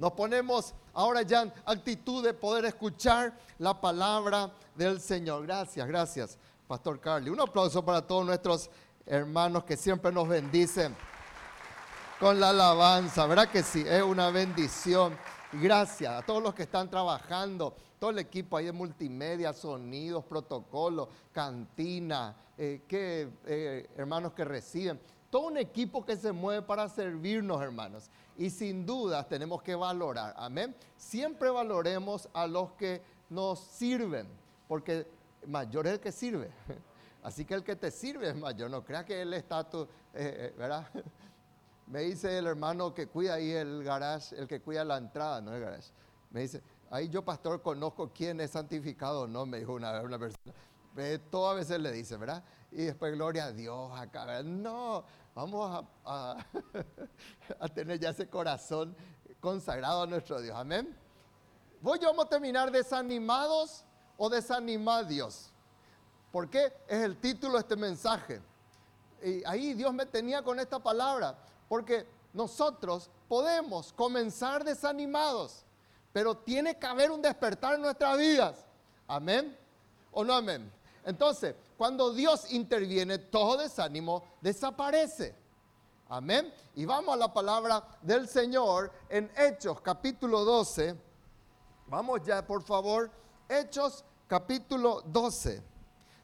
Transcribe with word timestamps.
Nos 0.00 0.12
ponemos 0.12 0.72
ahora 0.94 1.20
ya 1.20 1.42
en 1.42 1.52
actitud 1.66 2.24
de 2.24 2.32
poder 2.32 2.64
escuchar 2.64 3.34
la 3.58 3.78
palabra 3.78 4.50
del 4.74 4.98
Señor. 4.98 5.42
Gracias, 5.42 5.86
gracias, 5.86 6.38
Pastor 6.66 6.98
Carly. 6.98 7.28
Un 7.28 7.38
aplauso 7.38 7.84
para 7.84 8.00
todos 8.00 8.24
nuestros 8.24 8.70
hermanos 9.04 9.64
que 9.64 9.76
siempre 9.76 10.10
nos 10.10 10.26
bendicen 10.26 10.96
con 12.18 12.40
la 12.40 12.48
alabanza. 12.48 13.26
¿Verdad 13.26 13.50
que 13.50 13.62
sí? 13.62 13.84
Es 13.86 14.02
una 14.02 14.30
bendición. 14.30 15.18
Gracias 15.52 16.10
a 16.10 16.24
todos 16.24 16.42
los 16.42 16.54
que 16.54 16.62
están 16.62 16.88
trabajando, 16.88 17.76
todo 17.98 18.08
el 18.08 18.20
equipo 18.20 18.56
ahí 18.56 18.64
de 18.64 18.72
multimedia, 18.72 19.52
sonidos, 19.52 20.24
protocolos, 20.24 21.08
cantina, 21.30 22.34
eh, 22.56 22.80
eh, 22.88 23.90
hermanos 23.98 24.32
que 24.32 24.46
reciben. 24.46 24.98
Todo 25.30 25.46
un 25.46 25.56
equipo 25.56 26.04
que 26.04 26.16
se 26.16 26.32
mueve 26.32 26.62
para 26.62 26.88
servirnos, 26.88 27.62
hermanos. 27.62 28.10
Y 28.36 28.50
sin 28.50 28.84
duda 28.84 29.26
tenemos 29.26 29.62
que 29.62 29.74
valorar, 29.74 30.34
amén. 30.36 30.74
Siempre 30.96 31.50
valoremos 31.50 32.28
a 32.32 32.46
los 32.46 32.72
que 32.72 33.00
nos 33.28 33.60
sirven, 33.60 34.26
porque 34.66 35.06
mayor 35.46 35.86
es 35.86 35.94
el 35.94 36.00
que 36.00 36.12
sirve. 36.12 36.50
Así 37.22 37.44
que 37.44 37.54
el 37.54 37.62
que 37.62 37.76
te 37.76 37.90
sirve 37.90 38.30
es 38.30 38.36
mayor. 38.36 38.70
No 38.70 38.82
creas 38.82 39.04
que 39.04 39.22
él 39.22 39.32
está, 39.34 39.68
tu, 39.68 39.86
eh, 40.14 40.54
¿verdad? 40.56 40.88
Me 41.86 42.00
dice 42.02 42.38
el 42.38 42.46
hermano 42.46 42.94
que 42.94 43.08
cuida 43.08 43.34
ahí 43.34 43.50
el 43.50 43.82
garage, 43.82 44.36
el 44.36 44.46
que 44.46 44.60
cuida 44.60 44.84
la 44.84 44.96
entrada, 44.96 45.40
no 45.40 45.52
el 45.52 45.60
garage. 45.60 45.90
Me 46.30 46.42
dice, 46.42 46.62
ahí 46.88 47.08
yo 47.08 47.24
pastor 47.24 47.60
conozco 47.62 48.12
quién 48.14 48.40
es 48.40 48.52
santificado 48.52 49.26
no, 49.26 49.44
me 49.44 49.58
dijo 49.58 49.74
una 49.74 49.92
vez 49.92 50.04
una 50.04 50.18
persona. 50.18 50.54
Todas 51.30 51.56
veces 51.56 51.80
le 51.80 51.90
dice, 51.90 52.16
¿verdad? 52.16 52.44
Y 52.72 52.84
después, 52.84 53.12
gloria 53.14 53.46
a 53.46 53.52
Dios, 53.52 53.90
acá. 53.98 54.42
No, 54.42 55.04
vamos 55.34 55.84
a, 56.04 56.36
a, 57.60 57.68
tener 57.68 57.98
ya 57.98 58.10
ese 58.10 58.28
corazón 58.28 58.96
consagrado 59.40 60.02
a 60.02 60.06
nuestro 60.06 60.40
Dios. 60.40 60.56
Amén. 60.56 60.96
Voy, 61.80 61.98
vamos 61.98 62.26
a 62.26 62.28
terminar 62.28 62.70
desanimados 62.70 63.84
o 64.16 64.28
desanimadios. 64.28 65.50
¿Por 66.30 66.48
qué? 66.48 66.72
Es 66.86 67.02
el 67.02 67.16
título 67.16 67.54
de 67.54 67.60
este 67.60 67.76
mensaje. 67.76 68.40
Y 69.22 69.42
ahí 69.44 69.74
Dios 69.74 69.92
me 69.92 70.06
tenía 70.06 70.42
con 70.42 70.60
esta 70.60 70.78
palabra. 70.78 71.36
Porque 71.68 72.06
nosotros 72.32 73.10
podemos 73.28 73.92
comenzar 73.92 74.64
desanimados, 74.64 75.64
pero 76.12 76.36
tiene 76.36 76.78
que 76.78 76.86
haber 76.86 77.10
un 77.10 77.22
despertar 77.22 77.74
en 77.74 77.82
nuestras 77.82 78.16
vidas. 78.18 78.64
Amén. 79.08 79.56
¿O 80.12 80.24
no 80.24 80.34
amén? 80.34 80.70
Entonces, 81.04 81.54
cuando 81.80 82.12
Dios 82.12 82.52
interviene, 82.52 83.16
todo 83.16 83.56
desánimo 83.56 84.22
desaparece. 84.42 85.34
Amén. 86.10 86.52
Y 86.74 86.84
vamos 86.84 87.14
a 87.14 87.16
la 87.16 87.32
palabra 87.32 87.82
del 88.02 88.28
Señor 88.28 88.92
en 89.08 89.32
Hechos 89.34 89.80
capítulo 89.80 90.44
12. 90.44 90.94
Vamos 91.86 92.20
ya, 92.22 92.46
por 92.46 92.62
favor. 92.62 93.10
Hechos 93.48 94.04
capítulo 94.26 95.00
12. 95.06 95.62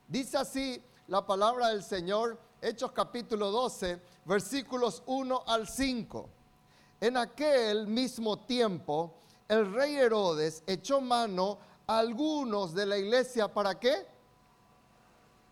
Dice 0.07 0.37
así 0.37 0.85
la 1.09 1.25
palabra 1.25 1.69
del 1.69 1.83
Señor 1.83 2.39
Hechos 2.61 2.93
capítulo 2.93 3.51
12, 3.51 3.98
versículos 4.27 5.03
1 5.07 5.43
al 5.47 5.67
5. 5.67 6.29
En 7.01 7.17
aquel 7.17 7.87
mismo 7.87 8.41
tiempo, 8.41 9.15
el 9.48 9.73
rey 9.73 9.97
Herodes 9.97 10.63
echó 10.67 11.01
mano 11.01 11.57
a 11.87 11.98
algunos 11.98 12.75
de 12.75 12.85
la 12.85 12.98
iglesia 12.98 13.48
para 13.48 13.81
qué? 13.81 14.16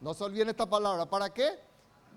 No 0.05 0.13
se 0.13 0.23
olviden 0.23 0.51
esta 0.51 0.67
palabra, 0.67 1.07
¿para 1.07 1.33
qué? 1.33 1.59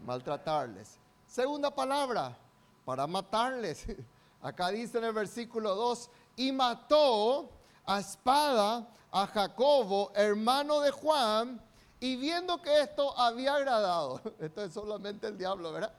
Maltratarles. 0.05 0.99
Segunda 1.25 1.73
palabra, 1.73 2.37
para 2.83 3.07
matarles. 3.07 3.85
Acá 4.41 4.71
dice 4.71 4.97
en 4.97 5.05
el 5.05 5.13
versículo 5.13 5.73
2, 5.73 6.09
y 6.35 6.51
mató 6.51 7.49
a 7.85 7.99
espada 7.99 8.89
a 9.09 9.27
Jacobo, 9.27 10.11
hermano 10.15 10.81
de 10.81 10.91
Juan, 10.91 11.61
y 12.01 12.17
viendo 12.17 12.61
que 12.61 12.81
esto 12.81 13.17
había 13.17 13.55
agradado, 13.55 14.19
esto 14.41 14.65
es 14.65 14.73
solamente 14.73 15.27
el 15.27 15.37
diablo, 15.37 15.71
¿verdad? 15.71 15.93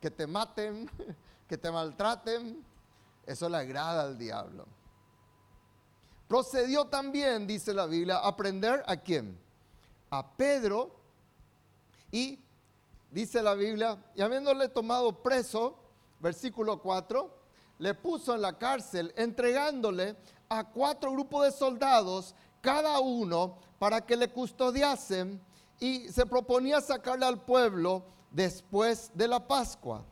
Que 0.00 0.10
te 0.10 0.26
maten, 0.26 0.90
que 1.48 1.56
te 1.56 1.70
maltraten, 1.70 2.66
eso 3.24 3.48
le 3.48 3.58
agrada 3.58 4.02
al 4.02 4.18
diablo. 4.18 4.66
Procedió 6.26 6.86
también, 6.86 7.46
dice 7.46 7.72
la 7.72 7.86
Biblia, 7.86 8.18
a 8.18 8.34
prender 8.34 8.82
a 8.88 8.96
quién? 8.96 9.38
A 10.10 10.26
Pedro 10.32 10.97
y, 12.10 12.38
dice 13.10 13.42
la 13.42 13.54
Biblia, 13.54 13.98
y 14.14 14.22
habiéndole 14.22 14.68
tomado 14.68 15.22
preso, 15.22 15.78
versículo 16.20 16.80
4, 16.80 17.38
le 17.78 17.94
puso 17.94 18.34
en 18.34 18.42
la 18.42 18.58
cárcel 18.58 19.12
entregándole 19.16 20.16
a 20.48 20.64
cuatro 20.64 21.12
grupos 21.12 21.44
de 21.44 21.52
soldados, 21.52 22.34
cada 22.60 22.98
uno 23.00 23.58
para 23.78 24.04
que 24.04 24.16
le 24.16 24.30
custodiasen 24.30 25.40
y 25.78 26.08
se 26.08 26.26
proponía 26.26 26.80
sacarle 26.80 27.26
al 27.26 27.40
pueblo 27.40 28.04
después 28.30 29.10
de 29.14 29.28
la 29.28 29.46
Pascua. 29.46 30.04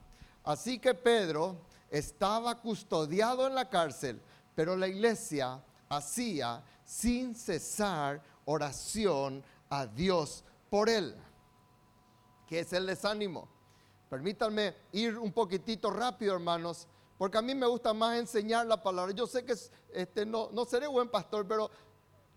Así 0.45 0.79
que 0.79 0.95
Pedro 0.95 1.56
estaba 1.91 2.61
custodiado 2.61 3.47
en 3.47 3.55
la 3.55 3.69
cárcel, 3.69 4.21
pero 4.55 4.77
la 4.77 4.87
iglesia 4.87 5.61
hacía 5.89 6.62
sin 6.85 7.35
cesar 7.35 8.23
oración 8.45 9.43
a 9.69 9.87
Dios 9.87 10.45
por 10.71 10.89
él. 10.89 11.15
Que 12.47 12.61
es 12.61 12.73
el 12.73 12.87
desánimo? 12.87 13.49
Permítanme 14.09 14.75
ir 14.93 15.19
un 15.19 15.33
poquitito 15.33 15.91
rápido, 15.91 16.34
hermanos, 16.34 16.87
porque 17.19 17.39
a 17.39 17.43
mí 17.43 17.55
me 17.55 17.67
gusta 17.67 17.93
más 17.93 18.19
enseñar 18.19 18.67
la 18.67 18.83
palabra. 18.83 19.12
Yo 19.12 19.27
sé 19.27 19.45
que 19.45 19.55
este, 19.93 20.25
no, 20.25 20.51
no 20.53 20.65
seré 20.65 20.87
buen 20.87 21.09
pastor, 21.09 21.47
pero 21.47 21.71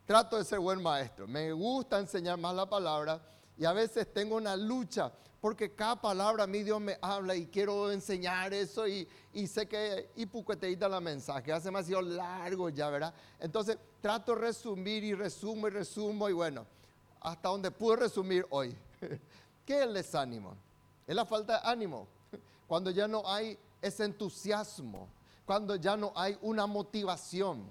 trato 0.05 0.37
de 0.37 0.43
ser 0.43 0.59
buen 0.59 0.81
maestro. 0.81 1.27
Me 1.27 1.51
gusta 1.51 1.99
enseñar 1.99 2.37
más 2.39 2.55
la 2.55 2.67
palabra 2.67 3.21
y 3.57 3.65
a 3.65 3.73
veces 3.73 4.11
tengo 4.11 4.37
una 4.37 4.55
lucha 4.55 5.11
porque 5.41 5.73
cada 5.73 6.01
palabra 6.01 6.43
a 6.43 6.47
mí 6.47 6.63
Dios 6.63 6.81
me 6.81 6.97
habla 7.01 7.35
y 7.35 7.47
quiero 7.47 7.91
enseñar 7.91 8.53
eso 8.53 8.87
y, 8.87 9.07
sé 9.47 9.67
que 9.67 10.09
y 10.15 10.75
la 10.75 10.99
mensaje, 10.99 11.53
hace 11.53 11.65
demasiado 11.65 12.01
largo 12.01 12.69
ya, 12.69 12.89
¿verdad? 12.89 13.13
Entonces 13.39 13.77
trato 14.01 14.35
de 14.35 14.41
resumir 14.41 15.03
y 15.03 15.13
resumo 15.13 15.67
y 15.67 15.71
resumo 15.71 16.29
y 16.29 16.33
bueno, 16.33 16.65
hasta 17.21 17.49
donde 17.49 17.71
pude 17.71 17.97
resumir 17.97 18.45
hoy. 18.49 18.75
¿Qué 19.69 19.77
es 19.77 19.83
el 19.83 19.93
desánimo? 19.93 20.55
Es 21.05 21.15
la 21.15 21.25
falta 21.25 21.59
de 21.59 21.69
ánimo. 21.69 22.07
Cuando 22.65 22.89
ya 22.89 23.07
no 23.07 23.21
hay 23.31 23.55
ese 23.79 24.03
entusiasmo, 24.03 25.07
cuando 25.45 25.75
ya 25.75 25.95
no 25.95 26.11
hay 26.15 26.35
una 26.41 26.65
motivación. 26.65 27.67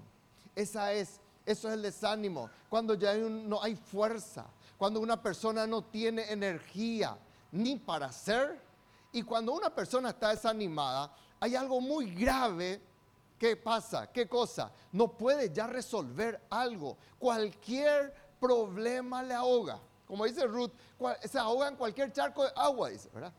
Esa 0.55 0.93
es 0.93 1.19
eso 1.45 1.67
es 1.67 1.73
el 1.73 1.81
desánimo. 1.81 2.49
Cuando 2.69 2.93
ya 2.93 3.15
no 3.15 3.61
hay 3.61 3.75
fuerza. 3.75 4.45
Cuando 4.77 5.01
una 5.01 5.21
persona 5.21 5.67
no 5.67 5.83
tiene 5.83 6.31
energía 6.31 7.17
ni 7.51 7.75
para 7.75 8.05
hacer. 8.05 8.61
Y 9.11 9.21
cuando 9.21 9.51
una 9.51 9.69
persona 9.69 10.11
está 10.11 10.29
desanimada, 10.29 11.13
hay 11.37 11.57
algo 11.57 11.81
muy 11.81 12.15
grave 12.15 12.81
que 13.37 13.57
pasa. 13.57 14.09
¿Qué 14.09 14.25
cosa? 14.25 14.71
No 14.93 15.09
puede 15.09 15.51
ya 15.51 15.67
resolver 15.67 16.45
algo. 16.49 16.95
Cualquier 17.19 18.13
problema 18.39 19.21
le 19.21 19.33
ahoga. 19.33 19.81
Como 20.09 20.25
dice 20.25 20.47
Ruth, 20.47 20.71
se 21.23 21.37
ahoga 21.37 21.67
en 21.67 21.75
cualquier 21.75 22.11
charco 22.11 22.43
de 22.43 22.49
agua, 22.55 22.89
dice, 22.89 23.11
¿verdad? 23.13 23.31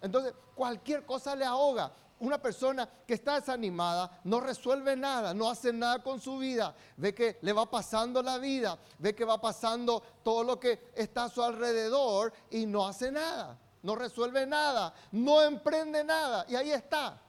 Entonces, 0.00 0.32
cualquier 0.54 1.04
cosa 1.04 1.36
le 1.36 1.44
ahoga 1.44 1.92
una 2.20 2.40
persona 2.40 2.88
que 3.06 3.12
está 3.12 3.34
desanimada 3.34 4.20
no 4.24 4.40
resuelve 4.40 4.96
nada, 4.96 5.34
no 5.34 5.50
hace 5.50 5.70
nada 5.70 6.02
con 6.02 6.22
su 6.22 6.38
vida, 6.38 6.74
ve 6.96 7.14
que 7.14 7.36
le 7.42 7.52
va 7.52 7.70
pasando 7.70 8.22
la 8.22 8.38
vida, 8.38 8.78
ve 8.98 9.14
que 9.14 9.26
va 9.26 9.38
pasando 9.38 10.02
todo 10.22 10.44
lo 10.44 10.58
que 10.58 10.92
está 10.94 11.24
a 11.24 11.28
su 11.28 11.42
alrededor 11.42 12.32
y 12.48 12.64
no 12.64 12.86
hace 12.86 13.12
nada, 13.12 13.58
no 13.82 13.94
resuelve 13.94 14.46
nada, 14.46 14.94
no 15.12 15.42
emprende 15.42 16.02
nada 16.04 16.46
y 16.48 16.56
ahí 16.56 16.70
está, 16.70 17.20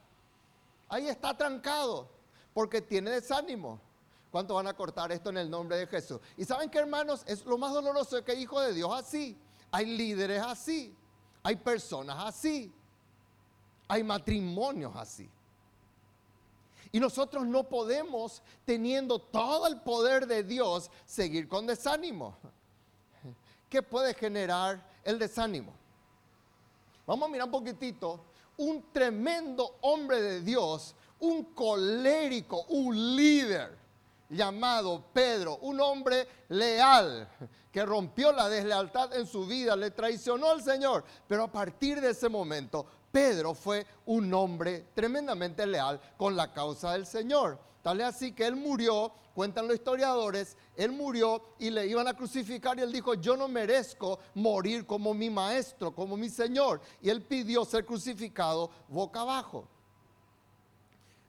ahí 0.88 1.06
está 1.06 1.36
trancado 1.36 2.08
porque 2.54 2.80
tiene 2.80 3.10
desánimo. 3.10 3.85
¿Cuánto 4.36 4.52
van 4.52 4.66
a 4.66 4.76
cortar 4.76 5.10
esto 5.12 5.30
en 5.30 5.38
el 5.38 5.48
nombre 5.48 5.78
de 5.78 5.86
Jesús? 5.86 6.20
Y 6.36 6.44
saben 6.44 6.68
que 6.68 6.76
hermanos, 6.76 7.24
es 7.26 7.46
lo 7.46 7.56
más 7.56 7.72
doloroso 7.72 8.22
que 8.22 8.34
hijo 8.34 8.60
de 8.60 8.74
Dios 8.74 8.92
así, 8.92 9.34
hay 9.70 9.86
líderes 9.86 10.42
así, 10.42 10.94
hay 11.42 11.56
personas 11.56 12.18
así. 12.18 12.70
Hay 13.88 14.04
matrimonios 14.04 14.94
así. 14.94 15.26
Y 16.92 17.00
nosotros 17.00 17.46
no 17.46 17.66
podemos, 17.66 18.42
teniendo 18.66 19.18
todo 19.18 19.68
el 19.68 19.80
poder 19.80 20.26
de 20.26 20.42
Dios, 20.42 20.90
seguir 21.06 21.48
con 21.48 21.66
desánimo. 21.66 22.36
¿Qué 23.70 23.82
puede 23.82 24.12
generar 24.12 24.86
el 25.02 25.18
desánimo? 25.18 25.72
Vamos 27.06 27.26
a 27.26 27.32
mirar 27.32 27.46
un 27.46 27.52
poquitito. 27.52 28.20
Un 28.58 28.84
tremendo 28.92 29.78
hombre 29.80 30.20
de 30.20 30.42
Dios, 30.42 30.94
un 31.20 31.42
colérico, 31.54 32.64
un 32.64 33.16
líder 33.16 33.85
llamado 34.28 35.04
Pedro, 35.12 35.58
un 35.58 35.80
hombre 35.80 36.26
leal 36.48 37.28
que 37.70 37.84
rompió 37.84 38.32
la 38.32 38.48
deslealtad 38.48 39.14
en 39.14 39.26
su 39.26 39.46
vida, 39.46 39.76
le 39.76 39.90
traicionó 39.90 40.50
al 40.50 40.62
Señor, 40.62 41.04
pero 41.28 41.44
a 41.44 41.52
partir 41.52 42.00
de 42.00 42.10
ese 42.10 42.28
momento 42.28 42.86
Pedro 43.12 43.54
fue 43.54 43.86
un 44.06 44.32
hombre 44.34 44.88
tremendamente 44.94 45.66
leal 45.66 46.00
con 46.16 46.36
la 46.36 46.52
causa 46.52 46.92
del 46.92 47.06
Señor. 47.06 47.58
Tal 47.82 48.00
es 48.00 48.06
así 48.06 48.32
que 48.32 48.44
él 48.46 48.56
murió, 48.56 49.12
cuentan 49.34 49.68
los 49.68 49.76
historiadores, 49.76 50.56
él 50.74 50.90
murió 50.90 51.40
y 51.58 51.70
le 51.70 51.86
iban 51.86 52.08
a 52.08 52.14
crucificar 52.14 52.76
y 52.78 52.82
él 52.82 52.90
dijo, 52.90 53.14
yo 53.14 53.36
no 53.36 53.46
merezco 53.46 54.18
morir 54.34 54.84
como 54.84 55.14
mi 55.14 55.30
maestro, 55.30 55.94
como 55.94 56.16
mi 56.16 56.28
Señor. 56.28 56.80
Y 57.00 57.10
él 57.10 57.22
pidió 57.22 57.64
ser 57.64 57.86
crucificado 57.86 58.70
boca 58.88 59.20
abajo. 59.20 59.68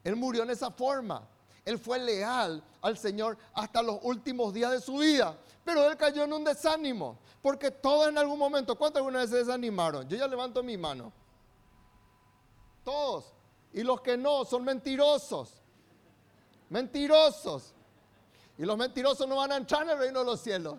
Él 0.04 0.16
murió 0.16 0.44
en 0.44 0.50
esa 0.50 0.72
forma. 0.72 1.28
Él 1.68 1.78
fue 1.78 2.00
leal 2.00 2.64
al 2.82 2.98
Señor 2.98 3.38
hasta 3.54 3.82
los 3.82 4.00
últimos 4.04 4.54
días 4.54 4.72
de 4.72 4.80
su 4.80 5.00
vida. 5.00 5.38
Pero 5.66 5.86
él 5.92 5.98
cayó 5.98 6.24
en 6.24 6.32
un 6.32 6.46
desánimo. 6.46 7.20
Porque 7.42 7.72
todos 7.72 8.08
en 8.08 8.18
algún 8.18 8.40
momento, 8.40 8.78
¿cuántos 8.78 9.02
alguna 9.02 9.20
vez 9.20 9.32
se 9.32 9.36
desanimaron? 9.40 10.08
Yo 10.08 10.16
ya 10.16 10.30
levanto 10.30 10.64
mi 10.64 10.78
mano. 10.78 11.12
Todos. 12.86 13.34
Y 13.74 13.84
los 13.84 14.00
que 14.00 14.16
no 14.16 14.46
son 14.46 14.64
mentirosos. 14.64 15.62
Mentirosos. 16.70 17.74
Y 18.58 18.64
los 18.64 18.78
mentirosos 18.78 19.28
no 19.28 19.36
van 19.36 19.52
a 19.52 19.58
entrar 19.58 19.84
en 19.84 19.90
el 19.90 19.98
reino 19.98 20.20
de 20.20 20.26
los 20.26 20.40
cielos. 20.40 20.78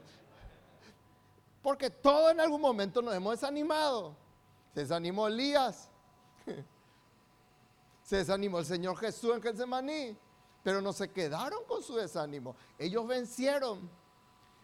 Porque 1.61 1.90
todos 1.90 2.32
en 2.32 2.40
algún 2.40 2.62
momento 2.62 3.02
nos 3.02 3.14
hemos 3.14 3.32
desanimado. 3.32 4.17
Se 4.73 4.81
desanimó 4.81 5.29
Elías. 5.29 5.90
Se 8.05 8.17
desanimó 8.17 8.61
el 8.61 8.64
Señor 8.64 8.96
Jesús 8.96 9.35
en 9.35 9.43
Getsemaní. 9.43 10.17
Pero 10.62 10.81
no 10.81 10.93
se 10.93 11.10
quedaron 11.10 11.64
con 11.66 11.82
su 11.82 11.96
desánimo. 11.96 12.56
Ellos 12.78 13.06
vencieron. 13.06 13.90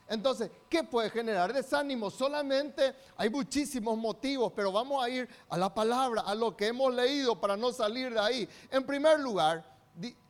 Entonces, 0.08 0.50
¿qué 0.68 0.84
puede 0.84 1.08
generar 1.08 1.52
desánimo? 1.52 2.10
Solamente 2.10 2.94
hay 3.16 3.30
muchísimos 3.30 3.96
motivos, 3.96 4.52
pero 4.54 4.70
vamos 4.70 5.02
a 5.02 5.08
ir 5.08 5.28
a 5.48 5.56
la 5.56 5.72
palabra, 5.72 6.22
a 6.22 6.34
lo 6.34 6.54
que 6.56 6.66
hemos 6.66 6.92
leído 6.94 7.40
para 7.40 7.56
no 7.56 7.72
salir 7.72 8.12
de 8.12 8.20
ahí. 8.20 8.48
En 8.70 8.84
primer 8.84 9.18
lugar, 9.20 9.64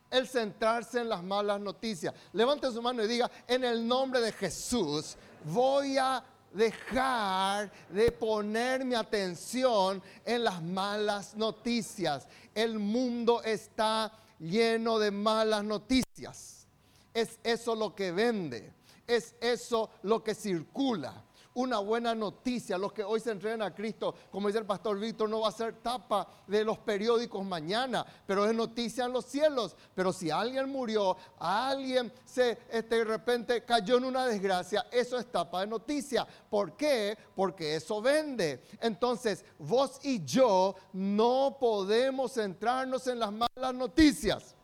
el 0.09 0.27
centrarse 0.27 1.01
en 1.01 1.09
las 1.09 1.23
malas 1.23 1.59
noticias. 1.59 2.13
Levante 2.31 2.71
su 2.71 2.81
mano 2.81 3.03
y 3.03 3.07
diga, 3.07 3.29
en 3.47 3.63
el 3.63 3.85
nombre 3.85 4.21
de 4.21 4.31
Jesús, 4.31 5.17
voy 5.43 5.97
a 5.97 6.23
dejar 6.53 7.69
de 7.89 8.11
poner 8.13 8.85
mi 8.85 8.95
atención 8.95 10.01
en 10.23 10.43
las 10.43 10.61
malas 10.63 11.35
noticias. 11.35 12.27
El 12.53 12.79
mundo 12.79 13.43
está 13.43 14.11
lleno 14.49 14.99
de 14.99 15.11
malas 15.11 15.63
noticias. 15.63 16.67
Es 17.13 17.39
eso 17.43 17.75
lo 17.75 17.95
que 17.95 18.11
vende, 18.11 18.73
es 19.07 19.35
eso 19.39 19.89
lo 20.03 20.23
que 20.23 20.35
circula. 20.35 21.23
Una 21.55 21.79
buena 21.79 22.13
noticia, 22.13 22.77
los 22.77 22.93
que 22.93 23.03
hoy 23.03 23.19
se 23.19 23.31
entrenan 23.31 23.61
a 23.61 23.73
Cristo, 23.73 24.13
como 24.29 24.47
dice 24.47 24.59
el 24.59 24.65
pastor 24.65 24.99
Víctor, 24.99 25.29
no 25.29 25.39
va 25.39 25.49
a 25.49 25.51
ser 25.53 25.81
tapa 25.81 26.27
de 26.45 26.63
los 26.63 26.77
periódicos 26.79 27.45
mañana, 27.45 28.05
pero 28.27 28.45
es 28.45 28.53
noticia 28.53 29.05
en 29.05 29.13
los 29.13 29.25
cielos. 29.25 29.75
Pero 29.95 30.11
si 30.11 30.29
alguien 30.29 30.69
murió, 30.69 31.17
alguien 31.39 32.11
se 32.25 32.59
este, 32.69 32.97
de 32.97 33.03
repente 33.05 33.63
cayó 33.63 33.97
en 33.97 34.05
una 34.05 34.27
desgracia, 34.27 34.85
eso 34.91 35.17
es 35.17 35.31
tapa 35.31 35.61
de 35.61 35.67
noticia. 35.67 36.27
¿Por 36.49 36.75
qué? 36.75 37.17
Porque 37.35 37.75
eso 37.75 38.01
vende. 38.01 38.63
Entonces, 38.79 39.43
vos 39.57 39.99
y 40.03 40.23
yo 40.25 40.75
no 40.93 41.57
podemos 41.59 42.33
centrarnos 42.33 43.07
en 43.07 43.19
las 43.19 43.31
malas 43.31 43.73
noticias 43.73 44.55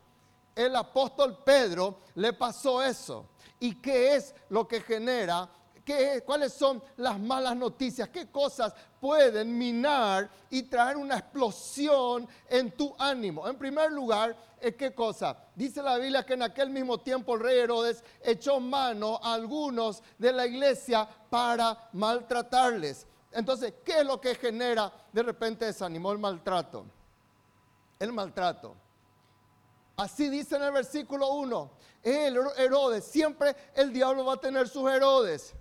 el 0.56 0.76
apóstol 0.76 1.44
Pedro 1.44 2.00
le 2.16 2.34
pasó 2.34 2.84
eso. 2.84 3.30
¿Y 3.60 3.76
qué 3.76 4.16
es 4.16 4.34
lo 4.50 4.68
que 4.68 4.82
genera? 4.82 5.50
¿Qué, 5.84 6.24
¿Cuáles 6.26 6.54
son 6.54 6.82
las 6.98 7.20
malas 7.20 7.56
noticias? 7.56 8.10
¿Qué 8.10 8.30
cosas 8.30 8.74
pueden 9.00 9.58
minar 9.58 10.30
y 10.50 10.64
traer 10.64 10.98
una 10.98 11.18
explosión 11.18 12.28
en 12.50 12.72
tu 12.72 12.96
ánimo? 13.00 13.48
En 13.48 13.58
primer 13.58 13.92
lugar, 13.92 14.36
¿qué 14.78 14.94
cosa? 14.94 15.36
Dice 15.56 15.82
la 15.82 15.98
Biblia 15.98 16.26
que 16.26 16.34
en 16.34 16.44
aquel 16.44 16.70
mismo 16.70 17.00
tiempo 17.00 17.34
el 17.36 17.42
rey 17.42 17.60
Herodes 17.60 18.04
echó 18.24 18.60
mano 18.60 19.20
a 19.24 19.34
algunos 19.34 20.04
de 20.18 20.32
la 20.32 20.46
iglesia 20.46 21.08
para 21.30 21.90
maltratarles. 21.94 23.08
Entonces, 23.32 23.74
¿qué 23.84 24.00
es 24.00 24.06
lo 24.06 24.20
que 24.20 24.36
genera 24.36 24.92
de 25.12 25.24
repente 25.24 25.66
desánimo? 25.66 26.12
El 26.12 26.20
maltrato. 26.20 26.86
El 27.98 28.12
maltrato. 28.14 28.76
Así 29.96 30.30
dice 30.30 30.56
en 30.56 30.64
el 30.64 30.72
versículo 30.72 31.34
1. 31.34 31.72
El 32.04 32.38
Herodes, 32.58 33.06
siempre 33.06 33.56
el 33.76 33.94
diablo 33.94 34.26
va 34.26 34.34
a 34.34 34.38
tener 34.38 34.68
sus 34.68 34.90
Herodes. 34.90 35.54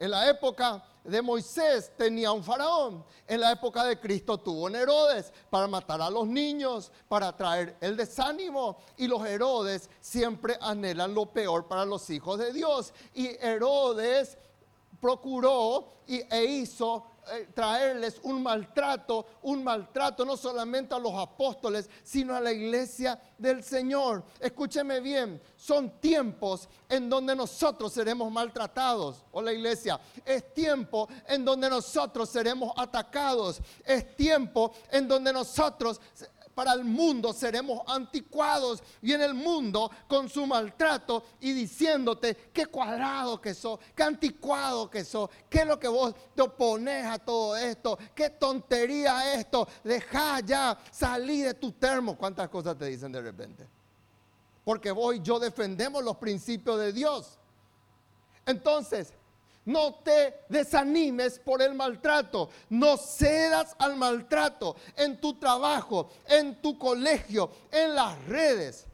En 0.00 0.10
la 0.10 0.30
época 0.30 0.82
de 1.04 1.20
Moisés 1.20 1.92
tenía 1.94 2.32
un 2.32 2.42
faraón. 2.42 3.04
En 3.28 3.38
la 3.38 3.52
época 3.52 3.84
de 3.84 4.00
Cristo 4.00 4.38
tuvo 4.38 4.64
un 4.64 4.74
Herodes 4.74 5.30
para 5.50 5.66
matar 5.66 6.00
a 6.00 6.08
los 6.08 6.26
niños, 6.26 6.90
para 7.06 7.36
traer 7.36 7.76
el 7.82 7.98
desánimo. 7.98 8.78
Y 8.96 9.06
los 9.06 9.22
Herodes 9.26 9.90
siempre 10.00 10.56
anhelan 10.58 11.14
lo 11.14 11.26
peor 11.26 11.68
para 11.68 11.84
los 11.84 12.08
hijos 12.08 12.38
de 12.38 12.50
Dios. 12.50 12.94
Y 13.12 13.28
Herodes 13.44 14.38
procuró 15.02 15.92
y, 16.06 16.22
e 16.34 16.44
hizo 16.44 17.04
traerles 17.54 18.20
un 18.22 18.42
maltrato, 18.42 19.26
un 19.42 19.62
maltrato 19.62 20.24
no 20.24 20.36
solamente 20.36 20.94
a 20.94 20.98
los 20.98 21.14
apóstoles, 21.14 21.88
sino 22.02 22.34
a 22.34 22.40
la 22.40 22.52
iglesia 22.52 23.20
del 23.38 23.62
Señor. 23.62 24.24
Escúcheme 24.38 25.00
bien, 25.00 25.40
son 25.56 26.00
tiempos 26.00 26.68
en 26.88 27.08
donde 27.08 27.34
nosotros 27.36 27.92
seremos 27.92 28.30
maltratados, 28.30 29.24
o 29.32 29.40
la 29.40 29.52
iglesia, 29.52 30.00
es 30.24 30.52
tiempo 30.54 31.08
en 31.26 31.44
donde 31.44 31.70
nosotros 31.70 32.28
seremos 32.28 32.72
atacados, 32.76 33.60
es 33.84 34.16
tiempo 34.16 34.72
en 34.90 35.06
donde 35.06 35.32
nosotros 35.32 36.00
para 36.54 36.72
el 36.72 36.84
mundo 36.84 37.32
seremos 37.32 37.80
anticuados 37.86 38.82
y 39.00 39.12
en 39.12 39.22
el 39.22 39.34
mundo 39.34 39.90
con 40.08 40.28
su 40.28 40.46
maltrato 40.46 41.24
y 41.40 41.52
diciéndote 41.52 42.50
qué 42.52 42.66
cuadrado 42.66 43.40
que 43.40 43.54
sos, 43.54 43.80
qué 43.94 44.02
anticuado 44.02 44.90
que 44.90 45.04
sos, 45.04 45.30
qué 45.48 45.60
es 45.60 45.66
lo 45.66 45.78
que 45.78 45.88
vos 45.88 46.14
te 46.34 46.42
opones 46.42 47.06
a 47.06 47.18
todo 47.18 47.56
esto, 47.56 47.98
qué 48.14 48.30
tontería 48.30 49.34
esto, 49.34 49.66
deja 49.84 50.40
ya, 50.40 50.78
salí 50.90 51.42
de 51.42 51.54
tu 51.54 51.72
termo. 51.72 52.16
¿Cuántas 52.16 52.48
cosas 52.48 52.76
te 52.76 52.86
dicen 52.86 53.12
de 53.12 53.20
repente? 53.20 53.66
Porque 54.64 54.90
vos 54.90 55.16
y 55.16 55.20
yo 55.20 55.38
defendemos 55.38 56.04
los 56.04 56.16
principios 56.16 56.78
de 56.78 56.92
Dios. 56.92 57.38
Entonces, 58.46 59.12
no 59.64 59.94
te 59.96 60.34
desanimes 60.48 61.38
por 61.38 61.62
el 61.62 61.74
maltrato. 61.74 62.50
No 62.68 62.96
cedas 62.96 63.74
al 63.78 63.96
maltrato 63.96 64.76
en 64.96 65.20
tu 65.20 65.38
trabajo, 65.38 66.10
en 66.26 66.60
tu 66.60 66.78
colegio, 66.78 67.50
en 67.70 67.94
las 67.94 68.24
redes. 68.26 68.86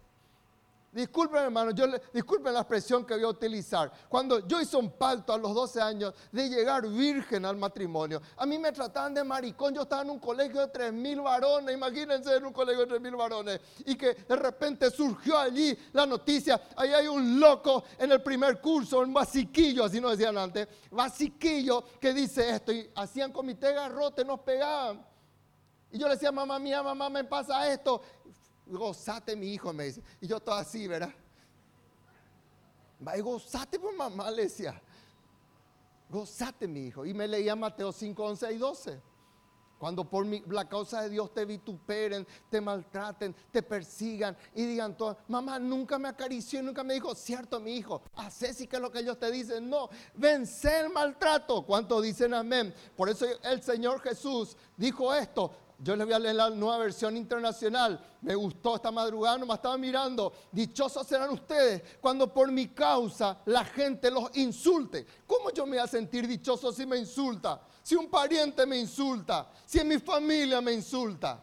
Disculpen, 0.96 1.42
hermano, 1.42 1.72
yo 1.72 1.84
disculpen 2.10 2.54
la 2.54 2.60
expresión 2.60 3.04
que 3.04 3.12
voy 3.12 3.24
a 3.24 3.28
utilizar. 3.28 3.92
Cuando 4.08 4.48
yo 4.48 4.62
hice 4.62 4.78
un 4.78 4.92
pacto 4.92 5.34
a 5.34 5.36
los 5.36 5.54
12 5.54 5.78
años 5.78 6.14
de 6.32 6.48
llegar 6.48 6.88
virgen 6.88 7.44
al 7.44 7.58
matrimonio, 7.58 8.22
a 8.34 8.46
mí 8.46 8.58
me 8.58 8.72
trataban 8.72 9.12
de 9.12 9.22
maricón. 9.22 9.74
Yo 9.74 9.82
estaba 9.82 10.00
en 10.00 10.08
un 10.08 10.18
colegio 10.18 10.66
de 10.66 10.72
3.000 10.72 11.22
varones, 11.22 11.74
imagínense 11.74 12.34
en 12.34 12.46
un 12.46 12.52
colegio 12.54 12.86
de 12.86 12.98
3.000 12.98 13.14
varones, 13.14 13.60
y 13.84 13.94
que 13.94 14.14
de 14.14 14.36
repente 14.36 14.90
surgió 14.90 15.36
allí 15.38 15.78
la 15.92 16.06
noticia: 16.06 16.62
ahí 16.74 16.94
hay 16.94 17.08
un 17.08 17.38
loco 17.38 17.84
en 17.98 18.12
el 18.12 18.22
primer 18.22 18.58
curso, 18.58 19.00
un 19.00 19.12
basiquillo, 19.12 19.84
así 19.84 20.00
nos 20.00 20.12
decían 20.12 20.38
antes, 20.38 20.66
basiquillo 20.90 21.84
que 22.00 22.14
dice 22.14 22.48
esto, 22.48 22.72
y 22.72 22.90
hacían 22.94 23.32
comité 23.32 23.74
garrote, 23.74 24.24
nos 24.24 24.40
pegaban. 24.40 25.04
Y 25.92 25.98
yo 25.98 26.08
le 26.08 26.14
decía, 26.14 26.32
mamá 26.32 26.58
mía, 26.58 26.82
mamá, 26.82 27.10
me 27.10 27.22
pasa 27.24 27.70
esto 27.70 28.00
gozate 28.66 29.36
mi 29.36 29.52
hijo, 29.52 29.72
me 29.72 29.84
dice. 29.84 30.02
Y 30.20 30.26
yo 30.26 30.40
todo 30.40 30.56
así, 30.56 30.86
¿verdad? 30.86 31.12
Va, 33.06 33.16
gozate 33.18 33.78
por 33.78 33.94
pues, 33.94 33.98
mamá, 33.98 34.30
le 34.30 34.42
decía. 34.42 34.80
Gozate 36.08 36.66
mi 36.66 36.86
hijo. 36.86 37.04
Y 37.04 37.14
me 37.14 37.28
leía 37.28 37.56
Mateo 37.56 37.92
5, 37.92 38.24
11 38.24 38.52
y 38.52 38.58
12. 38.58 39.02
Cuando 39.78 40.08
por 40.08 40.26
la 40.50 40.66
causa 40.66 41.02
de 41.02 41.10
Dios 41.10 41.34
te 41.34 41.44
vituperen, 41.44 42.26
te 42.48 42.62
maltraten, 42.62 43.34
te 43.50 43.62
persigan 43.62 44.34
y 44.54 44.64
digan 44.64 44.96
todo, 44.96 45.18
mamá 45.28 45.58
nunca 45.58 45.98
me 45.98 46.08
acarició 46.08 46.60
y 46.60 46.62
nunca 46.62 46.82
me 46.82 46.94
dijo, 46.94 47.14
cierto 47.14 47.60
mi 47.60 47.76
hijo, 47.76 48.00
hace 48.14 48.54
sí 48.54 48.66
que 48.66 48.76
es 48.76 48.82
lo 48.82 48.90
que 48.90 49.00
ellos 49.00 49.18
te 49.18 49.30
dicen. 49.30 49.68
No, 49.68 49.90
vence 50.14 50.80
el 50.80 50.88
maltrato. 50.88 51.62
¿Cuántos 51.66 52.02
dicen 52.02 52.32
amén? 52.32 52.74
Por 52.96 53.10
eso 53.10 53.26
el 53.42 53.62
Señor 53.62 54.00
Jesús 54.00 54.56
dijo 54.78 55.12
esto, 55.14 55.52
yo 55.78 55.94
les 55.94 56.06
voy 56.06 56.14
a 56.14 56.18
leer 56.18 56.36
la 56.36 56.50
nueva 56.50 56.78
versión 56.78 57.16
internacional. 57.16 58.00
Me 58.22 58.34
gustó 58.34 58.76
esta 58.76 58.90
madrugada, 58.90 59.38
me 59.38 59.52
estaba 59.52 59.76
mirando. 59.76 60.32
Dichosos 60.50 61.06
serán 61.06 61.30
ustedes 61.30 61.82
cuando 62.00 62.32
por 62.32 62.50
mi 62.50 62.68
causa 62.68 63.38
la 63.44 63.64
gente 63.64 64.10
los 64.10 64.34
insulte. 64.36 65.06
¿Cómo 65.26 65.50
yo 65.50 65.66
me 65.66 65.72
voy 65.72 65.84
a 65.84 65.86
sentir 65.86 66.26
dichoso 66.26 66.72
si 66.72 66.86
me 66.86 66.96
insulta? 66.96 67.60
Si 67.82 67.94
un 67.94 68.08
pariente 68.08 68.64
me 68.64 68.78
insulta, 68.78 69.50
si 69.66 69.78
en 69.78 69.88
mi 69.88 69.98
familia 69.98 70.60
me 70.60 70.72
insulta, 70.72 71.42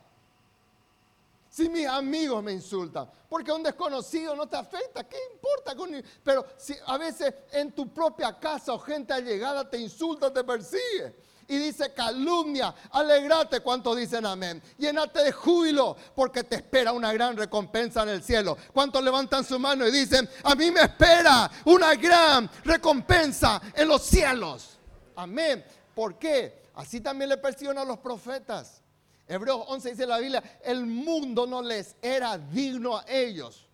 si 1.48 1.70
mis 1.70 1.86
amigos 1.86 2.44
me 2.44 2.52
insultan, 2.52 3.08
porque 3.30 3.52
un 3.52 3.62
desconocido 3.62 4.36
no 4.36 4.48
te 4.48 4.58
afecta, 4.58 5.08
¿qué 5.08 5.18
importa? 5.32 5.76
Pero 6.24 6.44
si 6.58 6.76
a 6.88 6.98
veces 6.98 7.32
en 7.52 7.72
tu 7.72 7.94
propia 7.94 8.40
casa 8.40 8.74
o 8.74 8.80
gente 8.80 9.14
allegada 9.14 9.70
te 9.70 9.78
insulta, 9.78 10.34
te 10.34 10.44
persigue. 10.44 11.16
Y 11.48 11.58
dice 11.58 11.94
calumnia, 11.94 12.74
alegrate, 12.92 13.60
¿cuántos 13.60 13.98
dicen 13.98 14.26
amén? 14.26 14.62
Llénate 14.78 15.24
de 15.24 15.32
júbilo 15.32 15.96
porque 16.16 16.44
te 16.44 16.56
espera 16.56 16.92
una 16.92 17.12
gran 17.12 17.36
recompensa 17.36 18.04
en 18.04 18.10
el 18.10 18.24
cielo. 18.24 18.58
¿Cuántos 18.72 19.04
levantan 19.04 19.44
su 19.44 19.60
mano 19.60 19.88
y 19.88 19.92
dicen, 19.92 20.30
a 20.44 20.56
mí 20.56 20.72
me 20.72 20.82
espera 20.82 21.52
una 21.66 21.96
gran 21.96 22.50
recompensa 22.64 23.62
en 23.76 23.88
los 23.88 24.04
cielos? 24.04 24.78
Amén. 25.16 25.64
¿Por 25.94 26.18
qué? 26.18 26.64
Así 26.76 27.02
también 27.02 27.30
le 27.30 27.38
persiguieron 27.38 27.78
a 27.78 27.86
los 27.86 28.00
profetas. 28.00 28.82
Hebreos 29.28 29.66
11 29.68 29.90
dice 29.92 30.06
la 30.06 30.20
Biblia, 30.20 30.44
el 30.64 30.86
mundo 30.86 31.46
no 31.46 31.62
les 31.62 31.96
era 32.02 32.38
digno 32.38 32.98
a 32.98 33.06
ellos. 33.08 33.68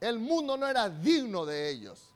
El 0.00 0.18
mundo 0.18 0.56
no 0.56 0.66
era 0.66 0.88
digno 0.88 1.44
de 1.44 1.70
ellos. 1.70 2.14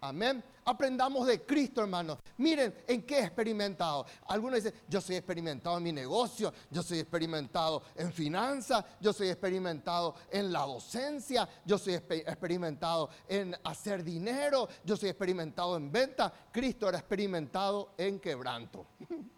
Amén. 0.00 0.42
Aprendamos 0.64 1.26
de 1.26 1.42
Cristo, 1.42 1.80
hermanos. 1.80 2.18
Miren 2.36 2.72
en 2.86 3.02
qué 3.02 3.18
he 3.18 3.24
experimentado. 3.24 4.06
Algunos 4.28 4.62
dicen, 4.62 4.78
yo 4.88 5.00
soy 5.00 5.16
experimentado 5.16 5.76
en 5.78 5.82
mi 5.82 5.92
negocio, 5.92 6.52
yo 6.70 6.84
soy 6.84 7.00
experimentado 7.00 7.82
en 7.96 8.12
finanzas, 8.12 8.84
yo 9.00 9.12
soy 9.12 9.28
experimentado 9.28 10.14
en 10.30 10.52
la 10.52 10.60
docencia, 10.60 11.48
yo 11.64 11.78
soy 11.78 11.94
experimentado 11.94 13.10
en 13.28 13.56
hacer 13.64 14.04
dinero, 14.04 14.68
yo 14.84 14.96
soy 14.96 15.08
experimentado 15.08 15.76
en 15.76 15.90
venta. 15.90 16.32
Cristo 16.52 16.88
era 16.88 16.98
experimentado 16.98 17.94
en 17.98 18.20
quebranto. 18.20 18.86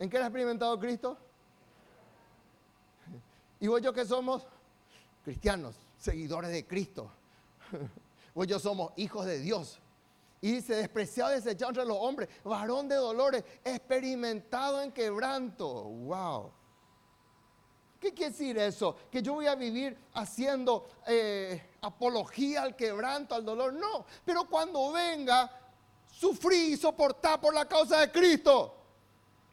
¿En 0.00 0.10
qué 0.10 0.16
era 0.16 0.26
experimentado 0.26 0.78
Cristo? 0.80 1.16
Y 3.60 3.68
vos 3.68 3.80
yo 3.82 3.92
que 3.92 4.04
somos 4.04 4.44
cristianos, 5.24 5.76
seguidores 5.96 6.50
de 6.50 6.66
Cristo. 6.66 7.10
Vos 8.38 8.46
yo 8.46 8.60
somos 8.60 8.92
hijos 8.94 9.26
de 9.26 9.40
Dios. 9.40 9.80
Y 10.40 10.52
dice, 10.52 10.76
despreciado, 10.76 11.32
desechado 11.32 11.70
entre 11.70 11.84
los 11.84 11.96
hombres, 11.98 12.28
varón 12.44 12.86
de 12.86 12.94
dolores, 12.94 13.42
experimentado 13.64 14.80
en 14.80 14.92
quebranto. 14.92 15.66
Wow. 15.82 16.52
¿Qué 17.98 18.14
quiere 18.14 18.30
decir 18.30 18.56
eso? 18.58 18.94
Que 19.10 19.22
yo 19.22 19.34
voy 19.34 19.48
a 19.48 19.56
vivir 19.56 19.98
haciendo 20.14 20.86
eh, 21.08 21.60
apología 21.80 22.62
al 22.62 22.76
quebranto, 22.76 23.34
al 23.34 23.44
dolor. 23.44 23.72
No, 23.72 24.06
pero 24.24 24.48
cuando 24.48 24.92
venga, 24.92 25.50
sufrí 26.08 26.74
y 26.74 26.76
soportar 26.76 27.40
por 27.40 27.52
la 27.52 27.66
causa 27.66 28.02
de 28.02 28.12
Cristo. 28.12 28.77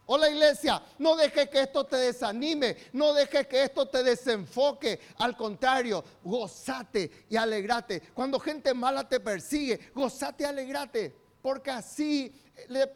Hola 0.07 0.29
iglesia, 0.29 0.81
no 0.99 1.15
dejes 1.15 1.49
que 1.49 1.61
esto 1.61 1.83
te 1.83 1.95
desanime, 1.95 2.77
no 2.93 3.11
dejes 3.13 3.47
que 3.47 3.63
esto 3.63 3.87
te 3.87 4.03
desenfoque. 4.03 4.99
Al 5.17 5.35
contrario, 5.35 6.03
gozate 6.23 7.25
y 7.27 7.35
alegrate. 7.35 8.01
Cuando 8.13 8.39
gente 8.39 8.73
mala 8.75 9.09
te 9.09 9.19
persigue, 9.19 9.91
gozate 9.95 10.43
y 10.43 10.47
alegrate. 10.47 11.15
Porque 11.41 11.71
así 11.71 12.31
le, 12.67 12.91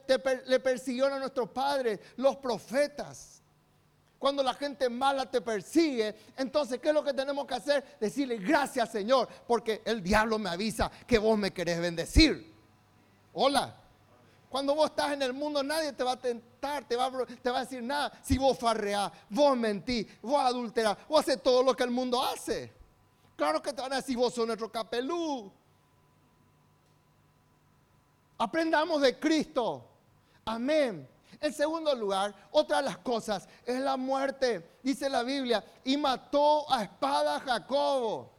le 0.46 0.60
persiguieron 0.60 1.14
a 1.14 1.20
nuestros 1.20 1.50
padres, 1.50 2.00
los 2.18 2.38
profetas. 2.38 3.42
Cuando 4.20 4.44
la 4.44 4.54
gente 4.54 4.88
mala 4.88 5.32
te 5.32 5.42
persigue, 5.42 6.14
entonces, 6.38 6.80
¿qué 6.80 6.90
es 6.90 6.94
lo 6.94 7.04
que 7.04 7.14
tenemos 7.14 7.48
que 7.48 7.56
hacer? 7.56 7.98
Decirle 8.00 8.38
gracias 8.38 8.92
Señor, 8.92 9.28
porque 9.48 9.82
el 9.86 10.04
diablo 10.04 10.38
me 10.38 10.50
avisa 10.50 10.92
que 11.08 11.18
vos 11.18 11.38
me 11.40 11.52
querés 11.52 11.80
bendecir. 11.80 12.54
Hola. 13.34 13.89
Cuando 14.50 14.74
vos 14.74 14.90
estás 14.90 15.12
en 15.14 15.22
el 15.22 15.32
mundo, 15.32 15.62
nadie 15.62 15.94
te 15.94 16.04
va 16.04 16.14
a 16.14 16.20
tentar, 16.20 16.88
te 16.88 16.96
va 16.96 17.06
a, 17.06 17.60
decir 17.60 17.84
nada. 17.84 18.12
Si 18.24 18.38
vos 18.38 18.58
farreás, 18.58 19.12
vos 19.30 19.56
mentís, 19.56 20.08
vos 20.22 20.42
adulterás, 20.42 20.98
vos 21.08 21.22
haces 21.22 21.42
todo 21.44 21.62
lo 21.62 21.76
que 21.76 21.84
el 21.84 21.92
mundo 21.92 22.24
hace. 22.24 22.74
Claro 23.36 23.62
que 23.62 23.72
te 23.72 23.82
van 23.82 23.94
a 23.94 23.98
decir, 23.98 24.18
vos 24.18 24.34
sos 24.34 24.48
nuestro 24.48 24.72
capelú. 24.72 25.52
Aprendamos 28.40 29.02
de 29.02 29.20
Cristo. 29.20 29.86
Amén. 30.46 31.08
En 31.40 31.54
segundo 31.54 31.94
lugar, 31.94 32.34
otra 32.52 32.78
de 32.78 32.84
las 32.84 32.98
cosas 32.98 33.48
es 33.64 33.80
la 33.80 33.98
muerte. 33.98 34.78
Dice 34.82 35.10
la 35.10 35.22
Biblia, 35.22 35.64
y 35.84 35.96
mató 35.96 36.72
a 36.74 36.84
espada 36.84 37.36
a 37.36 37.40
Jacobo. 37.40 38.39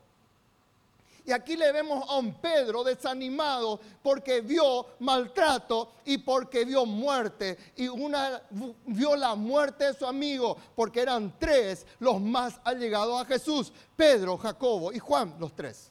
Y 1.25 1.33
aquí 1.33 1.57
le 1.57 1.71
vemos 1.73 2.09
a 2.09 2.17
un 2.17 2.35
Pedro 2.35 2.83
desanimado 2.83 3.79
porque 4.03 4.41
vio 4.41 4.87
maltrato 5.01 5.93
y 6.05 6.19
porque 6.19 6.65
vio 6.65 6.87
muerte. 6.87 7.59
Y 7.77 7.89
una, 7.89 8.43
vio 8.87 9.17
la 9.17 9.35
muerte 9.35 9.85
de 9.85 9.95
su 9.95 10.07
amigo 10.07 10.57
porque 10.75 11.01
eran 11.01 11.39
tres 11.39 11.87
los 11.99 12.21
más 12.21 12.59
allegados 12.65 13.21
a 13.21 13.25
Jesús. 13.25 13.73
Pedro, 13.97 14.39
Jacobo 14.39 14.93
y 14.93 14.99
Juan, 14.99 15.37
los 15.39 15.55
tres. 15.55 15.91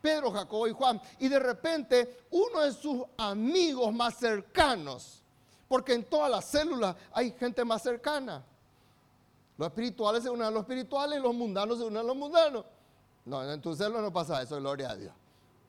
Pedro, 0.00 0.30
Jacobo 0.30 0.68
y 0.68 0.72
Juan. 0.72 1.00
Y 1.18 1.28
de 1.28 1.38
repente 1.38 2.24
uno 2.30 2.60
de 2.60 2.72
sus 2.72 3.02
amigos 3.16 3.92
más 3.92 4.16
cercanos, 4.16 5.22
porque 5.66 5.94
en 5.94 6.04
todas 6.04 6.30
las 6.30 6.44
células 6.44 6.96
hay 7.12 7.32
gente 7.32 7.64
más 7.64 7.82
cercana. 7.82 8.44
Los 9.56 9.68
espirituales 9.68 10.22
se 10.22 10.30
unen 10.30 10.46
a 10.46 10.50
los 10.50 10.60
espirituales 10.60 11.18
y 11.18 11.22
los 11.22 11.34
mundanos 11.34 11.78
se 11.78 11.84
unen 11.84 11.98
a 11.98 12.02
los 12.04 12.16
mundanos. 12.16 12.64
No, 13.28 13.50
en 13.50 13.60
tu 13.60 13.76
celo 13.76 14.00
no 14.00 14.10
pasa 14.10 14.40
eso, 14.40 14.56
gloria 14.56 14.90
a 14.90 14.96
Dios. 14.96 15.12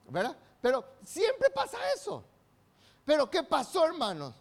¿Verdad? 0.08 0.36
Pero 0.62 0.86
siempre 1.04 1.50
pasa 1.50 1.78
eso. 1.94 2.24
Pero 3.04 3.30
¿qué 3.30 3.44
pasó, 3.44 3.86
hermanos? 3.86 4.34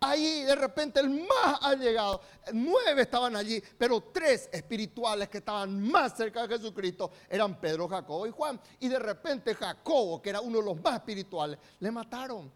Ahí 0.00 0.42
de 0.42 0.54
repente 0.54 1.00
el 1.00 1.10
más 1.10 1.58
allegado, 1.62 2.20
nueve 2.52 3.02
estaban 3.02 3.36
allí, 3.36 3.62
pero 3.78 4.00
tres 4.12 4.48
espirituales 4.52 5.28
que 5.28 5.38
estaban 5.38 5.88
más 5.88 6.16
cerca 6.16 6.46
de 6.46 6.56
Jesucristo 6.56 7.10
eran 7.28 7.58
Pedro, 7.60 7.88
Jacobo 7.88 8.26
y 8.26 8.30
Juan. 8.30 8.60
Y 8.80 8.88
de 8.88 8.98
repente 8.98 9.54
Jacobo, 9.54 10.20
que 10.20 10.30
era 10.30 10.40
uno 10.40 10.58
de 10.58 10.64
los 10.64 10.82
más 10.82 10.94
espirituales, 10.94 11.58
le 11.80 11.90
mataron. 11.90 12.50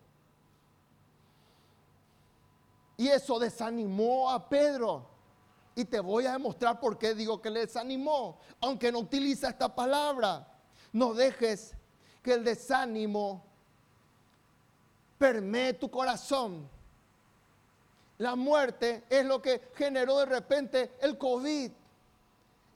Y 2.96 3.08
eso 3.08 3.38
desanimó 3.38 4.30
a 4.30 4.48
Pedro. 4.48 5.17
Y 5.78 5.84
te 5.84 6.00
voy 6.00 6.26
a 6.26 6.32
demostrar 6.32 6.80
por 6.80 6.98
qué 6.98 7.14
digo 7.14 7.40
que 7.40 7.50
le 7.50 7.60
desanimó, 7.60 8.40
aunque 8.60 8.90
no 8.90 8.98
utiliza 8.98 9.50
esta 9.50 9.72
palabra. 9.72 10.44
No 10.92 11.14
dejes 11.14 11.72
que 12.20 12.32
el 12.32 12.42
desánimo 12.42 13.44
permee 15.18 15.74
tu 15.74 15.88
corazón. 15.88 16.68
La 18.18 18.34
muerte 18.34 19.04
es 19.08 19.24
lo 19.24 19.40
que 19.40 19.70
generó 19.76 20.18
de 20.18 20.26
repente 20.26 20.90
el 21.00 21.16
COVID. 21.16 21.70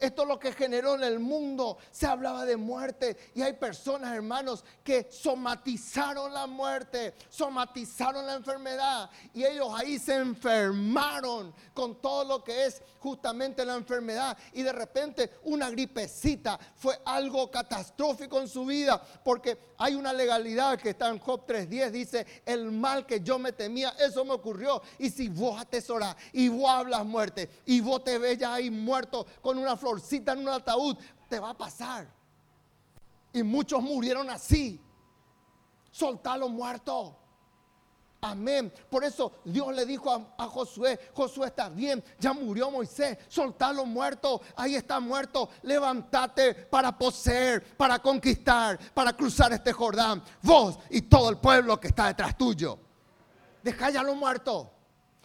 Esto 0.03 0.23
es 0.23 0.29
lo 0.29 0.37
que 0.37 0.51
generó 0.53 0.97
en 0.97 1.05
el 1.05 1.21
mundo. 1.21 1.79
Se 1.93 2.09
hablaba 2.09 2.45
de 2.45 2.57
muerte 2.57 3.17
y 3.37 3.43
hay 3.43 3.53
personas, 3.53 4.13
hermanos, 4.13 4.65
que 4.83 5.07
somatizaron 5.09 6.35
la 6.35 6.49
muerte, 6.49 7.15
somatizaron 7.29 8.27
la 8.27 8.35
enfermedad 8.35 9.09
y 9.33 9.45
ellos 9.45 9.69
ahí 9.73 10.01
se 10.01 10.17
enfermaron 10.17 11.55
con 11.73 12.03
todo 12.03 12.25
lo 12.25 12.43
que 12.43 12.67
es 12.67 12.83
justamente 12.99 13.65
la 13.65 13.77
enfermedad. 13.77 14.37
Y 14.53 14.63
de 14.63 14.73
repente 14.73 15.35
una 15.45 15.71
gripecita 15.71 16.59
fue 16.75 16.99
algo 17.05 17.49
catastrófico 17.49 18.41
en 18.41 18.49
su 18.49 18.67
vida 18.67 19.01
porque 19.23 19.57
hay 19.79 19.95
una 19.95 20.13
legalidad 20.13 20.81
que 20.81 20.91
está 20.91 21.11
en 21.11 21.21
Job 21.21 21.47
3.10, 21.47 21.91
dice, 21.91 22.27
el 22.45 22.73
mal 22.73 23.07
que 23.07 23.21
yo 23.21 23.39
me 23.39 23.53
temía, 23.53 23.91
eso 24.01 24.25
me 24.25 24.33
ocurrió. 24.33 24.83
Y 24.99 25.11
si 25.11 25.29
vos 25.29 25.61
atesorás 25.61 26.17
y 26.33 26.49
vos 26.49 26.69
hablas 26.69 27.05
muerte 27.05 27.49
y 27.67 27.81
vos 27.81 28.03
te 28.03 28.19
ves 28.19 28.39
ya 28.39 28.55
ahí 28.55 28.69
muerto 28.69 29.25
con 29.41 29.59
una 29.59 29.77
flor 29.77 29.92
en 30.33 30.39
un 30.39 30.49
ataúd, 30.49 30.97
te 31.29 31.39
va 31.39 31.51
a 31.51 31.57
pasar. 31.57 32.09
Y 33.33 33.43
muchos 33.43 33.83
murieron 33.83 34.29
así. 34.31 34.81
Soltalo 35.91 36.49
muerto. 36.49 37.19
Amén. 38.25 38.73
Por 38.89 39.03
eso 39.03 39.33
Dios 39.45 39.75
le 39.75 39.85
dijo 39.85 40.35
a, 40.39 40.47
Josué, 40.47 40.99
Josué 41.13 41.49
está 41.49 41.69
bien, 41.69 42.05
ya 42.21 42.33
murió 42.33 42.71
Moisés, 42.71 43.19
soltalo 43.27 43.85
muerto, 43.85 44.41
ahí 44.55 44.77
está 44.77 45.01
muerto, 45.01 45.49
levántate 45.63 46.55
para 46.55 46.97
poseer, 46.97 47.77
para 47.77 47.99
conquistar, 47.99 48.79
para 48.95 49.13
cruzar 49.13 49.53
este 49.53 49.73
Jordán, 49.73 50.23
vos 50.41 50.79
y 50.91 51.03
todo 51.03 51.31
el 51.31 51.39
pueblo 51.39 51.81
que 51.81 51.89
está 51.89 52.07
detrás 52.07 52.39
tuyo. 52.39 52.79
Deja 53.61 53.91
ya 53.91 54.05
lo 54.05 54.15
muerto. 54.15 54.71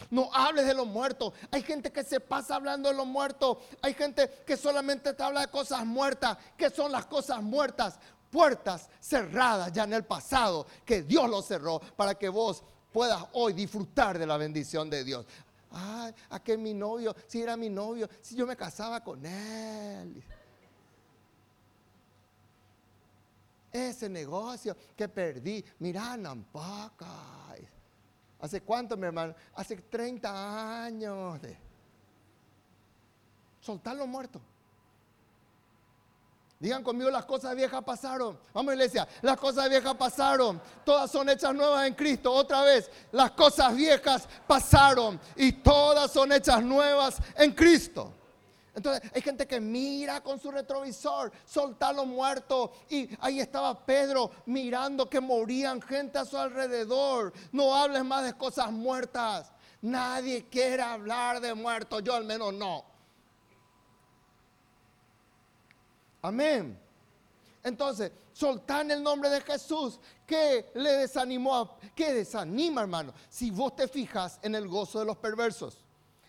No 0.09 0.29
hables 0.33 0.65
de 0.65 0.73
los 0.73 0.87
muertos. 0.87 1.33
Hay 1.51 1.63
gente 1.63 1.91
que 1.91 2.03
se 2.03 2.19
pasa 2.19 2.55
hablando 2.55 2.89
de 2.89 2.95
los 2.95 3.07
muertos. 3.07 3.57
Hay 3.81 3.93
gente 3.93 4.29
que 4.45 4.57
solamente 4.57 5.13
te 5.13 5.23
habla 5.23 5.41
de 5.41 5.47
cosas 5.47 5.85
muertas. 5.85 6.37
¿Qué 6.55 6.69
son 6.69 6.91
las 6.91 7.05
cosas 7.05 7.41
muertas? 7.41 7.99
Puertas 8.29 8.89
cerradas 8.99 9.71
ya 9.71 9.83
en 9.83 9.93
el 9.93 10.03
pasado, 10.03 10.67
que 10.85 11.01
Dios 11.01 11.29
lo 11.29 11.41
cerró 11.41 11.79
para 11.79 12.15
que 12.15 12.29
vos 12.29 12.63
puedas 12.91 13.23
hoy 13.33 13.53
disfrutar 13.53 14.19
de 14.19 14.25
la 14.25 14.37
bendición 14.37 14.89
de 14.89 15.03
Dios. 15.03 15.25
Ay, 15.71 16.13
aquel 16.29 16.57
mi 16.57 16.73
novio, 16.73 17.15
si 17.27 17.41
era 17.41 17.57
mi 17.57 17.69
novio, 17.69 18.09
si 18.21 18.35
yo 18.35 18.45
me 18.45 18.55
casaba 18.55 19.03
con 19.03 19.25
él. 19.25 20.23
Ese 23.71 24.09
negocio 24.09 24.75
que 24.95 25.07
perdí, 25.07 25.63
mira, 25.79 26.15
Nampaca. 26.17 27.37
¿Hace 28.47 28.61
cuánto, 28.61 28.95
mi 28.95 29.05
hermano? 29.05 29.35
Hace 29.55 29.75
30 29.75 30.85
años. 30.85 31.41
De... 31.41 31.57
Soltar 33.59 33.97
los 33.97 34.07
muertos. 34.07 34.41
Digan 36.57 36.81
conmigo, 36.81 37.09
las 37.11 37.25
cosas 37.25 37.53
viejas 37.57 37.83
pasaron. 37.83 38.39
Vamos 38.53 38.73
iglesia, 38.73 39.05
las 39.21 39.35
cosas 39.35 39.69
viejas 39.69 39.93
pasaron. 39.95 40.61
Todas 40.85 41.11
son 41.11 41.27
hechas 41.27 41.53
nuevas 41.53 41.87
en 41.87 41.93
Cristo. 41.93 42.31
Otra 42.31 42.61
vez, 42.61 42.89
las 43.11 43.31
cosas 43.31 43.75
viejas 43.75 44.29
pasaron 44.47 45.19
y 45.35 45.51
todas 45.51 46.09
son 46.09 46.31
hechas 46.31 46.63
nuevas 46.63 47.17
en 47.35 47.51
Cristo. 47.51 48.13
Entonces 48.77 49.09
hay 49.11 49.23
gente 49.23 49.47
que 49.47 49.59
mira 49.59 50.21
con 50.21 50.39
su 50.39 50.51
retrovisor, 50.51 51.31
soltar 51.43 51.95
los 51.95 52.05
muertos. 52.05 52.69
Y 52.91 53.09
ahí 53.19 53.39
estaba 53.39 53.83
Pedro 53.83 54.29
mirando 54.45 55.09
que 55.09 55.19
morían 55.19 55.81
gente 55.81 56.19
a 56.19 56.25
su 56.25 56.37
alrededor. 56.37 57.33
No 57.51 57.75
hables 57.75 58.05
más 58.05 58.23
de 58.23 58.33
cosas 58.33 58.71
muertas. 58.71 59.51
Nadie 59.81 60.45
quiere 60.47 60.83
hablar 60.83 61.41
de 61.41 61.55
muertos, 61.55 62.03
yo 62.03 62.13
al 62.13 62.23
menos 62.23 62.53
no. 62.53 62.85
Amén. 66.21 66.79
Entonces, 67.63 68.11
soltar 68.31 68.81
en 68.81 68.91
el 68.91 69.01
nombre 69.01 69.31
de 69.31 69.41
Jesús, 69.41 69.99
¿qué 70.27 70.69
le 70.75 70.91
desanimó? 70.91 71.79
¿Qué 71.95 72.13
desanima, 72.13 72.81
hermano? 72.81 73.11
Si 73.27 73.49
vos 73.49 73.75
te 73.75 73.87
fijas 73.87 74.37
en 74.43 74.53
el 74.53 74.67
gozo 74.67 74.99
de 74.99 75.05
los 75.05 75.17
perversos, 75.17 75.79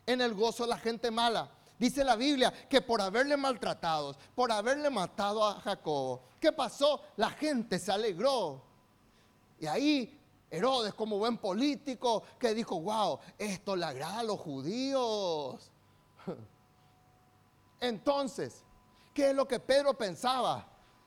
en 0.07 0.23
el 0.23 0.33
gozo 0.33 0.63
de 0.63 0.71
la 0.71 0.79
gente 0.79 1.11
mala. 1.11 1.51
Dice 1.79 2.05
la 2.05 2.17
Biblia 2.17 2.53
que 2.69 2.81
por 2.83 3.01
haberle 3.01 3.37
maltratado, 3.37 4.17
por 4.35 4.51
haberle 4.51 4.91
matado 4.91 5.45
a 5.45 5.61
Jacobo, 5.61 6.23
¿qué 6.41 6.53
pasó? 6.53 7.03
La 7.17 7.31
gente 7.31 7.79
se 7.79 7.93
alegró. 7.93 8.63
Y 9.61 9.67
ahí 9.67 10.19
Herodes, 10.51 10.95
como 10.95 11.19
buen 11.19 11.37
político, 11.37 12.23
que 12.39 12.55
dijo, 12.55 12.81
wow, 12.81 13.19
esto 13.37 13.77
le 13.77 13.85
agrada 13.85 14.21
a 14.21 14.23
los 14.23 14.41
judíos. 14.41 15.71
Entonces, 17.81 18.65
¿qué 19.13 19.31
es 19.31 19.37
lo 19.37 19.47
que 19.47 19.61
Pedro 19.61 19.97
pensaba? 19.97 20.67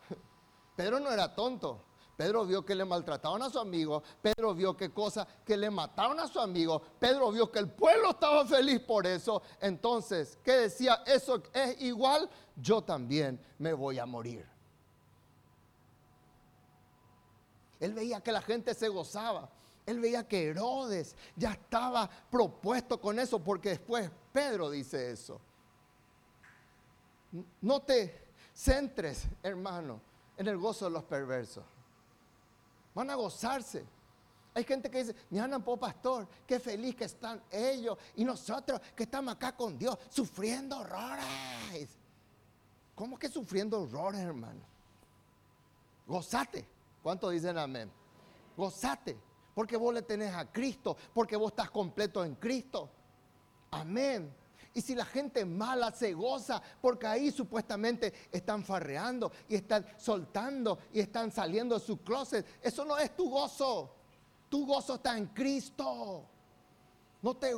Pedro 0.76 1.00
no 1.00 1.12
era 1.12 1.34
tonto. 1.34 1.84
Pedro 2.22 2.46
vio 2.46 2.64
que 2.64 2.76
le 2.76 2.86
maltrataban 2.86 3.42
a 3.42 3.50
su 3.50 3.58
amigo. 3.58 4.04
Pedro 4.22 4.54
vio 4.54 4.78
que 4.78 4.92
cosa 4.92 5.28
que 5.44 5.58
le 5.58 5.72
mataron 5.72 6.20
a 6.20 6.28
su 6.28 6.40
amigo. 6.40 6.80
Pedro 7.00 7.32
vio 7.32 7.52
que 7.52 7.58
el 7.58 7.68
pueblo 7.72 8.12
estaba 8.12 8.46
feliz 8.46 8.80
por 8.80 9.08
eso. 9.08 9.42
Entonces, 9.60 10.38
¿qué 10.44 10.52
decía? 10.52 11.02
Eso 11.08 11.42
es 11.52 11.82
igual. 11.82 12.30
Yo 12.56 12.84
también 12.84 13.44
me 13.58 13.74
voy 13.74 13.98
a 13.98 14.06
morir. 14.06 14.48
Él 17.80 17.96
veía 17.96 18.22
que 18.22 18.32
la 18.32 18.44
gente 18.44 18.76
se 18.76 18.88
gozaba. 18.88 19.50
Él 19.88 20.00
veía 20.00 20.28
que 20.28 20.50
Herodes 20.50 21.16
ya 21.36 21.54
estaba 21.54 22.08
propuesto 22.30 23.02
con 23.02 23.18
eso, 23.18 23.40
porque 23.40 23.70
después 23.70 24.12
Pedro 24.32 24.70
dice 24.70 25.10
eso. 25.10 25.42
No 27.62 27.80
te 27.80 28.28
centres, 28.54 29.28
hermano, 29.42 30.00
en 30.38 30.48
el 30.48 30.58
gozo 30.60 30.86
de 30.86 30.92
los 30.92 31.04
perversos. 31.04 31.64
Van 32.94 33.10
a 33.10 33.16
gozarse. 33.16 33.86
Hay 34.54 34.64
gente 34.66 34.90
que 34.90 35.04
dice, 35.04 35.16
mi 35.30 35.40
po 35.60 35.78
pastor, 35.78 36.28
qué 36.46 36.60
feliz 36.60 36.96
que 36.96 37.06
están 37.06 37.42
ellos 37.50 37.98
y 38.16 38.26
nosotros 38.26 38.82
que 38.96 39.04
estamos 39.04 39.34
acá 39.34 39.56
con 39.56 39.78
Dios, 39.78 39.98
sufriendo 40.10 40.78
horrores. 40.78 41.98
¿Cómo 42.94 43.18
que 43.18 43.30
sufriendo 43.30 43.82
horrores, 43.82 44.20
hermano? 44.20 44.62
Gozate. 46.06 46.68
¿Cuántos 47.02 47.32
dicen 47.32 47.58
amén? 47.58 47.90
Gozate, 48.58 49.18
porque 49.56 49.78
vos 49.78 49.94
le 49.94 50.02
tenés 50.02 50.34
a 50.36 50.52
Cristo, 50.52 50.98
porque 51.14 51.36
vos 51.36 51.52
estás 51.52 51.72
completo 51.72 52.24
en 52.24 52.36
Cristo. 52.36 52.90
Amén. 53.72 54.32
Y 54.74 54.82
si 54.82 54.96
la 54.96 55.06
gente 55.06 55.46
mala 55.46 55.92
se 55.92 56.14
goza, 56.14 56.62
porque 56.82 57.08
ahí 57.08 57.32
supuestamente 57.32 58.14
están 58.32 58.64
farreando 58.64 59.32
y 59.50 59.56
están 59.56 59.86
soltando 59.98 60.80
y 60.94 61.02
están 61.02 61.32
saliendo 61.32 61.78
de 61.78 61.86
su 61.86 62.02
closet, 62.02 62.46
eso 62.62 62.86
no 62.86 62.98
es 62.98 63.16
tu 63.16 63.30
gozo. 63.30 63.96
Tu 64.48 64.66
gozo 64.66 64.96
está 64.96 65.18
en 65.18 65.28
Cristo. 65.28 66.31
No 67.22 67.36
te, 67.36 67.54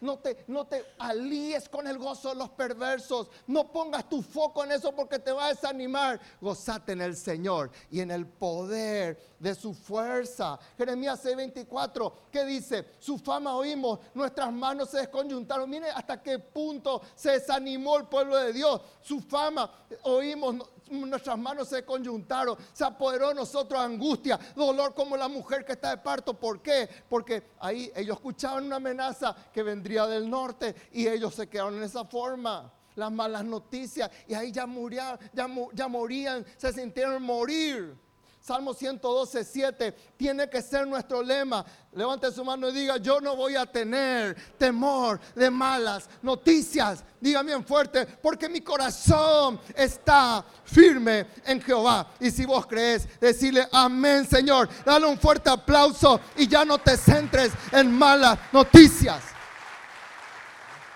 no, 0.00 0.18
te, 0.18 0.44
no 0.46 0.66
te 0.66 0.84
alíes 0.98 1.68
con 1.68 1.86
el 1.86 1.98
gozo 1.98 2.30
de 2.30 2.36
los 2.36 2.50
perversos. 2.50 3.28
No 3.46 3.70
pongas 3.70 4.08
tu 4.08 4.22
foco 4.22 4.64
en 4.64 4.72
eso 4.72 4.94
porque 4.94 5.18
te 5.18 5.32
va 5.32 5.46
a 5.46 5.48
desanimar. 5.48 6.18
Gozate 6.40 6.92
en 6.92 7.02
el 7.02 7.16
Señor 7.16 7.70
y 7.90 8.00
en 8.00 8.10
el 8.10 8.26
poder 8.26 9.34
de 9.38 9.54
su 9.54 9.74
fuerza. 9.74 10.58
Jeremías 10.78 11.22
6:24, 11.24 12.12
¿qué 12.30 12.44
dice? 12.44 12.86
Su 13.00 13.18
fama 13.18 13.54
oímos, 13.54 13.98
nuestras 14.14 14.50
manos 14.52 14.88
se 14.88 14.98
desconyuntaron. 14.98 15.68
Mire 15.68 15.90
hasta 15.90 16.22
qué 16.22 16.38
punto 16.38 17.02
se 17.14 17.32
desanimó 17.32 17.98
el 17.98 18.06
pueblo 18.06 18.36
de 18.36 18.52
Dios. 18.52 18.80
Su 19.02 19.20
fama 19.20 19.70
oímos, 20.04 20.56
nuestras 20.92 21.38
manos 21.38 21.68
se 21.68 21.84
conjuntaron, 21.84 22.56
se 22.72 22.84
apoderó 22.84 23.28
de 23.28 23.34
nosotros 23.34 23.80
angustia, 23.80 24.38
dolor 24.54 24.94
como 24.94 25.16
la 25.16 25.28
mujer 25.28 25.64
que 25.64 25.72
está 25.72 25.90
de 25.90 25.98
parto. 25.98 26.34
¿Por 26.34 26.62
qué? 26.62 26.88
Porque 27.08 27.50
ahí 27.60 27.90
ellos 27.94 28.16
escuchaban 28.16 28.64
una 28.64 28.76
amenaza 28.76 29.34
que 29.52 29.62
vendría 29.62 30.06
del 30.06 30.28
norte 30.28 30.74
y 30.92 31.06
ellos 31.06 31.34
se 31.34 31.48
quedaron 31.48 31.76
en 31.76 31.82
esa 31.84 32.04
forma. 32.04 32.72
Las 32.94 33.10
malas 33.10 33.44
noticias 33.44 34.10
y 34.28 34.34
ahí 34.34 34.52
ya, 34.52 34.66
morían, 34.66 35.18
ya, 35.32 35.48
ya 35.72 35.88
morían, 35.88 36.44
se 36.58 36.72
sintieron 36.72 37.22
morir. 37.22 37.96
Salmo 38.42 38.74
112, 38.74 39.44
7 39.44 39.92
tiene 40.16 40.50
que 40.50 40.60
ser 40.60 40.84
nuestro 40.84 41.22
lema. 41.22 41.64
Levante 41.92 42.32
su 42.32 42.44
mano 42.44 42.68
y 42.70 42.72
diga, 42.72 42.96
yo 42.96 43.20
no 43.20 43.36
voy 43.36 43.54
a 43.54 43.64
tener 43.66 44.34
temor 44.58 45.20
de 45.36 45.48
malas 45.48 46.10
noticias. 46.20 47.04
Diga 47.20 47.44
bien 47.44 47.64
fuerte, 47.64 48.04
porque 48.04 48.48
mi 48.48 48.60
corazón 48.60 49.60
está 49.76 50.44
firme 50.64 51.28
en 51.44 51.62
Jehová. 51.62 52.14
Y 52.18 52.32
si 52.32 52.44
vos 52.44 52.66
crees, 52.66 53.08
decirle 53.20 53.68
amén, 53.70 54.26
Señor. 54.26 54.68
Dale 54.84 55.06
un 55.06 55.18
fuerte 55.18 55.48
aplauso 55.48 56.18
y 56.36 56.48
ya 56.48 56.64
no 56.64 56.78
te 56.78 56.96
centres 56.96 57.52
en 57.70 57.96
malas 57.96 58.36
noticias. 58.50 59.22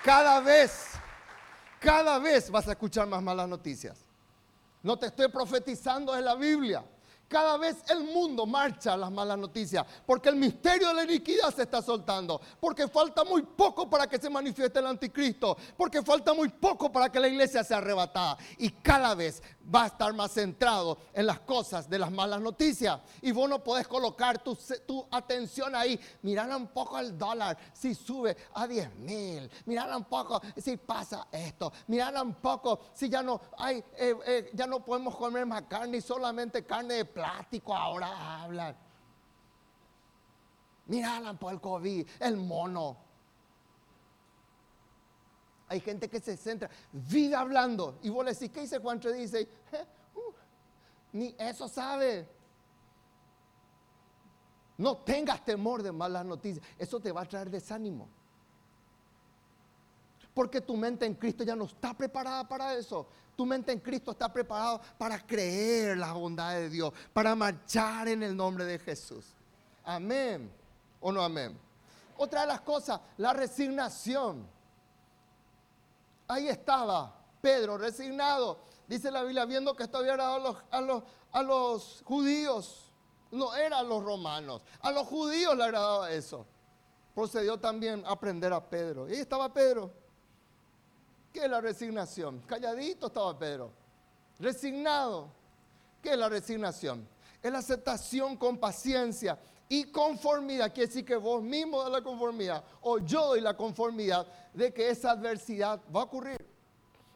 Cada 0.03 0.41
vez, 0.41 0.87
cada 1.79 2.19
vez 2.19 2.51
vas 2.51 2.67
a 2.67 2.73
escuchar 2.73 3.07
más 3.07 3.23
malas 3.23 3.49
noticias. 3.49 4.01
No 4.83 4.99
te 4.99 5.07
estoy 5.07 5.29
profetizando 5.29 6.17
en 6.17 6.25
la 6.25 6.35
Biblia. 6.35 6.83
Cada 7.29 7.57
vez 7.57 7.77
el 7.89 8.05
mundo 8.05 8.47
marcha 8.47 8.97
las 8.97 9.11
malas 9.11 9.37
noticias, 9.37 9.85
porque 10.07 10.29
el 10.29 10.37
misterio 10.37 10.89
de 10.89 10.95
la 10.95 11.05
iniquidad 11.05 11.53
se 11.55 11.63
está 11.63 11.83
soltando, 11.83 12.41
porque 12.61 12.87
falta 12.87 13.25
muy 13.25 13.43
poco 13.43 13.91
para 13.91 14.07
que 14.07 14.19
se 14.19 14.31
manifieste 14.31 14.79
el 14.79 14.87
anticristo, 14.87 15.57
porque 15.77 16.03
falta 16.03 16.33
muy 16.33 16.49
poco 16.49 16.91
para 16.93 17.11
que 17.11 17.19
la 17.19 17.29
iglesia 17.29 17.65
sea 17.65 17.79
arrebatada. 17.79 18.39
Y 18.59 18.71
cada 18.71 19.15
vez 19.15 19.43
va 19.75 19.85
a 19.85 19.87
estar 19.87 20.13
más 20.15 20.33
centrado 20.33 20.99
en 21.13 21.27
las 21.27 21.41
cosas 21.41 21.89
de 21.91 21.99
las 21.99 22.13
malas 22.13 22.41
noticias. 22.41 23.01
Y 23.23 23.33
vos 23.33 23.49
no 23.49 23.63
podés 23.63 23.89
colocar 23.89 24.43
tu, 24.43 24.57
atención 25.11 25.75
ahí. 25.75 25.99
Mirar 26.23 26.55
un 26.55 26.69
poco 26.69 26.99
el 26.99 27.19
dólar 27.19 27.57
si 27.73 27.95
sube 27.95 28.37
a 28.55 28.67
10 28.67 28.95
mil. 28.97 29.51
Mirar 29.65 29.95
un 29.97 30.05
poco 30.05 30.41
si 30.57 30.77
pasa 30.77 31.27
esto. 31.33 31.73
Mirar 31.89 32.15
un 32.23 32.35
poco 32.35 32.81
si 32.95 33.09
ya 33.09 33.23
no 33.23 33.41
hay, 33.59 33.83
eh, 33.97 34.15
eh, 34.27 34.51
ya 34.55 34.67
no 34.67 34.85
podemos 34.85 35.17
comer 35.17 35.45
más 35.45 35.63
carne 35.63 36.01
solamente 36.01 36.65
carne 36.65 36.95
de 36.95 37.05
plástico 37.17 37.75
ahora 37.75 38.43
hablan. 38.43 38.77
Mirar 40.85 41.39
por 41.39 41.55
el 41.55 41.61
COVID, 41.63 42.07
el 42.21 42.37
mono. 42.37 42.95
Hay 45.69 45.81
gente 45.81 46.11
que 46.11 46.21
se 46.21 46.37
centra, 46.37 46.69
vive 46.93 47.35
hablando. 47.35 47.99
Y 48.03 48.11
vos 48.11 48.23
le 48.23 48.35
decís, 48.35 48.51
¿qué 48.51 48.61
dice 48.61 48.79
Juan 48.79 49.01
Dice, 49.01 49.49
eh, 49.73 49.87
uh, 50.15 50.33
ni 51.13 51.35
eso 51.39 51.67
sabe. 51.69 52.29
No 54.77 54.99
tengas 54.99 55.43
temor 55.43 55.83
de 55.83 55.93
malas 55.93 56.25
noticias. 56.27 56.65
Eso 56.79 57.01
te 57.01 57.11
va 57.13 57.23
a 57.23 57.25
traer 57.25 57.49
desánimo. 57.49 58.09
Porque 60.35 60.61
tu 60.61 60.77
mente 60.77 61.07
en 61.07 61.15
Cristo 61.15 61.43
ya 61.45 61.57
no 61.57 61.65
está 61.65 61.95
preparada 61.95 62.47
para 62.47 62.75
eso. 62.75 63.09
Tu 63.37 63.45
mente 63.45 63.71
en 63.71 63.81
Cristo 63.81 64.13
está 64.13 64.33
preparada 64.33 64.81
para 64.97 65.25
creer 65.25 65.99
la 65.99 66.13
bondad 66.13 66.55
de 66.55 66.71
Dios, 66.71 66.93
para 67.13 67.35
marchar 67.35 68.09
en 68.09 68.23
el 68.23 68.35
nombre 68.35 68.65
de 68.65 68.79
Jesús. 68.79 69.27
Amén. 69.85 70.51
¿O 71.01 71.13
no 71.13 71.23
amén? 71.23 71.57
Otra 72.17 72.41
de 72.41 72.47
las 72.47 72.63
cosas, 72.63 72.99
la 73.19 73.35
resignación. 73.35 74.47
Ahí 76.27 76.49
estaba 76.49 77.15
Pedro 77.43 77.77
resignado. 77.77 78.59
Dice 78.89 79.11
la 79.11 79.23
Biblia, 79.23 79.45
viendo 79.45 79.77
que 79.77 79.83
esto 79.83 79.99
había 79.99 80.13
agradado 80.13 80.37
a 80.37 80.41
los, 80.41 80.57
a 80.71 80.81
los, 80.81 81.03
a 81.33 81.43
los 81.43 82.03
judíos. 82.05 82.91
No 83.31 83.55
era 83.55 83.79
a 83.79 83.83
los 83.83 84.03
romanos. 84.03 84.63
A 84.81 84.91
los 84.93 85.07
judíos 85.07 85.55
le 85.57 85.65
agradaba 85.65 86.11
eso. 86.11 86.47
Procedió 87.15 87.59
también 87.59 88.03
a 88.07 88.13
aprender 88.13 88.53
a 88.53 88.65
Pedro. 88.65 89.09
Y 89.09 89.13
ahí 89.13 89.21
estaba 89.21 89.53
Pedro. 89.53 89.93
¿Qué 91.37 91.45
es 91.45 91.51
la 91.51 91.61
resignación? 91.61 92.41
Calladito 92.47 93.09
estaba 93.09 93.39
Pedro. 93.39 93.71
Resignado. 94.39 95.29
¿Qué 96.01 96.13
es 96.13 96.17
la 96.17 96.31
resignación? 96.31 97.07
Es 97.43 97.53
la 97.53 97.59
aceptación 97.59 98.39
con 98.39 98.57
paciencia 98.57 99.39
y 99.69 99.85
conformidad. 99.93 100.73
Quiere 100.73 100.87
decir 100.87 101.05
que 101.05 101.15
vos 101.15 101.43
mismo 101.43 101.83
das 101.83 101.93
la 101.93 102.01
conformidad 102.01 102.65
o 102.81 103.01
yo 103.01 103.27
doy 103.27 103.43
la 103.43 103.55
conformidad 103.55 104.27
de 104.55 104.73
que 104.73 104.89
esa 104.89 105.11
adversidad 105.11 105.79
va 105.95 106.01
a 106.01 106.05
ocurrir. 106.05 106.43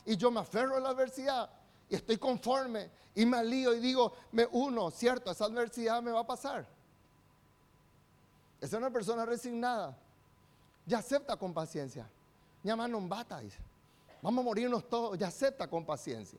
Y 0.05 0.19
yo 0.19 0.31
me 0.31 0.41
aferro 0.41 0.77
a 0.77 0.81
la 0.81 0.91
adversidad 0.91 1.49
y 1.89 1.95
estoy 1.95 2.19
conforme 2.19 2.91
y 3.15 3.25
me 3.25 3.39
alío 3.39 3.73
y 3.73 3.81
digo, 3.81 4.13
me 4.33 4.47
uno, 4.53 4.91
cierto, 4.91 5.31
esa 5.31 5.47
adversidad 5.47 6.03
me 6.03 6.11
va 6.11 6.21
a 6.21 6.27
pasar. 6.27 6.67
Esa 8.61 8.77
es 8.77 8.83
una 8.83 8.91
persona 8.91 9.25
resignada. 9.25 9.97
Ya 10.85 10.99
acepta 10.99 11.39
con 11.39 11.55
paciencia. 11.55 12.07
Llama 12.63 12.87
non 12.87 13.09
bata, 13.09 13.41
dice. 13.41 13.70
Vamos 14.23 14.43
a 14.43 14.45
morirnos 14.45 14.89
todos. 14.89 15.19
Ya 15.19 15.29
acepta 15.29 15.69
con 15.69 15.85
paciencia. 15.85 16.39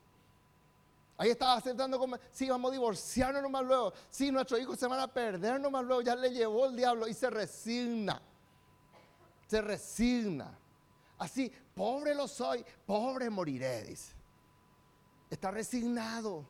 Ahí 1.17 1.30
estaba 1.30 1.54
aceptando 1.54 2.00
como, 2.00 2.17
sí, 2.32 2.50
vamos 2.50 2.70
a 2.70 2.74
divorciarnos 2.74 3.44
nomás 3.44 3.63
luego. 3.63 3.94
Sí, 4.10 4.32
nuestros 4.32 4.60
hijos 4.60 4.80
se 4.80 4.88
van 4.88 5.00
a 5.00 5.08
perder 5.08 5.60
nomás 5.60 5.86
luego. 5.86 6.02
Ya 6.02 6.15
le 6.15 6.32
llevó 6.32 6.65
el 6.65 6.76
diablo 6.76 7.08
y 7.08 7.13
se 7.13 7.30
resigna. 7.30 8.22
Se 9.48 9.62
resigna. 9.62 10.58
Así, 11.17 11.52
pobre 11.76 12.15
lo 12.15 12.28
soy, 12.28 12.65
pobre 12.86 13.30
moriré, 13.30 13.84
dice. 13.84 14.13
Está 15.30 15.52
resignado 15.52 16.46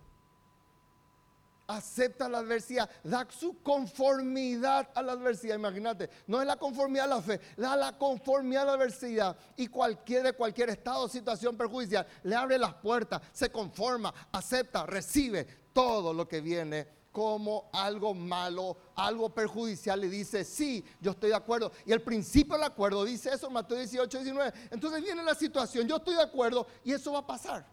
acepta 1.77 2.29
la 2.29 2.39
adversidad, 2.39 2.89
da 3.03 3.27
su 3.29 3.61
conformidad 3.61 4.89
a 4.93 5.01
la 5.01 5.13
adversidad. 5.13 5.55
Imagínate, 5.55 6.09
no 6.27 6.41
es 6.41 6.47
la 6.47 6.57
conformidad 6.57 7.05
a 7.05 7.15
la 7.15 7.21
fe, 7.21 7.39
da 7.57 7.75
la 7.75 7.97
conformidad 7.97 8.63
a 8.63 8.65
la 8.65 8.73
adversidad. 8.73 9.35
Y 9.57 9.67
cualquier 9.67 10.23
de 10.23 10.33
cualquier 10.33 10.69
estado 10.69 11.03
o 11.03 11.09
situación 11.09 11.57
perjudicial 11.57 12.05
le 12.23 12.35
abre 12.35 12.57
las 12.57 12.73
puertas, 12.75 13.21
se 13.31 13.51
conforma, 13.51 14.13
acepta, 14.31 14.85
recibe 14.85 15.47
todo 15.73 16.13
lo 16.13 16.27
que 16.27 16.41
viene 16.41 17.01
como 17.11 17.69
algo 17.73 18.13
malo, 18.13 18.77
algo 18.95 19.29
perjudicial, 19.29 20.03
y 20.05 20.07
dice, 20.07 20.45
sí, 20.45 20.83
yo 21.01 21.11
estoy 21.11 21.29
de 21.29 21.35
acuerdo. 21.35 21.71
Y 21.85 21.91
el 21.91 22.01
principio 22.01 22.55
del 22.55 22.63
acuerdo 22.63 23.03
dice 23.03 23.31
eso 23.33 23.47
en 23.47 23.53
Mateo 23.53 23.77
18, 23.77 24.17
19. 24.19 24.53
Entonces 24.71 25.03
viene 25.03 25.23
la 25.23 25.35
situación, 25.35 25.87
yo 25.87 25.97
estoy 25.97 26.15
de 26.15 26.23
acuerdo 26.23 26.65
y 26.83 26.93
eso 26.93 27.11
va 27.11 27.19
a 27.19 27.27
pasar, 27.27 27.65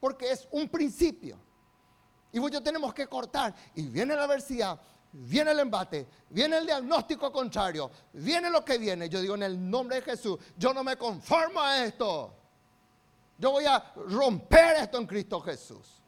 porque 0.00 0.30
es 0.30 0.48
un 0.50 0.68
principio. 0.68 1.38
Y 2.34 2.50
yo 2.50 2.60
tenemos 2.60 2.92
que 2.92 3.06
cortar. 3.06 3.54
Y 3.76 3.82
viene 3.82 4.16
la 4.16 4.24
adversidad, 4.24 4.76
viene 5.12 5.52
el 5.52 5.60
embate, 5.60 6.04
viene 6.28 6.58
el 6.58 6.66
diagnóstico 6.66 7.30
contrario, 7.30 7.88
viene 8.12 8.50
lo 8.50 8.64
que 8.64 8.76
viene. 8.76 9.08
Yo 9.08 9.20
digo 9.20 9.36
en 9.36 9.44
el 9.44 9.70
nombre 9.70 9.96
de 9.96 10.02
Jesús, 10.02 10.40
yo 10.58 10.74
no 10.74 10.82
me 10.82 10.96
conformo 10.96 11.60
a 11.60 11.84
esto. 11.84 12.34
Yo 13.38 13.52
voy 13.52 13.66
a 13.66 13.92
romper 14.08 14.78
esto 14.78 14.98
en 14.98 15.06
Cristo 15.06 15.40
Jesús. 15.42 16.02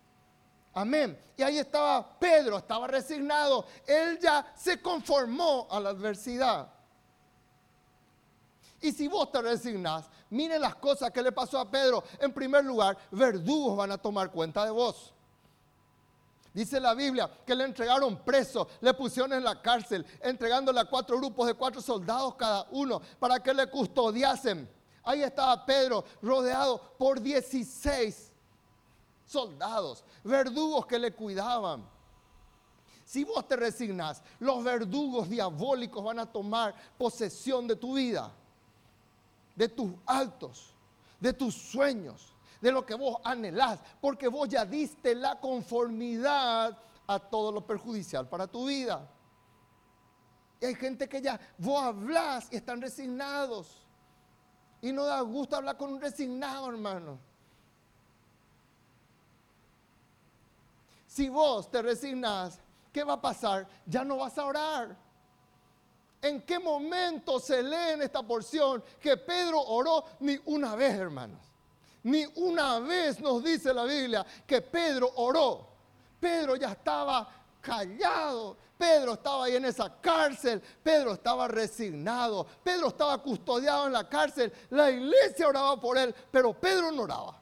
Amén. 0.74 1.16
Y 1.36 1.44
ahí 1.44 1.58
estaba 1.58 2.18
Pedro, 2.18 2.58
estaba 2.58 2.88
resignado. 2.88 3.64
Él 3.86 4.18
ya 4.20 4.52
se 4.56 4.82
conformó 4.82 5.68
a 5.70 5.78
la 5.78 5.90
adversidad. 5.90 6.72
Y 8.80 8.90
si 8.90 9.06
vos 9.06 9.30
te 9.30 9.40
resignas, 9.40 10.10
miren 10.30 10.60
las 10.60 10.74
cosas 10.74 11.12
que 11.12 11.22
le 11.22 11.30
pasó 11.30 11.60
a 11.60 11.70
Pedro. 11.70 12.02
En 12.18 12.32
primer 12.32 12.64
lugar, 12.64 12.98
verdugos 13.12 13.76
van 13.76 13.92
a 13.92 13.98
tomar 13.98 14.32
cuenta 14.32 14.64
de 14.64 14.72
vos. 14.72 15.12
Dice 16.56 16.80
la 16.80 16.94
Biblia 16.94 17.30
que 17.44 17.54
le 17.54 17.64
entregaron 17.64 18.16
preso, 18.24 18.66
le 18.80 18.94
pusieron 18.94 19.30
en 19.34 19.44
la 19.44 19.60
cárcel, 19.60 20.06
entregándole 20.22 20.80
a 20.80 20.86
cuatro 20.86 21.18
grupos 21.18 21.48
de 21.48 21.52
cuatro 21.52 21.82
soldados 21.82 22.34
cada 22.34 22.66
uno 22.70 23.02
para 23.18 23.38
que 23.40 23.52
le 23.52 23.68
custodiasen. 23.68 24.66
Ahí 25.02 25.22
estaba 25.22 25.66
Pedro 25.66 26.02
rodeado 26.22 26.80
por 26.96 27.20
16 27.20 28.32
soldados, 29.26 30.02
verdugos 30.24 30.86
que 30.86 30.98
le 30.98 31.12
cuidaban. 31.12 31.86
Si 33.04 33.22
vos 33.22 33.46
te 33.46 33.56
resignas, 33.56 34.22
los 34.38 34.64
verdugos 34.64 35.28
diabólicos 35.28 36.02
van 36.02 36.20
a 36.20 36.32
tomar 36.32 36.74
posesión 36.96 37.66
de 37.66 37.76
tu 37.76 37.96
vida, 37.96 38.32
de 39.54 39.68
tus 39.68 39.92
altos, 40.06 40.74
de 41.20 41.34
tus 41.34 41.54
sueños 41.54 42.34
de 42.60 42.72
lo 42.72 42.84
que 42.84 42.94
vos 42.94 43.18
anhelás, 43.24 43.80
porque 44.00 44.28
vos 44.28 44.48
ya 44.48 44.64
diste 44.64 45.14
la 45.14 45.38
conformidad 45.38 46.76
a 47.06 47.18
todo 47.18 47.52
lo 47.52 47.66
perjudicial 47.66 48.28
para 48.28 48.46
tu 48.46 48.66
vida. 48.66 49.08
Y 50.60 50.66
hay 50.66 50.74
gente 50.74 51.08
que 51.08 51.20
ya 51.20 51.38
vos 51.58 51.82
hablas 51.82 52.48
y 52.50 52.56
están 52.56 52.80
resignados. 52.80 53.86
Y 54.80 54.92
no 54.92 55.04
da 55.04 55.20
gusto 55.20 55.56
hablar 55.56 55.76
con 55.76 55.92
un 55.92 56.00
resignado, 56.00 56.68
hermano. 56.68 57.18
Si 61.06 61.28
vos 61.28 61.70
te 61.70 61.80
resignas, 61.82 62.60
¿qué 62.92 63.02
va 63.04 63.14
a 63.14 63.20
pasar? 63.20 63.66
Ya 63.86 64.04
no 64.04 64.18
vas 64.18 64.36
a 64.38 64.44
orar. 64.44 64.96
¿En 66.20 66.42
qué 66.42 66.58
momento 66.58 67.38
se 67.38 67.62
lee 67.62 67.92
en 67.92 68.02
esta 68.02 68.22
porción 68.22 68.82
que 69.00 69.16
Pedro 69.16 69.60
oró 69.60 70.04
ni 70.20 70.38
una 70.46 70.74
vez, 70.74 70.94
hermanos? 70.94 71.40
Ni 72.02 72.24
una 72.36 72.78
vez 72.80 73.20
nos 73.20 73.42
dice 73.42 73.72
la 73.74 73.84
Biblia 73.84 74.24
que 74.46 74.60
Pedro 74.62 75.10
oró. 75.16 75.66
Pedro 76.20 76.56
ya 76.56 76.72
estaba 76.72 77.28
callado. 77.60 78.56
Pedro 78.78 79.14
estaba 79.14 79.44
ahí 79.46 79.56
en 79.56 79.64
esa 79.64 80.00
cárcel. 80.00 80.62
Pedro 80.82 81.14
estaba 81.14 81.48
resignado. 81.48 82.46
Pedro 82.62 82.88
estaba 82.88 83.18
custodiado 83.18 83.86
en 83.86 83.92
la 83.92 84.08
cárcel. 84.08 84.52
La 84.70 84.90
iglesia 84.90 85.48
oraba 85.48 85.80
por 85.80 85.98
él, 85.98 86.14
pero 86.30 86.52
Pedro 86.54 86.92
no 86.92 87.02
oraba. 87.02 87.40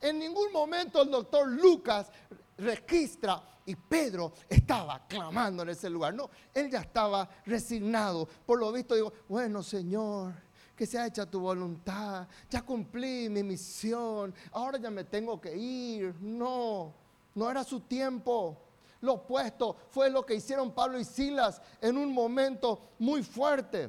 En 0.00 0.18
ningún 0.18 0.52
momento 0.52 1.02
el 1.02 1.10
doctor 1.10 1.48
Lucas 1.48 2.10
registra 2.56 3.42
y 3.66 3.74
Pedro 3.74 4.32
estaba 4.48 5.06
clamando 5.06 5.62
en 5.62 5.70
ese 5.70 5.90
lugar. 5.90 6.14
No, 6.14 6.30
él 6.54 6.70
ya 6.70 6.80
estaba 6.80 7.28
resignado. 7.44 8.26
Por 8.26 8.58
lo 8.58 8.72
visto 8.72 8.94
digo, 8.94 9.12
bueno 9.28 9.62
Señor, 9.62 10.32
que 10.78 10.86
sea 10.86 11.06
hecha 11.06 11.26
tu 11.26 11.40
voluntad. 11.40 12.28
Ya 12.48 12.62
cumplí 12.62 13.28
mi 13.28 13.42
misión, 13.42 14.32
ahora 14.52 14.78
ya 14.78 14.90
me 14.90 15.02
tengo 15.02 15.40
que 15.40 15.54
ir. 15.56 16.14
No, 16.20 16.94
no 17.34 17.50
era 17.50 17.64
su 17.64 17.80
tiempo. 17.80 18.56
Lo 19.00 19.14
opuesto 19.14 19.76
fue 19.90 20.08
lo 20.08 20.24
que 20.24 20.36
hicieron 20.36 20.70
Pablo 20.70 21.00
y 21.00 21.04
Silas 21.04 21.60
en 21.80 21.96
un 21.96 22.12
momento 22.12 22.80
muy 23.00 23.24
fuerte. 23.24 23.88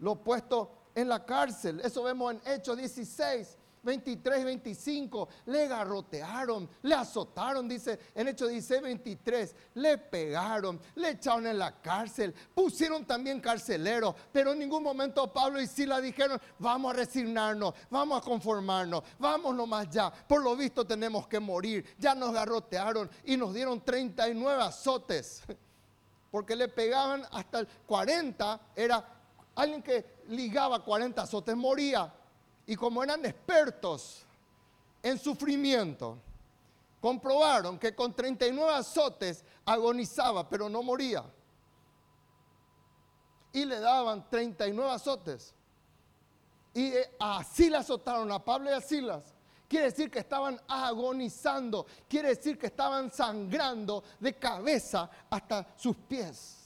Lo 0.00 0.12
opuesto 0.12 0.68
en 0.96 1.08
la 1.08 1.24
cárcel. 1.24 1.80
Eso 1.84 2.02
vemos 2.02 2.34
en 2.34 2.40
Hechos 2.44 2.76
16. 2.76 3.56
23, 3.82 4.44
25, 4.44 5.28
le 5.46 5.66
garrotearon, 5.66 6.68
le 6.82 6.94
azotaron, 6.94 7.68
dice 7.68 7.98
en 8.14 8.28
Hechos 8.28 8.50
16, 8.50 8.82
23, 8.82 9.56
le 9.74 9.98
pegaron, 9.98 10.80
le 10.94 11.10
echaron 11.10 11.46
en 11.46 11.58
la 11.58 11.80
cárcel, 11.80 12.32
pusieron 12.54 13.04
también 13.04 13.40
carceleros, 13.40 14.14
pero 14.32 14.52
en 14.52 14.60
ningún 14.60 14.82
momento 14.82 15.32
Pablo 15.32 15.60
y 15.60 15.66
Sila 15.66 16.00
dijeron, 16.00 16.40
vamos 16.58 16.92
a 16.92 16.96
resignarnos, 16.96 17.74
vamos 17.90 18.20
a 18.20 18.24
conformarnos, 18.24 19.02
vamos 19.18 19.54
nomás 19.54 19.90
ya, 19.90 20.12
por 20.12 20.42
lo 20.42 20.56
visto 20.56 20.86
tenemos 20.86 21.26
que 21.26 21.40
morir, 21.40 21.84
ya 21.98 22.14
nos 22.14 22.32
garrotearon 22.32 23.10
y 23.24 23.36
nos 23.36 23.52
dieron 23.52 23.84
39 23.84 24.62
azotes, 24.62 25.42
porque 26.30 26.54
le 26.54 26.68
pegaban 26.68 27.24
hasta 27.32 27.60
el 27.60 27.68
40, 27.86 28.60
era 28.76 29.04
alguien 29.56 29.82
que 29.82 30.22
ligaba 30.28 30.84
40 30.84 31.22
azotes, 31.22 31.56
moría. 31.56 32.12
Y 32.66 32.76
como 32.76 33.02
eran 33.02 33.24
expertos 33.24 34.24
en 35.02 35.18
sufrimiento, 35.18 36.18
comprobaron 37.00 37.78
que 37.78 37.94
con 37.94 38.14
39 38.14 38.72
azotes 38.72 39.44
agonizaba, 39.64 40.48
pero 40.48 40.68
no 40.68 40.82
moría. 40.82 41.24
Y 43.52 43.64
le 43.64 43.80
daban 43.80 44.28
39 44.30 44.90
azotes. 44.90 45.54
Y 46.72 46.86
eh, 46.86 47.10
así 47.18 47.68
le 47.68 47.76
azotaron 47.78 48.30
a 48.32 48.42
Pablo 48.42 48.70
y 48.70 48.74
a 48.74 48.80
Silas. 48.80 49.34
Quiere 49.68 49.86
decir 49.86 50.10
que 50.10 50.20
estaban 50.20 50.60
agonizando. 50.68 51.86
Quiere 52.08 52.28
decir 52.28 52.58
que 52.58 52.66
estaban 52.66 53.10
sangrando 53.10 54.04
de 54.20 54.34
cabeza 54.34 55.10
hasta 55.28 55.66
sus 55.76 55.96
pies. 55.96 56.61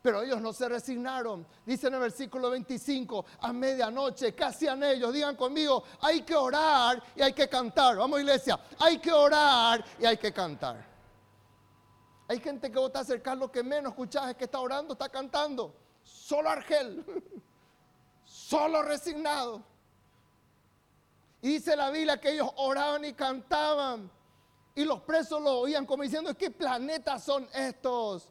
Pero 0.00 0.22
ellos 0.22 0.40
no 0.40 0.52
se 0.52 0.68
resignaron. 0.68 1.46
Dice 1.66 1.88
en 1.88 1.94
el 1.94 2.00
versículo 2.00 2.50
25, 2.50 3.24
a 3.40 3.52
medianoche, 3.52 4.34
¿qué 4.34 4.44
hacían 4.44 4.82
ellos? 4.84 5.12
Digan 5.12 5.34
conmigo, 5.34 5.82
hay 6.00 6.22
que 6.22 6.36
orar 6.36 7.02
y 7.16 7.22
hay 7.22 7.32
que 7.32 7.48
cantar. 7.48 7.96
Vamos 7.96 8.20
iglesia, 8.20 8.58
hay 8.78 8.98
que 8.98 9.12
orar 9.12 9.84
y 9.98 10.06
hay 10.06 10.16
que 10.16 10.32
cantar. 10.32 10.86
Hay 12.28 12.40
gente 12.40 12.70
que 12.70 12.78
vos 12.78 12.92
te 12.92 12.98
acercás, 12.98 13.36
lo 13.38 13.50
que 13.50 13.62
menos 13.62 13.92
escuchás 13.92 14.28
es 14.28 14.36
que 14.36 14.44
está 14.44 14.60
orando, 14.60 14.92
está 14.92 15.08
cantando. 15.08 15.74
Solo 16.02 16.50
Argel, 16.50 17.04
solo 18.24 18.82
resignado. 18.82 19.62
Y 21.40 21.48
dice 21.54 21.74
la 21.74 21.90
Biblia 21.90 22.20
que 22.20 22.32
ellos 22.32 22.50
oraban 22.56 23.04
y 23.04 23.14
cantaban. 23.14 24.10
Y 24.74 24.84
los 24.84 25.00
presos 25.00 25.42
lo 25.42 25.58
oían 25.60 25.86
como 25.86 26.04
diciendo, 26.04 26.36
¿qué 26.36 26.50
planetas 26.50 27.24
son 27.24 27.48
estos? 27.52 28.28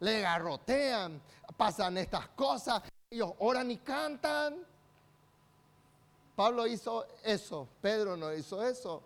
le 0.00 0.20
garrotean, 0.20 1.20
pasan 1.56 1.98
estas 1.98 2.28
cosas, 2.28 2.82
ellos 3.10 3.32
oran 3.38 3.70
y 3.70 3.78
cantan. 3.78 4.64
Pablo 6.36 6.66
hizo 6.66 7.06
eso, 7.24 7.68
Pedro 7.80 8.16
no 8.16 8.32
hizo 8.32 8.62
eso, 8.64 9.02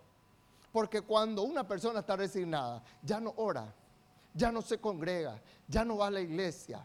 porque 0.71 1.01
cuando 1.01 1.41
una 1.43 1.67
persona 1.67 2.01
está 2.01 2.15
resignada, 2.15 2.83
ya 3.01 3.19
no 3.19 3.33
ora, 3.37 3.73
ya 4.33 4.51
no 4.51 4.61
se 4.61 4.77
congrega, 4.77 5.41
ya 5.67 5.83
no 5.83 5.97
va 5.97 6.07
a 6.07 6.11
la 6.11 6.21
iglesia, 6.21 6.79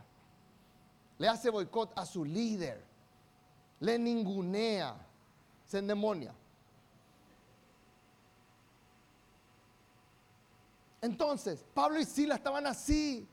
le 1.19 1.29
hace 1.29 1.51
boicot 1.51 1.93
a 1.99 2.07
su 2.07 2.25
líder, 2.25 2.83
le 3.81 3.99
ningunea, 3.99 4.97
se 5.67 5.79
endemonia. 5.79 6.35
Entonces, 11.01 11.65
Pablo 11.75 12.01
y 12.01 12.05
Sila 12.05 12.35
estaban 12.37 12.67
así. 12.67 13.29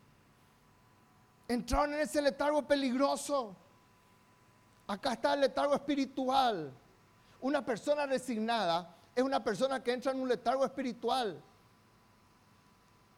Entraron 1.48 1.94
en 1.94 2.02
ese 2.02 2.22
letargo 2.22 2.62
peligroso. 2.64 3.56
Acá 4.88 5.14
está 5.14 5.34
el 5.34 5.42
letargo 5.42 5.74
espiritual. 5.74 6.72
Una 7.42 7.64
persona 7.64 8.06
resignada 8.06 8.96
es 9.16 9.24
una 9.24 9.44
persona 9.44 9.84
que 9.84 9.94
entra 9.94 10.12
en 10.12 10.20
un 10.20 10.28
letargo 10.28 10.66
espiritual. 10.66 11.42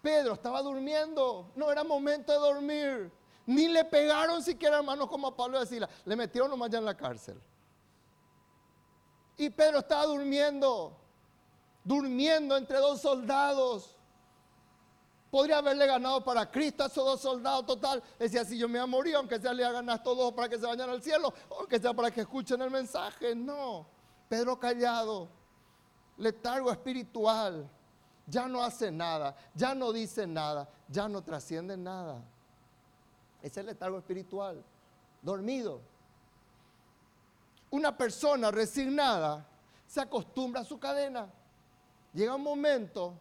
Pedro 0.01 0.33
estaba 0.33 0.61
durmiendo, 0.61 1.51
no 1.55 1.71
era 1.71 1.83
momento 1.83 2.31
de 2.31 2.39
dormir. 2.39 3.11
Ni 3.45 3.67
le 3.67 3.83
pegaron 3.85 4.43
siquiera 4.43 4.77
hermanos 4.77 5.07
como 5.07 5.27
a 5.27 5.35
Pablo 5.35 5.61
y 5.61 5.65
Sila. 5.65 5.89
Le 6.05 6.15
metieron 6.15 6.49
nomás 6.49 6.69
ya 6.69 6.77
en 6.77 6.85
la 6.85 6.95
cárcel. 6.95 7.41
Y 9.37 9.49
Pedro 9.49 9.79
estaba 9.79 10.05
durmiendo, 10.05 10.97
durmiendo 11.83 12.55
entre 12.57 12.77
dos 12.77 13.01
soldados. 13.01 13.96
Podría 15.37 15.59
haberle 15.59 15.85
ganado 15.85 16.23
para 16.23 16.49
Cristo 16.49 16.83
a 16.83 16.87
esos 16.87 17.05
dos 17.05 17.21
soldados 17.21 17.63
total. 17.67 18.01
Decía, 18.17 18.43
si 18.43 18.57
yo 18.57 18.67
me 18.67 18.79
voy 18.79 18.83
a 18.83 18.87
morir, 18.87 19.15
aunque 19.17 19.39
sea 19.39 19.53
le 19.53 19.63
hagan 19.63 19.87
a 19.87 19.93
estos 19.93 20.17
dos 20.17 20.33
para 20.33 20.49
que 20.49 20.57
se 20.57 20.65
vayan 20.65 20.89
al 20.89 20.99
cielo, 20.99 21.31
o 21.49 21.67
que 21.67 21.79
sea 21.79 21.93
para 21.93 22.09
que 22.09 22.21
escuchen 22.21 22.59
el 22.59 22.71
mensaje. 22.71 23.35
No. 23.35 23.85
Pedro 24.27 24.59
callado, 24.59 25.29
letargo 26.17 26.71
espiritual, 26.71 27.69
ya 28.25 28.47
no 28.47 28.63
hace 28.63 28.89
nada, 28.89 29.35
ya 29.53 29.75
no 29.75 29.93
dice 29.93 30.25
nada, 30.25 30.67
ya 30.87 31.07
no 31.07 31.21
trasciende 31.21 31.77
nada. 31.77 32.19
Ese 33.37 33.47
es 33.47 33.57
el 33.57 33.65
letargo 33.67 33.99
espiritual, 33.99 34.63
dormido. 35.21 35.81
Una 37.69 37.95
persona 37.95 38.49
resignada 38.49 39.45
se 39.85 40.01
acostumbra 40.01 40.61
a 40.61 40.65
su 40.65 40.79
cadena. 40.79 41.29
Llega 42.11 42.33
un 42.33 42.41
momento 42.41 43.13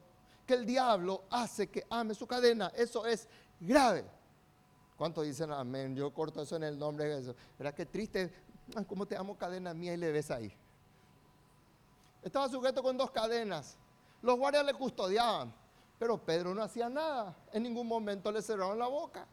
que 0.47 0.55
el 0.55 0.65
diablo 0.65 1.25
hace 1.31 1.69
que 1.69 1.87
ame 1.91 2.15
su 2.15 2.27
cadena. 2.27 2.73
Eso 2.75 3.05
es 3.05 3.29
grave. 3.61 4.05
¿Cuántos 4.97 5.25
dicen 5.25 5.53
amén? 5.53 5.95
Yo 5.95 6.13
corto 6.15 6.43
eso 6.43 6.57
en 6.57 6.65
el 6.65 6.79
nombre 6.79 7.05
de 7.07 7.17
Jesús. 7.17 7.35
¿Verdad 7.59 7.75
que 7.75 7.85
triste? 7.85 8.33
¿Cómo 8.87 9.07
te 9.07 9.17
amo 9.17 9.37
cadena 9.37 9.75
mía 9.75 9.95
y 9.95 9.97
le 9.97 10.11
ves 10.11 10.31
ahí? 10.31 10.53
Estaba 12.23 12.49
sujeto 12.49 12.83
con 12.83 12.97
dos 12.97 13.11
cadenas. 13.11 13.77
Los 14.23 14.37
guardias 14.39 14.65
le 14.65 14.75
custodiaban, 14.75 15.53
pero 15.99 16.19
Pedro 16.19 16.55
no 16.55 16.63
hacía 16.63 16.89
nada. 16.89 17.37
En 17.53 17.63
ningún 17.63 17.87
momento 17.87 18.33
le 18.33 18.43
cerraron 18.43 18.79
la 18.79 18.87
boca. 18.87 19.27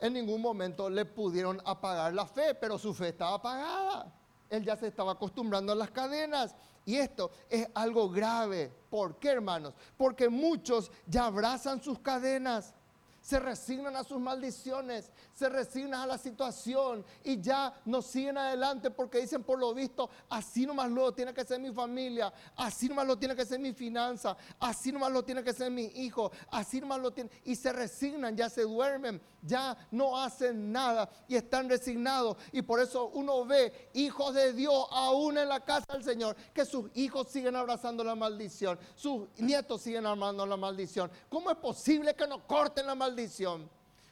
En 0.00 0.12
ningún 0.12 0.42
momento 0.42 0.90
le 0.90 1.04
pudieron 1.04 1.62
apagar 1.64 2.12
la 2.12 2.26
fe, 2.26 2.54
pero 2.54 2.78
su 2.78 2.92
fe 2.92 3.10
estaba 3.10 3.34
apagada. 3.36 4.12
Él 4.50 4.64
ya 4.64 4.76
se 4.76 4.88
estaba 4.88 5.12
acostumbrando 5.12 5.72
a 5.72 5.76
las 5.76 5.90
cadenas. 5.90 6.54
Y 6.84 6.96
esto 6.96 7.30
es 7.48 7.66
algo 7.74 8.10
grave. 8.10 8.70
¿Por 8.90 9.18
qué, 9.18 9.30
hermanos? 9.30 9.74
Porque 9.96 10.28
muchos 10.28 10.90
ya 11.06 11.26
abrazan 11.26 11.82
sus 11.82 11.98
cadenas 11.98 12.74
se 13.24 13.40
resignan 13.40 13.96
a 13.96 14.04
sus 14.04 14.20
maldiciones, 14.20 15.10
se 15.32 15.48
resignan 15.48 16.02
a 16.02 16.06
la 16.06 16.18
situación 16.18 17.02
y 17.22 17.40
ya 17.40 17.72
no 17.86 18.02
siguen 18.02 18.36
adelante 18.36 18.90
porque 18.90 19.18
dicen 19.18 19.42
por 19.42 19.58
lo 19.58 19.72
visto, 19.72 20.10
así 20.28 20.66
nomás 20.66 20.90
lo 20.90 21.10
tiene 21.14 21.32
que 21.32 21.42
ser 21.42 21.58
mi 21.58 21.72
familia, 21.72 22.30
así 22.54 22.86
nomás 22.86 23.06
lo 23.06 23.18
tiene 23.18 23.34
que 23.34 23.46
ser 23.46 23.58
mi 23.58 23.72
finanza, 23.72 24.36
así 24.60 24.92
nomás 24.92 25.10
lo 25.10 25.24
tiene 25.24 25.42
que 25.42 25.54
ser 25.54 25.70
mi 25.70 25.84
hijo, 25.84 26.32
así 26.50 26.82
nomás 26.82 27.00
lo 27.00 27.14
tiene. 27.14 27.30
Y 27.44 27.56
se 27.56 27.72
resignan, 27.72 28.36
ya 28.36 28.50
se 28.50 28.60
duermen, 28.60 29.22
ya 29.40 29.74
no 29.90 30.18
hacen 30.18 30.70
nada 30.70 31.08
y 31.26 31.36
están 31.36 31.70
resignados. 31.70 32.36
Y 32.52 32.60
por 32.60 32.78
eso 32.78 33.06
uno 33.14 33.46
ve 33.46 33.90
hijos 33.94 34.34
de 34.34 34.52
Dios 34.52 34.86
aún 34.90 35.38
en 35.38 35.48
la 35.48 35.64
casa 35.64 35.86
del 35.94 36.04
Señor, 36.04 36.36
que 36.52 36.66
sus 36.66 36.90
hijos 36.94 37.28
siguen 37.30 37.56
abrazando 37.56 38.04
la 38.04 38.14
maldición, 38.14 38.78
sus 38.94 39.28
nietos 39.38 39.80
siguen 39.80 40.04
armando 40.04 40.44
la 40.44 40.58
maldición. 40.58 41.10
¿Cómo 41.30 41.50
es 41.50 41.56
posible 41.56 42.14
que 42.14 42.26
no 42.26 42.46
corten 42.46 42.86
la 42.86 42.94
maldición? 42.94 43.13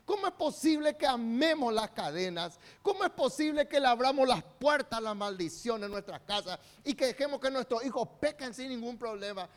¿Cómo 0.04 0.26
es 0.26 0.32
posible 0.32 0.96
que 0.96 1.06
amemos 1.06 1.72
las 1.72 1.90
cadenas? 1.90 2.58
¿Cómo 2.82 3.04
es 3.04 3.10
posible 3.10 3.68
que 3.68 3.78
le 3.78 3.86
abramos 3.86 4.26
las 4.26 4.42
puertas 4.42 4.98
a 4.98 5.02
la 5.02 5.14
maldición 5.14 5.82
en 5.84 5.90
nuestras 5.90 6.20
casas 6.22 6.58
y 6.84 6.94
que 6.94 7.06
dejemos 7.06 7.40
que 7.40 7.50
nuestros 7.50 7.84
hijos 7.84 8.08
pequen 8.20 8.52
sin 8.52 8.68
ningún 8.68 8.98
problema? 8.98 9.48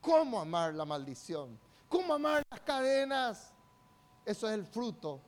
¿Cómo 0.00 0.40
amar 0.40 0.74
la 0.74 0.84
maldición? 0.84 1.58
¿Cómo 1.88 2.14
amar 2.14 2.42
las 2.50 2.60
cadenas? 2.60 3.52
Eso 4.24 4.48
es 4.48 4.54
el 4.54 4.66
fruto 4.66 5.20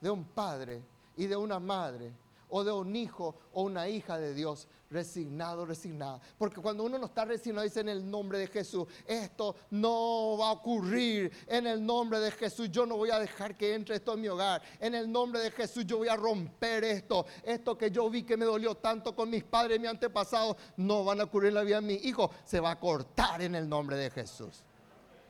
de 0.00 0.10
un 0.10 0.24
padre 0.24 0.82
y 1.16 1.26
de 1.26 1.36
una 1.36 1.58
madre 1.58 2.12
o 2.48 2.62
de 2.62 2.72
un 2.72 2.94
hijo 2.94 3.34
o 3.52 3.62
una 3.62 3.88
hija 3.88 4.18
de 4.18 4.34
Dios 4.34 4.68
resignado, 4.92 5.66
resignada. 5.66 6.20
Porque 6.38 6.60
cuando 6.60 6.84
uno 6.84 6.98
no 6.98 7.06
está 7.06 7.24
resignado, 7.24 7.64
dice 7.64 7.80
en 7.80 7.88
el 7.88 8.08
nombre 8.08 8.38
de 8.38 8.46
Jesús, 8.46 8.86
esto 9.06 9.56
no 9.70 10.36
va 10.38 10.48
a 10.48 10.52
ocurrir. 10.52 11.32
En 11.46 11.66
el 11.66 11.84
nombre 11.84 12.20
de 12.20 12.30
Jesús, 12.30 12.70
yo 12.70 12.86
no 12.86 12.96
voy 12.96 13.10
a 13.10 13.18
dejar 13.18 13.56
que 13.56 13.74
entre 13.74 13.96
esto 13.96 14.14
en 14.14 14.20
mi 14.20 14.28
hogar. 14.28 14.62
En 14.78 14.94
el 14.94 15.10
nombre 15.10 15.40
de 15.40 15.50
Jesús, 15.50 15.84
yo 15.86 15.98
voy 15.98 16.08
a 16.08 16.16
romper 16.16 16.84
esto. 16.84 17.26
Esto 17.42 17.76
que 17.76 17.90
yo 17.90 18.08
vi 18.10 18.22
que 18.22 18.36
me 18.36 18.44
dolió 18.44 18.76
tanto 18.76 19.16
con 19.16 19.30
mis 19.30 19.44
padres, 19.44 19.80
mi 19.80 19.86
antepasado, 19.86 20.56
no 20.76 21.04
van 21.04 21.20
a 21.20 21.24
ocurrir 21.24 21.48
en 21.48 21.54
la 21.54 21.62
vida 21.62 21.80
de 21.80 21.86
mi 21.86 21.94
hijo. 21.94 22.30
Se 22.44 22.60
va 22.60 22.72
a 22.72 22.78
cortar 22.78 23.42
en 23.42 23.54
el 23.54 23.68
nombre 23.68 23.96
de 23.96 24.10
Jesús 24.10 24.64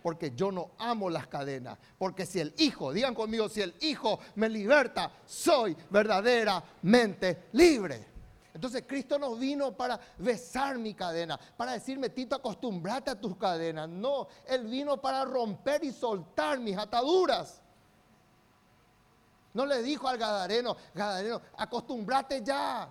porque 0.03 0.33
yo 0.35 0.51
no 0.51 0.73
amo 0.79 1.09
las 1.09 1.29
cadenas. 1.29 1.79
Porque 1.97 2.27
si 2.27 2.41
el 2.41 2.53
Hijo, 2.59 2.93
digan 2.93 3.15
conmigo, 3.15 3.49
si 3.49 3.63
el 3.63 3.75
Hijo 3.81 4.19
me 4.35 4.49
liberta, 4.49 5.13
soy 5.25 5.77
verdaderamente 5.91 7.45
libre. 7.53 8.12
Entonces 8.55 8.85
Cristo 8.87 9.19
no 9.19 9.35
vino 9.37 9.77
para 9.77 9.99
besar 10.19 10.79
mi 10.79 10.95
cadena, 10.95 11.39
para 11.57 11.73
decirme, 11.73 12.11
Tito, 12.11 12.37
acostúmbrate 12.37 13.11
a 13.11 13.21
tus 13.21 13.37
cadenas. 13.37 13.89
No, 13.89 14.29
Él 14.47 14.67
vino 14.67 15.01
para 15.01 15.25
romper 15.25 15.83
y 15.85 15.93
soltar 15.93 16.59
mis 16.59 16.77
ataduras. 16.77 17.63
No 19.55 19.67
le 19.67 19.83
dijo 19.83 20.09
al 20.09 20.19
Gadareno, 20.19 20.77
Gadareno, 20.95 21.41
acostúmbrate 21.57 22.43
ya. 22.43 22.91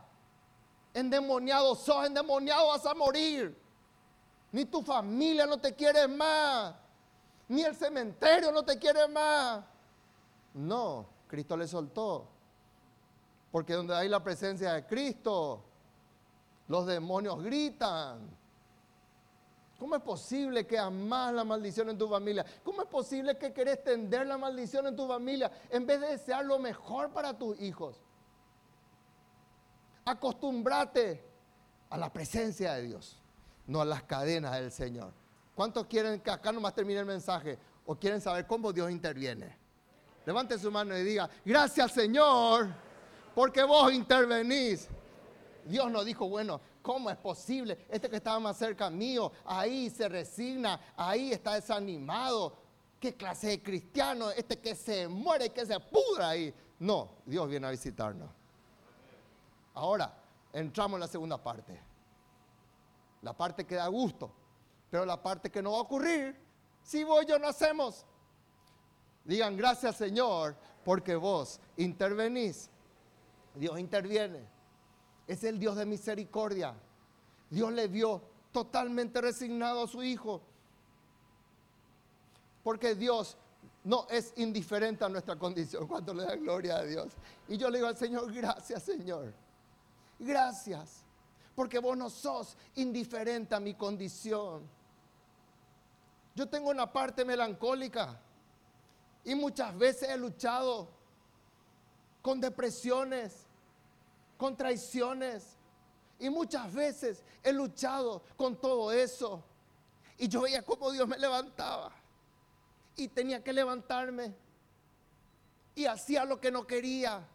Endemoniado 0.94 1.76
sos, 1.76 2.06
endemoniado 2.06 2.68
vas 2.68 2.86
a 2.86 2.94
morir. 2.94 3.58
Ni 4.52 4.66
tu 4.66 4.82
familia 4.82 5.46
no 5.46 5.58
te 5.60 5.74
quiere 5.74 6.08
más 6.08 6.76
ni 7.52 7.64
el 7.64 7.76
cementerio 7.76 8.50
no 8.50 8.64
te 8.64 8.80
quiere 8.80 9.10
más. 9.10 9.62
No, 10.54 11.06
Cristo 11.28 11.58
le 11.58 11.68
soltó. 11.68 12.26
Porque 13.52 13.74
donde 13.74 13.96
hay 13.96 14.08
la 14.08 14.24
presencia 14.24 14.74
de 14.74 14.86
Cristo, 14.86 15.64
los 16.68 16.86
demonios 16.86 17.44
gritan. 17.44 18.42
¿Cómo 19.78 19.96
es 19.96 20.02
posible 20.04 20.68
que 20.68 20.78
amas 20.78 21.34
la 21.34 21.44
maldición 21.44 21.90
en 21.90 21.98
tu 21.98 22.08
familia? 22.08 22.46
¿Cómo 22.64 22.84
es 22.84 22.88
posible 22.88 23.38
que 23.38 23.52
querés 23.52 23.84
tender 23.84 24.28
la 24.28 24.38
maldición 24.38 24.86
en 24.86 24.96
tu 24.96 25.08
familia 25.08 25.52
en 25.70 25.86
vez 25.88 26.00
de 26.00 26.08
desear 26.10 26.46
lo 26.46 26.60
mejor 26.60 27.10
para 27.10 27.38
tus 27.38 27.60
hijos? 27.60 28.00
Acostúmbrate 30.06 31.26
a 31.90 31.98
la 31.98 32.14
presencia 32.14 32.74
de 32.74 32.84
Dios, 32.84 33.20
no 33.66 33.82
a 33.82 33.86
las 33.86 34.04
cadenas 34.04 34.54
del 34.54 34.72
Señor. 34.72 35.14
¿Cuántos 35.56 35.88
quieren 35.88 36.22
que 36.22 36.32
acá 36.32 36.52
nomás 36.52 36.74
termine 36.74 37.00
el 37.00 37.06
mensaje? 37.06 37.58
¿O 37.86 37.96
quieren 37.96 38.22
saber 38.22 38.48
cómo 38.48 38.72
Dios 38.72 38.90
interviene? 38.92 39.58
Levante 40.26 40.58
su 40.60 40.72
mano 40.72 40.96
y 40.96 41.04
diga, 41.04 41.30
gracias 41.44 41.92
Señor, 41.92 42.70
porque 43.36 43.64
vos 43.64 43.92
intervenís. 43.94 44.88
Dios 45.66 45.92
nos 45.92 46.06
dijo, 46.06 46.28
bueno, 46.28 46.60
¿cómo 46.82 47.10
es 47.10 47.18
posible? 47.18 47.86
Este 47.90 48.10
que 48.10 48.18
estaba 48.18 48.40
más 48.40 48.58
cerca 48.58 48.90
mío, 48.90 49.32
ahí 49.46 49.90
se 49.90 50.10
resigna, 50.10 50.80
ahí 50.96 51.32
está 51.32 51.56
desanimado. 51.56 52.58
¿Qué 53.00 53.16
clase 53.16 53.48
de 53.48 53.64
cristiano? 53.64 54.30
Este 54.32 54.60
que 54.60 54.76
se 54.76 55.08
muere, 55.08 55.50
que 55.50 55.66
se 55.66 55.80
pudra 55.80 56.30
ahí. 56.30 56.54
No, 56.80 57.10
Dios 57.26 57.48
viene 57.48 57.68
a 57.68 57.72
visitarnos. 57.72 58.30
Ahora, 59.74 60.14
entramos 60.54 60.98
en 60.98 61.02
la 61.02 61.08
segunda 61.08 61.42
parte. 61.42 61.80
La 63.22 63.34
parte 63.34 63.66
que 63.66 63.76
da 63.76 63.88
gusto. 63.88 64.32
Pero 64.90 65.06
la 65.06 65.22
parte 65.22 65.50
que 65.50 65.62
no 65.62 65.72
va 65.72 65.78
a 65.78 65.82
ocurrir, 65.82 66.38
si 66.84 67.04
vos 67.04 67.24
y 67.24 67.28
yo 67.28 67.40
no 67.40 67.48
hacemos, 67.48 68.06
digan 69.24 69.56
gracias 69.56 69.96
Señor, 69.96 70.56
porque 70.84 71.16
vos 71.16 71.60
intervenís. 71.78 72.70
Dios 73.56 73.80
interviene. 73.80 74.40
Es 75.28 75.44
el 75.44 75.60
Dios 75.60 75.76
de 75.76 75.86
misericordia. 75.86 76.74
Dios 77.50 77.72
le 77.74 77.88
vio 77.88 78.22
totalmente 78.52 79.22
resignado 79.22 79.84
a 79.84 79.88
su 79.88 80.04
hijo. 80.04 80.42
Porque 82.64 82.96
Dios 82.96 83.38
no 83.84 84.08
es 84.10 84.34
indiferente 84.36 85.04
a 85.04 85.10
nuestra 85.10 85.38
condición 85.38 85.88
cuando 85.88 86.14
le 86.14 86.24
da 86.24 86.36
gloria 86.36 86.78
a 86.78 86.84
Dios. 86.84 87.14
Y 87.48 87.58
yo 87.58 87.70
le 87.70 87.80
digo 87.80 87.88
al 87.88 87.98
Señor, 87.98 88.32
gracias 88.32 88.84
Señor. 88.84 89.34
Gracias. 90.20 91.04
Porque 91.56 91.80
vos 91.80 91.98
no 91.98 92.10
sos 92.10 92.56
indiferente 92.76 93.56
a 93.56 93.60
mi 93.60 93.74
condición. 93.74 94.68
Yo 96.36 96.48
tengo 96.48 96.70
una 96.70 96.92
parte 96.92 97.26
melancólica 97.26 98.20
y 99.26 99.36
muchas 99.36 99.78
veces 99.78 100.10
he 100.10 100.18
luchado 100.18 100.88
con 102.22 102.40
depresiones, 102.40 103.48
con 104.38 104.56
traiciones 104.56 105.58
Y 106.20 106.30
muchas 106.30 106.72
veces 106.72 107.24
he 107.44 107.52
luchado 107.52 108.22
con 108.38 108.56
todo 108.56 108.92
eso. 108.92 109.44
Y 110.20 110.28
yo 110.28 110.42
veía 110.42 110.64
cómo 110.64 110.92
Dios 110.92 111.08
me 111.08 111.18
levantaba. 111.18 111.92
Y 112.96 113.08
tenía 113.08 113.44
que 113.44 113.52
levantarme. 113.52 114.32
Y 115.74 115.86
hacía 115.86 116.24
lo 116.26 116.40
que 116.40 116.52
no 116.52 116.68
quería. 116.68 117.28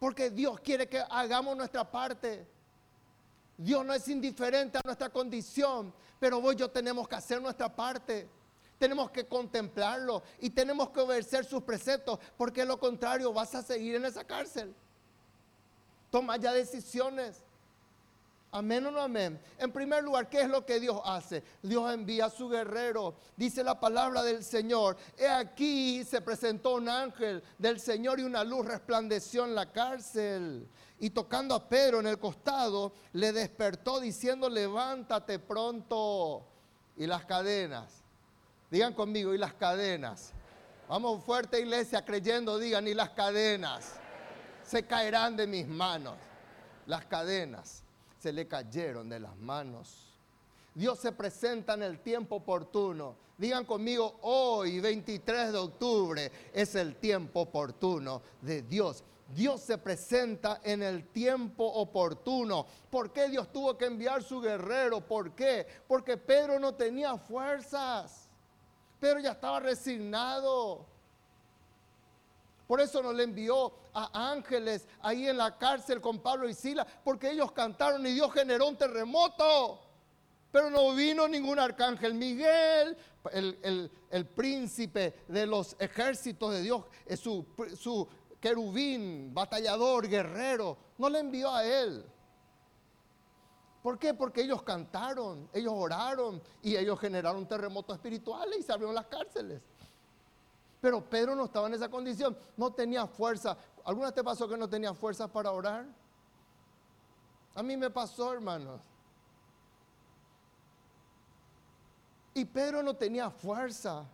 Porque 0.00 0.30
Dios 0.30 0.58
quiere 0.58 0.88
que 0.88 0.98
hagamos 0.98 1.56
nuestra 1.56 1.88
parte. 1.88 2.44
Dios 3.56 3.86
no 3.86 3.94
es 3.94 4.08
indiferente 4.08 4.78
a 4.78 4.80
nuestra 4.84 5.10
condición. 5.10 5.94
Pero 6.18 6.40
vos 6.40 6.54
y 6.54 6.56
yo 6.56 6.68
tenemos 6.68 7.06
que 7.06 7.14
hacer 7.14 7.40
nuestra 7.40 7.72
parte. 7.72 8.28
Tenemos 8.84 9.10
que 9.10 9.26
contemplarlo 9.26 10.22
y 10.40 10.50
tenemos 10.50 10.90
que 10.90 11.00
obedecer 11.00 11.46
sus 11.46 11.62
preceptos. 11.62 12.18
Porque 12.36 12.66
lo 12.66 12.78
contrario 12.78 13.32
vas 13.32 13.54
a 13.54 13.62
seguir 13.62 13.94
en 13.94 14.04
esa 14.04 14.24
cárcel. 14.24 14.74
Toma 16.10 16.36
ya 16.36 16.52
decisiones. 16.52 17.42
Amén 18.52 18.84
o 18.84 18.90
no 18.90 19.00
amén. 19.00 19.40
En 19.56 19.72
primer 19.72 20.04
lugar, 20.04 20.28
¿qué 20.28 20.42
es 20.42 20.50
lo 20.50 20.66
que 20.66 20.80
Dios 20.80 21.00
hace? 21.02 21.42
Dios 21.62 21.94
envía 21.94 22.26
a 22.26 22.30
su 22.30 22.46
guerrero. 22.50 23.14
Dice 23.38 23.64
la 23.64 23.80
palabra 23.80 24.22
del 24.22 24.44
Señor. 24.44 24.98
He 25.16 25.28
aquí 25.28 26.04
se 26.04 26.20
presentó 26.20 26.74
un 26.74 26.90
ángel 26.90 27.42
del 27.56 27.80
Señor 27.80 28.20
y 28.20 28.24
una 28.24 28.44
luz 28.44 28.66
resplandeció 28.66 29.46
en 29.46 29.54
la 29.54 29.72
cárcel. 29.72 30.68
Y 30.98 31.08
tocando 31.08 31.54
a 31.54 31.66
Pedro 31.70 32.00
en 32.00 32.06
el 32.08 32.18
costado, 32.18 32.92
le 33.14 33.32
despertó 33.32 33.98
diciendo, 33.98 34.50
levántate 34.50 35.38
pronto. 35.38 36.44
Y 36.98 37.06
las 37.06 37.24
cadenas. 37.24 38.03
Digan 38.70 38.94
conmigo, 38.94 39.34
y 39.34 39.38
las 39.38 39.54
cadenas. 39.54 40.32
Vamos 40.88 41.24
fuerte 41.24 41.60
iglesia 41.60 42.04
creyendo, 42.04 42.58
digan, 42.58 42.86
y 42.86 42.94
las 42.94 43.10
cadenas. 43.10 43.94
Se 44.64 44.84
caerán 44.84 45.36
de 45.36 45.46
mis 45.46 45.66
manos. 45.66 46.16
Las 46.86 47.04
cadenas 47.06 47.82
se 48.18 48.32
le 48.32 48.46
cayeron 48.46 49.08
de 49.08 49.20
las 49.20 49.36
manos. 49.36 50.14
Dios 50.74 50.98
se 50.98 51.12
presenta 51.12 51.74
en 51.74 51.82
el 51.82 52.00
tiempo 52.00 52.36
oportuno. 52.36 53.16
Digan 53.36 53.64
conmigo, 53.64 54.18
hoy 54.22 54.80
23 54.80 55.52
de 55.52 55.58
octubre 55.58 56.32
es 56.52 56.74
el 56.74 56.96
tiempo 56.96 57.40
oportuno 57.40 58.22
de 58.40 58.62
Dios. 58.62 59.04
Dios 59.34 59.60
se 59.60 59.78
presenta 59.78 60.60
en 60.62 60.82
el 60.82 61.08
tiempo 61.08 61.64
oportuno. 61.64 62.66
¿Por 62.90 63.12
qué 63.12 63.28
Dios 63.28 63.52
tuvo 63.52 63.76
que 63.76 63.86
enviar 63.86 64.22
su 64.22 64.40
guerrero? 64.40 65.00
¿Por 65.00 65.32
qué? 65.32 65.66
Porque 65.86 66.16
Pedro 66.16 66.58
no 66.58 66.74
tenía 66.74 67.16
fuerzas. 67.16 68.23
Pedro 69.04 69.20
ya 69.20 69.32
estaba 69.32 69.60
resignado. 69.60 70.86
Por 72.66 72.80
eso 72.80 73.02
no 73.02 73.12
le 73.12 73.24
envió 73.24 73.70
a 73.92 74.30
ángeles 74.30 74.88
ahí 75.02 75.28
en 75.28 75.36
la 75.36 75.58
cárcel 75.58 76.00
con 76.00 76.20
Pablo 76.20 76.48
y 76.48 76.54
Sila, 76.54 76.86
porque 77.04 77.30
ellos 77.30 77.52
cantaron 77.52 78.06
y 78.06 78.14
Dios 78.14 78.32
generó 78.32 78.66
un 78.66 78.78
terremoto. 78.78 79.78
Pero 80.50 80.70
no 80.70 80.94
vino 80.94 81.28
ningún 81.28 81.58
arcángel. 81.58 82.14
Miguel, 82.14 82.96
el, 83.32 84.26
príncipe 84.34 85.22
de 85.28 85.44
los 85.44 85.76
ejércitos 85.78 86.54
de 86.54 86.62
Dios, 86.62 86.84
es 87.04 87.20
su, 87.20 87.44
su 87.78 88.08
querubín, 88.40 89.34
batallador, 89.34 90.08
guerrero, 90.08 90.78
no 90.96 91.10
le 91.10 91.18
envió 91.18 91.54
a 91.54 91.62
él. 91.62 92.06
¿Por 93.84 93.98
qué? 93.98 94.14
Porque 94.14 94.40
ellos 94.40 94.62
cantaron, 94.62 95.46
ellos 95.52 95.74
oraron 95.76 96.40
y 96.62 96.74
ellos 96.74 96.98
generaron 96.98 97.46
terremotos 97.46 97.94
espirituales 97.94 98.60
y 98.60 98.62
se 98.62 98.72
abrieron 98.72 98.94
las 98.94 99.04
cárceles. 99.08 99.60
Pero 100.80 101.04
Pedro 101.04 101.34
no 101.34 101.44
estaba 101.44 101.66
en 101.66 101.74
esa 101.74 101.90
condición, 101.90 102.34
no 102.56 102.72
tenía 102.72 103.06
fuerza. 103.06 103.58
¿Alguna 103.84 104.10
te 104.10 104.24
pasó 104.24 104.48
que 104.48 104.56
no 104.56 104.70
tenía 104.70 104.94
fuerza 104.94 105.28
para 105.28 105.50
orar? 105.50 105.84
A 107.54 107.62
mí 107.62 107.76
me 107.76 107.90
pasó, 107.90 108.32
hermanos. 108.32 108.80
Y 112.32 112.46
Pedro 112.46 112.82
no 112.82 112.96
tenía 112.96 113.28
fuerza. 113.28 114.06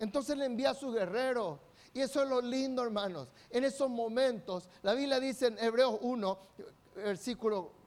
Entonces 0.00 0.36
le 0.36 0.46
envía 0.46 0.70
a 0.70 0.74
su 0.74 0.90
guerrero. 0.90 1.60
Y 1.94 2.00
eso 2.00 2.20
es 2.20 2.28
lo 2.28 2.40
lindo, 2.40 2.82
hermanos. 2.82 3.28
En 3.48 3.62
esos 3.62 3.88
momentos, 3.88 4.68
la 4.82 4.92
Biblia 4.92 5.20
dice 5.20 5.46
en 5.46 5.58
Hebreos 5.60 5.98
1, 6.00 6.38
versículo 6.96 7.77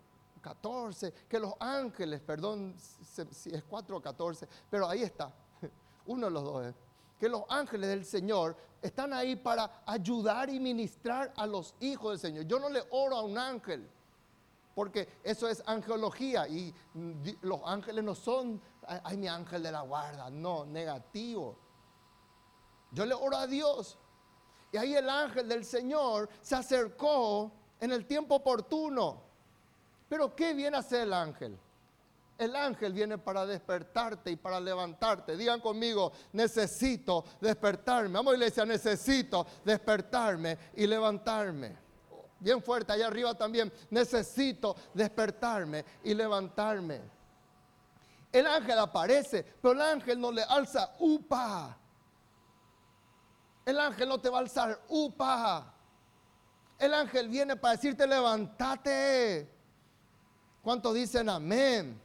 14, 0.42 1.14
que 1.30 1.40
los 1.40 1.54
ángeles, 1.60 2.20
perdón 2.22 2.76
si 2.78 3.50
es 3.52 3.64
4 3.64 3.98
o 3.98 4.02
14, 4.02 4.48
pero 4.70 4.88
ahí 4.88 5.04
está, 5.04 5.32
uno 6.08 6.26
de 6.28 6.32
los 6.32 6.44
dos. 6.44 6.66
¿eh? 6.66 6.74
que 7.22 7.30
los 7.30 7.44
ángeles 7.50 7.88
del 7.88 8.04
Señor 8.04 8.58
están 8.82 9.14
ahí 9.14 9.36
para 9.36 9.84
ayudar 9.86 10.50
y 10.50 10.60
ministrar 10.60 11.32
a 11.38 11.46
los 11.46 11.76
hijos 11.80 12.14
del 12.14 12.20
Señor. 12.20 12.48
Yo 12.48 12.60
no 12.60 12.68
le 12.68 12.84
oro 12.90 13.16
a 13.16 13.22
un 13.22 13.38
ángel, 13.38 13.88
porque 14.74 15.08
eso 15.24 15.48
es 15.48 15.62
angelología 15.68 16.48
y 16.48 16.74
los 17.44 17.62
ángeles 17.64 18.04
no 18.04 18.16
son, 18.16 18.60
ay 18.88 19.18
mi 19.18 19.28
ángel 19.28 19.62
de 19.62 19.72
la 19.72 19.82
guarda, 19.82 20.32
no, 20.32 20.66
negativo. 20.66 21.60
Yo 22.90 23.06
le 23.06 23.14
oro 23.14 23.38
a 23.38 23.46
Dios. 23.46 24.00
Y 24.72 24.78
ahí 24.78 24.96
el 24.96 25.08
ángel 25.08 25.48
del 25.48 25.64
Señor 25.64 26.28
se 26.42 26.56
acercó 26.56 27.52
en 27.80 27.92
el 27.92 28.08
tiempo 28.08 28.34
oportuno. 28.34 29.22
Pero 30.12 30.36
¿qué 30.36 30.54
viene 30.54 30.76
a 30.76 30.82
hacer 30.82 31.04
el 31.04 31.14
ángel? 31.14 31.58
el 32.38 32.56
ángel 32.56 32.92
viene 32.92 33.18
para 33.20 33.46
despertarte 33.46 34.32
y 34.32 34.36
para 34.36 34.60
levantarte. 34.60 35.38
Digan 35.38 35.62
conmigo, 35.62 36.12
necesito 36.34 37.24
despertarme. 37.40 38.16
Vamos 38.16 38.34
iglesia, 38.34 38.66
necesito 38.66 39.46
despertarme 39.64 40.58
y 40.76 40.88
levantarme. 40.88 41.78
Bien 42.40 42.62
fuerte, 42.62 42.92
allá 42.92 43.08
arriba 43.08 43.36
también, 43.36 43.72
necesito 43.92 44.76
despertarme 44.94 45.86
y 46.04 46.16
levantarme. 46.16 47.00
El 48.32 48.48
ángel 48.48 48.80
aparece, 48.80 49.46
pero 49.62 49.76
el 49.76 49.82
ángel 49.82 50.20
no 50.20 50.32
le 50.32 50.42
alza 50.42 50.96
upa. 51.00 51.78
El 53.64 53.80
ángel 53.80 54.10
no 54.10 54.20
te 54.20 54.30
va 54.30 54.40
a 54.40 54.42
alzar 54.42 54.82
upa. 54.90 55.74
El 56.80 56.94
ángel 56.96 57.30
viene 57.30 57.56
para 57.56 57.76
decirte, 57.76 58.08
levántate. 58.08 59.61
¿Cuántos 60.62 60.94
dicen 60.94 61.28
amén? 61.30 62.00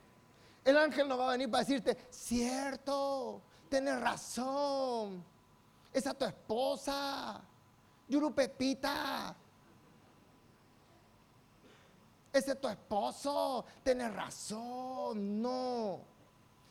El 0.64 0.76
ángel 0.76 1.06
no 1.06 1.18
va 1.18 1.28
a 1.28 1.32
venir 1.32 1.50
para 1.50 1.62
decirte, 1.62 1.96
cierto, 2.10 3.40
tienes 3.68 4.00
razón. 4.00 5.22
Esa 5.92 6.10
es 6.10 6.18
tu 6.18 6.24
esposa. 6.24 7.40
Yuru 8.08 8.34
Pepita. 8.34 9.34
Ese 12.32 12.52
es 12.52 12.60
tu 12.60 12.68
esposo. 12.68 13.64
Tienes 13.82 14.12
razón. 14.12 15.40
No. 15.40 16.00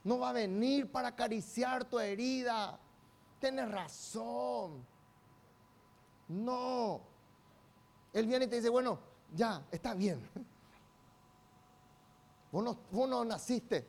No 0.03 0.19
va 0.19 0.29
a 0.29 0.33
venir 0.33 0.91
para 0.91 1.07
acariciar 1.09 1.85
tu 1.85 1.99
herida. 1.99 2.77
Tienes 3.39 3.71
razón. 3.71 4.85
No. 6.27 7.01
Él 8.13 8.27
viene 8.27 8.45
y 8.45 8.47
te 8.47 8.57
dice, 8.57 8.69
bueno, 8.69 8.99
ya, 9.33 9.63
está 9.71 9.93
bien. 9.93 10.21
Vos 12.55 13.09
no, 13.09 13.25
naciste 13.25 13.85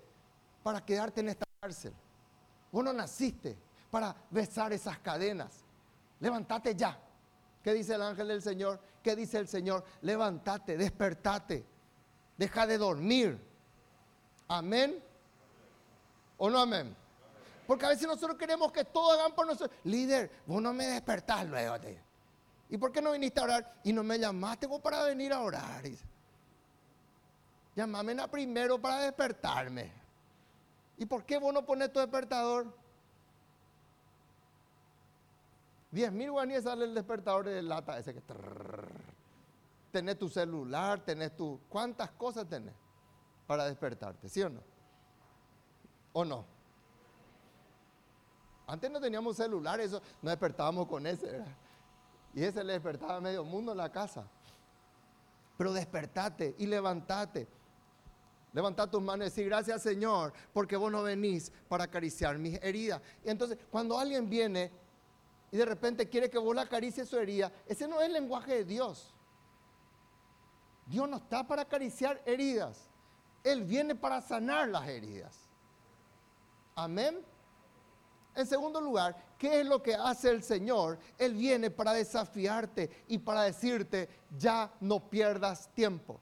para 0.60 0.84
quedarte 0.84 1.20
en 1.20 1.28
esta 1.28 1.46
cárcel. 1.60 1.92
Vos 2.72 2.84
no 2.84 2.92
naciste 2.92 3.56
para 3.92 4.12
besar 4.28 4.72
esas 4.72 4.98
cadenas. 4.98 5.64
Levántate 6.18 6.74
ya. 6.74 6.98
¿Qué 7.62 7.72
dice 7.72 7.94
el 7.94 8.02
ángel 8.02 8.26
del 8.26 8.42
Señor? 8.42 8.80
¿Qué 9.04 9.14
dice 9.14 9.38
el 9.38 9.46
Señor? 9.46 9.84
Levántate, 10.02 10.76
despertate. 10.76 11.64
Deja 12.36 12.66
de 12.66 12.76
dormir. 12.76 13.40
Amén. 14.48 15.00
¿O 16.36 16.50
no 16.50 16.58
amén? 16.58 16.96
Porque 17.68 17.86
a 17.86 17.90
veces 17.90 18.08
nosotros 18.08 18.36
queremos 18.36 18.72
que 18.72 18.84
todos 18.84 19.16
hagan 19.16 19.32
por 19.32 19.46
nosotros. 19.46 19.78
Líder, 19.84 20.28
vos 20.44 20.60
no 20.60 20.72
me 20.72 20.86
despertás 20.86 21.46
luego. 21.46 21.76
¿Y 22.68 22.76
por 22.78 22.90
qué 22.90 23.00
no 23.00 23.12
viniste 23.12 23.38
a 23.38 23.44
orar? 23.44 23.80
Y 23.84 23.92
no 23.92 24.02
me 24.02 24.18
llamaste 24.18 24.66
vos 24.66 24.80
para 24.80 25.04
venir 25.04 25.32
a 25.32 25.40
orar. 25.40 25.84
Llámame 27.76 28.18
a 28.20 28.26
primero 28.26 28.80
para 28.80 29.00
despertarme. 29.00 29.92
¿Y 30.96 31.04
por 31.04 31.24
qué 31.24 31.38
vos 31.38 31.52
no 31.52 31.64
pones 31.64 31.92
tu 31.92 32.00
despertador? 32.00 32.74
Diez 35.90 36.10
mil 36.10 36.30
guaníes 36.30 36.64
sale 36.64 36.86
el 36.86 36.94
despertador 36.94 37.44
de 37.44 37.62
lata 37.62 37.98
ese 37.98 38.14
que... 38.14 38.22
tenés 39.92 40.18
tu 40.18 40.28
celular, 40.28 41.00
tenés 41.00 41.36
tu... 41.36 41.60
¿Cuántas 41.68 42.10
cosas 42.12 42.48
tenés 42.48 42.74
para 43.46 43.66
despertarte? 43.66 44.28
¿Sí 44.30 44.42
o 44.42 44.48
no? 44.48 44.60
¿O 46.14 46.24
no? 46.24 46.46
Antes 48.66 48.90
no 48.90 49.00
teníamos 49.00 49.36
celular, 49.36 49.78
eso 49.80 50.00
no 50.22 50.30
despertábamos 50.30 50.88
con 50.88 51.06
ese, 51.06 51.26
¿verdad? 51.26 51.56
Y 52.34 52.42
ese 52.42 52.64
le 52.64 52.72
despertaba 52.72 53.16
a 53.16 53.20
medio 53.20 53.44
mundo 53.44 53.72
en 53.72 53.78
la 53.78 53.92
casa. 53.92 54.26
Pero 55.56 55.72
despertate 55.72 56.54
y 56.58 56.66
levantate. 56.66 57.48
Levanta 58.52 58.90
tus 58.90 59.02
manos 59.02 59.26
y 59.26 59.30
decir, 59.30 59.46
gracias 59.46 59.82
Señor, 59.82 60.32
porque 60.52 60.76
vos 60.76 60.90
no 60.90 61.02
venís 61.02 61.52
para 61.68 61.84
acariciar 61.84 62.38
mis 62.38 62.58
heridas. 62.62 63.02
Y 63.24 63.28
entonces, 63.28 63.58
cuando 63.70 63.98
alguien 63.98 64.28
viene 64.30 64.72
y 65.50 65.56
de 65.56 65.64
repente 65.64 66.08
quiere 66.08 66.30
que 66.30 66.38
vos 66.38 66.54
le 66.54 66.62
acaricies 66.62 67.08
su 67.08 67.18
herida, 67.18 67.52
ese 67.66 67.86
no 67.86 68.00
es 68.00 68.06
el 68.06 68.14
lenguaje 68.14 68.54
de 68.54 68.64
Dios. 68.64 69.14
Dios 70.86 71.08
no 71.08 71.16
está 71.16 71.46
para 71.46 71.62
acariciar 71.62 72.22
heridas. 72.24 72.88
Él 73.42 73.64
viene 73.64 73.94
para 73.94 74.20
sanar 74.20 74.68
las 74.68 74.88
heridas. 74.88 75.36
Amén. 76.74 77.24
En 78.34 78.46
segundo 78.46 78.80
lugar, 78.80 79.16
¿qué 79.38 79.60
es 79.60 79.66
lo 79.66 79.82
que 79.82 79.94
hace 79.94 80.30
el 80.30 80.42
Señor? 80.42 80.98
Él 81.16 81.34
viene 81.34 81.70
para 81.70 81.92
desafiarte 81.92 83.04
y 83.08 83.18
para 83.18 83.42
decirte, 83.42 84.08
ya 84.36 84.70
no 84.80 85.08
pierdas 85.08 85.68
tiempo. 85.74 86.20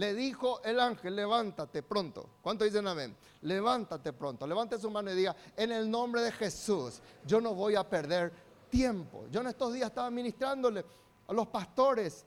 Le 0.00 0.14
dijo 0.14 0.62
el 0.62 0.80
ángel, 0.80 1.14
levántate 1.14 1.82
pronto. 1.82 2.26
¿Cuánto 2.40 2.64
dicen 2.64 2.88
amén? 2.88 3.14
Levántate 3.42 4.14
pronto. 4.14 4.46
Levante 4.46 4.78
su 4.78 4.90
mano 4.90 5.10
y 5.10 5.14
diga, 5.14 5.36
en 5.54 5.72
el 5.72 5.90
nombre 5.90 6.22
de 6.22 6.32
Jesús, 6.32 7.02
yo 7.26 7.38
no 7.38 7.52
voy 7.52 7.74
a 7.74 7.86
perder 7.86 8.32
tiempo. 8.70 9.26
Yo 9.30 9.42
en 9.42 9.48
estos 9.48 9.74
días 9.74 9.90
estaba 9.90 10.08
ministrándole 10.08 10.86
a 11.28 11.34
los 11.34 11.48
pastores, 11.48 12.24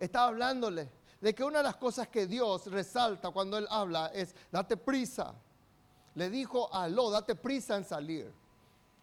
estaba 0.00 0.26
hablándole 0.26 0.90
de 1.20 1.32
que 1.32 1.44
una 1.44 1.58
de 1.58 1.62
las 1.62 1.76
cosas 1.76 2.08
que 2.08 2.26
Dios 2.26 2.66
resalta 2.66 3.30
cuando 3.30 3.58
Él 3.58 3.68
habla 3.70 4.08
es, 4.08 4.34
date 4.50 4.76
prisa. 4.76 5.36
Le 6.16 6.28
dijo 6.30 6.68
a 6.74 6.88
Lot, 6.88 7.12
date 7.12 7.36
prisa 7.36 7.76
en 7.76 7.84
salir. 7.84 8.34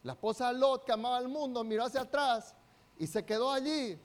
La 0.03 0.11
esposa 0.11 0.49
de 0.51 0.59
Lot, 0.59 0.83
que 0.83 0.91
amaba 0.91 1.15
al 1.15 1.29
mundo, 1.29 1.63
miró 1.63 1.85
hacia 1.85 2.01
atrás 2.01 2.53
y 2.99 3.07
se 3.07 3.23
quedó 3.23 3.49
allí. 3.49 3.97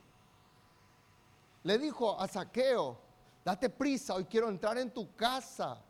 Le 1.64 1.76
dijo 1.76 2.20
a 2.20 2.28
Saqueo, 2.28 3.07
date 3.48 3.70
prisa, 3.70 4.12
hoy 4.12 4.26
quiero 4.26 4.50
entrar 4.50 4.76
en 4.76 4.90
tu 4.90 5.16
casa. 5.16 5.82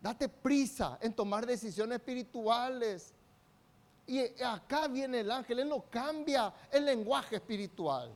Date 0.00 0.28
prisa 0.28 0.96
en 1.00 1.12
tomar 1.12 1.44
decisiones 1.44 1.98
espirituales. 1.98 3.12
Y 4.06 4.20
acá 4.40 4.86
viene 4.86 5.20
el 5.20 5.30
ángel, 5.32 5.58
él 5.58 5.68
no 5.68 5.82
cambia 5.90 6.54
el 6.70 6.84
lenguaje 6.84 7.34
espiritual. 7.34 8.14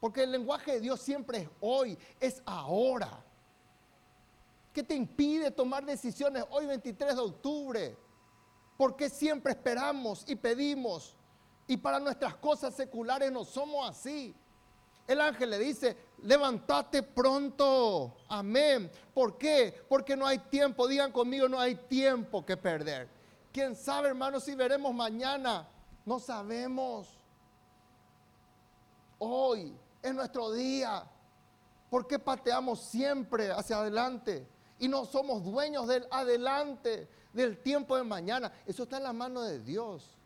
Porque 0.00 0.22
el 0.22 0.32
lenguaje 0.32 0.72
de 0.72 0.80
Dios 0.80 1.02
siempre 1.02 1.36
es 1.40 1.48
hoy, 1.60 1.98
es 2.18 2.42
ahora. 2.46 3.22
¿Qué 4.72 4.82
te 4.82 4.94
impide 4.94 5.50
tomar 5.50 5.84
decisiones 5.84 6.42
hoy 6.48 6.64
23 6.64 7.14
de 7.14 7.20
octubre? 7.20 7.96
¿Por 8.78 8.96
qué 8.96 9.10
siempre 9.10 9.52
esperamos 9.52 10.24
y 10.26 10.34
pedimos? 10.34 11.14
Y 11.66 11.76
para 11.76 12.00
nuestras 12.00 12.36
cosas 12.36 12.74
seculares 12.74 13.30
no 13.30 13.44
somos 13.44 13.86
así. 13.86 14.34
El 15.10 15.20
ángel 15.20 15.50
le 15.50 15.58
dice, 15.58 15.96
levántate 16.22 17.02
pronto. 17.02 18.18
Amén. 18.28 18.88
¿Por 19.12 19.36
qué? 19.36 19.84
Porque 19.88 20.16
no 20.16 20.24
hay 20.24 20.38
tiempo. 20.38 20.86
Digan 20.86 21.10
conmigo, 21.10 21.48
no 21.48 21.58
hay 21.58 21.74
tiempo 21.74 22.46
que 22.46 22.56
perder. 22.56 23.08
¿Quién 23.52 23.74
sabe, 23.74 24.06
hermanos, 24.06 24.44
si 24.44 24.54
veremos 24.54 24.94
mañana? 24.94 25.66
No 26.06 26.20
sabemos. 26.20 27.08
Hoy 29.18 29.76
es 30.00 30.14
nuestro 30.14 30.52
día. 30.52 31.02
¿Por 31.90 32.06
qué 32.06 32.20
pateamos 32.20 32.80
siempre 32.80 33.50
hacia 33.50 33.80
adelante? 33.80 34.46
Y 34.78 34.86
no 34.86 35.04
somos 35.06 35.42
dueños 35.42 35.88
del 35.88 36.06
adelante, 36.12 37.08
del 37.32 37.60
tiempo 37.60 37.96
de 37.96 38.04
mañana. 38.04 38.52
Eso 38.64 38.84
está 38.84 38.98
en 38.98 39.02
la 39.02 39.12
mano 39.12 39.42
de 39.42 39.58
Dios. 39.58 40.19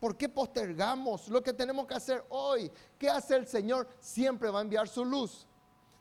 ¿Por 0.00 0.16
qué 0.16 0.28
postergamos 0.28 1.28
lo 1.28 1.42
que 1.42 1.52
tenemos 1.52 1.86
que 1.86 1.94
hacer 1.94 2.24
hoy? 2.28 2.70
¿Qué 2.98 3.08
hace 3.08 3.36
el 3.36 3.46
Señor? 3.46 3.88
Siempre 3.98 4.50
va 4.50 4.58
a 4.58 4.62
enviar 4.62 4.88
su 4.88 5.04
luz. 5.04 5.46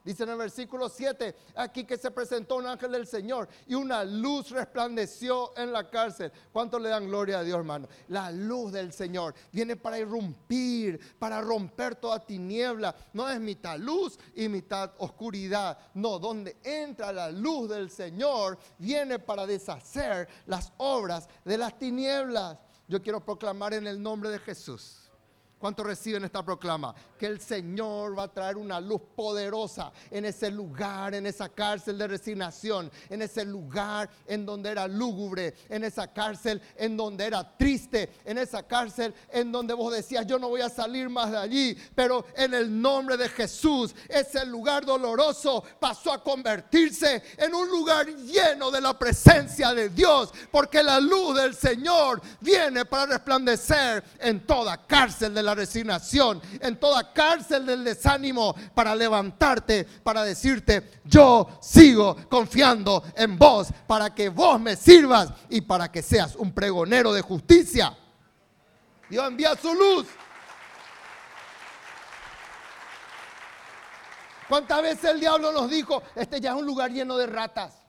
Dice 0.06 0.22
en 0.22 0.30
el 0.30 0.38
versículo 0.38 0.88
7, 0.88 1.36
aquí 1.56 1.84
que 1.84 1.98
se 1.98 2.12
presentó 2.12 2.58
un 2.58 2.68
ángel 2.68 2.92
del 2.92 3.08
Señor 3.08 3.50
y 3.66 3.74
una 3.74 4.04
luz 4.04 4.52
resplandeció 4.52 5.58
en 5.58 5.74
la 5.74 5.90
cárcel. 5.90 6.32
¿Cuánto 6.54 6.78
le 6.78 6.90
dan 6.90 7.08
gloria 7.08 7.40
a 7.40 7.44
Dios, 7.44 7.58
hermano? 7.58 7.88
La 8.10 8.30
luz 8.30 8.72
del 8.72 8.94
Señor 8.94 9.34
viene 9.52 9.76
para 9.76 9.98
irrumpir, 9.98 11.18
para 11.18 11.42
romper 11.42 11.96
toda 11.96 12.24
tiniebla. 12.24 12.96
No 13.14 13.28
es 13.28 13.40
mitad 13.40 13.80
luz 13.80 14.20
y 14.36 14.48
mitad 14.48 14.94
oscuridad. 15.00 15.76
No, 15.96 16.20
donde 16.20 16.58
entra 16.64 17.12
la 17.12 17.32
luz 17.32 17.70
del 17.70 17.90
Señor 17.90 18.60
viene 18.78 19.18
para 19.18 19.48
deshacer 19.48 20.30
las 20.46 20.72
obras 20.78 21.28
de 21.44 21.58
las 21.58 21.80
tinieblas. 21.80 22.60
Yo 22.88 23.02
quiero 23.02 23.24
proclamar 23.24 23.74
en 23.74 23.88
el 23.88 24.02
nombre 24.02 24.30
de 24.30 24.40
Jesús 24.40 25.05
¿Cuántos 25.66 25.88
reciben 25.88 26.24
esta 26.24 26.46
proclama? 26.46 26.94
Que 27.18 27.26
el 27.26 27.42
Señor 27.42 28.16
va 28.16 28.26
a 28.26 28.32
traer 28.32 28.56
una 28.56 28.80
luz 28.80 29.02
poderosa 29.16 29.92
en 30.12 30.26
ese 30.26 30.52
lugar, 30.52 31.16
en 31.16 31.26
esa 31.26 31.50
cárcel 31.50 31.98
de 31.98 32.08
resignación, 32.08 32.92
en 33.10 33.24
ese 33.24 33.44
lugar 33.44 34.08
en 34.28 34.46
donde 34.46 34.70
era 34.70 34.88
lúgubre, 34.88 35.56
en 35.68 35.84
esa 35.84 36.14
cárcel 36.14 36.62
en 36.78 36.96
donde 36.96 37.26
era 37.26 37.58
triste, 37.58 38.12
en 38.26 38.38
esa 38.38 38.62
cárcel 38.62 39.12
en 39.32 39.52
donde 39.52 39.74
vos 39.74 39.92
decías, 39.92 40.28
yo 40.28 40.38
no 40.38 40.50
voy 40.50 40.62
a 40.62 40.70
salir 40.70 41.10
más 41.10 41.32
de 41.32 41.38
allí, 41.38 41.76
pero 41.96 42.28
en 42.38 42.54
el 42.54 42.80
nombre 42.80 43.18
de 43.18 43.28
Jesús, 43.30 43.96
ese 44.08 44.46
lugar 44.46 44.86
doloroso 44.86 45.64
pasó 45.80 46.14
a 46.14 46.24
convertirse 46.24 47.24
en 47.38 47.56
un 47.56 47.68
lugar 47.70 48.06
lleno 48.06 48.70
de 48.70 48.82
la 48.82 49.00
presencia 49.00 49.74
de 49.74 49.90
Dios, 49.90 50.32
porque 50.52 50.84
la 50.84 51.00
luz 51.00 51.36
del 51.36 51.56
Señor 51.56 52.22
viene 52.40 52.86
para 52.86 53.14
resplandecer 53.14 54.04
en 54.20 54.46
toda 54.46 54.86
cárcel 54.86 55.34
de 55.34 55.42
la 55.42 55.55
resignación, 55.56 56.42
en 56.60 56.80
toda 56.80 57.12
cárcel 57.14 57.66
del 57.66 57.84
desánimo, 57.84 58.56
para 58.74 58.96
levantarte, 58.96 59.84
para 59.84 60.24
decirte, 60.24 61.00
yo 61.04 61.58
sigo 61.62 62.16
confiando 62.30 63.04
en 63.16 63.38
vos, 63.38 63.70
para 63.88 64.14
que 64.14 64.30
vos 64.30 64.60
me 64.60 64.76
sirvas 64.76 65.30
y 65.50 65.62
para 65.62 65.92
que 65.92 66.02
seas 66.02 66.36
un 66.36 66.52
pregonero 66.54 67.12
de 67.12 67.22
justicia. 67.22 67.98
Dios 69.10 69.28
envía 69.28 69.56
su 69.56 69.74
luz. 69.74 70.08
¿Cuántas 74.48 74.82
veces 74.82 75.06
el 75.06 75.20
diablo 75.20 75.52
nos 75.52 75.70
dijo, 75.70 76.04
este 76.16 76.40
ya 76.40 76.52
es 76.52 76.58
un 76.58 76.66
lugar 76.66 76.92
lleno 76.92 77.18
de 77.18 77.26
ratas? 77.26 77.82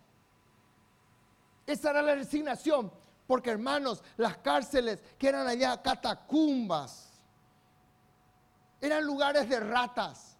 Esa 1.66 1.90
era 1.90 2.02
la 2.02 2.14
resignación, 2.14 2.92
porque 3.26 3.50
hermanos, 3.50 4.02
las 4.16 4.38
cárceles 4.38 5.02
que 5.18 5.28
eran 5.28 5.46
allá 5.46 5.82
catacumbas, 5.82 7.05
eran 8.86 9.04
lugares 9.04 9.48
de 9.48 9.60
ratas. 9.60 10.36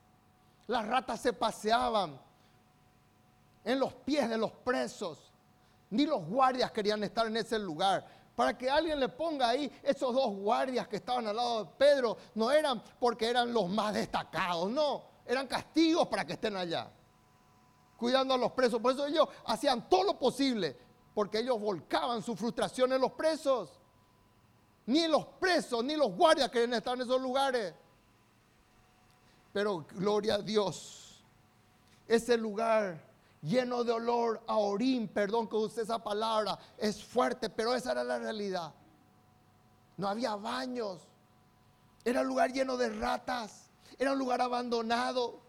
Las 0.66 0.86
ratas 0.86 1.20
se 1.20 1.32
paseaban 1.32 2.18
en 3.64 3.78
los 3.78 3.92
pies 3.92 4.28
de 4.28 4.38
los 4.38 4.52
presos. 4.52 5.32
Ni 5.90 6.06
los 6.06 6.24
guardias 6.26 6.70
querían 6.72 7.02
estar 7.04 7.26
en 7.26 7.36
ese 7.36 7.58
lugar. 7.58 8.06
Para 8.34 8.56
que 8.56 8.68
alguien 8.68 9.00
le 9.00 9.08
ponga 9.08 9.48
ahí, 9.48 9.72
esos 9.82 10.14
dos 10.14 10.30
guardias 10.36 10.86
que 10.88 10.96
estaban 10.96 11.26
al 11.26 11.36
lado 11.36 11.64
de 11.64 11.70
Pedro, 11.78 12.18
no 12.34 12.50
eran 12.50 12.82
porque 13.00 13.28
eran 13.28 13.52
los 13.52 13.68
más 13.68 13.94
destacados, 13.94 14.70
no, 14.70 15.04
eran 15.24 15.46
castigos 15.46 16.06
para 16.06 16.26
que 16.26 16.34
estén 16.34 16.54
allá, 16.54 16.90
cuidando 17.96 18.34
a 18.34 18.36
los 18.36 18.52
presos. 18.52 18.78
Por 18.78 18.92
eso 18.92 19.06
ellos 19.06 19.26
hacían 19.46 19.88
todo 19.88 20.04
lo 20.04 20.18
posible, 20.18 20.76
porque 21.14 21.38
ellos 21.38 21.58
volcaban 21.58 22.22
su 22.22 22.36
frustración 22.36 22.92
en 22.92 23.00
los 23.00 23.12
presos. 23.12 23.80
Ni 24.84 25.08
los 25.08 25.24
presos, 25.40 25.82
ni 25.82 25.96
los 25.96 26.12
guardias 26.12 26.50
querían 26.50 26.74
estar 26.74 26.94
en 26.94 27.02
esos 27.02 27.20
lugares. 27.20 27.74
Pero 29.56 29.86
gloria 29.94 30.34
a 30.34 30.42
Dios. 30.42 31.24
Ese 32.06 32.36
lugar 32.36 33.02
lleno 33.40 33.84
de 33.84 33.92
olor 33.92 34.42
a 34.46 34.58
orín, 34.58 35.08
perdón 35.08 35.48
que 35.48 35.56
use 35.56 35.80
esa 35.80 35.98
palabra, 35.98 36.58
es 36.76 37.02
fuerte, 37.02 37.48
pero 37.48 37.74
esa 37.74 37.92
era 37.92 38.04
la 38.04 38.18
realidad. 38.18 38.74
No 39.96 40.08
había 40.08 40.36
baños. 40.36 41.08
Era 42.04 42.20
un 42.20 42.26
lugar 42.26 42.52
lleno 42.52 42.76
de 42.76 42.90
ratas. 42.90 43.70
Era 43.98 44.12
un 44.12 44.18
lugar 44.18 44.42
abandonado. 44.42 45.40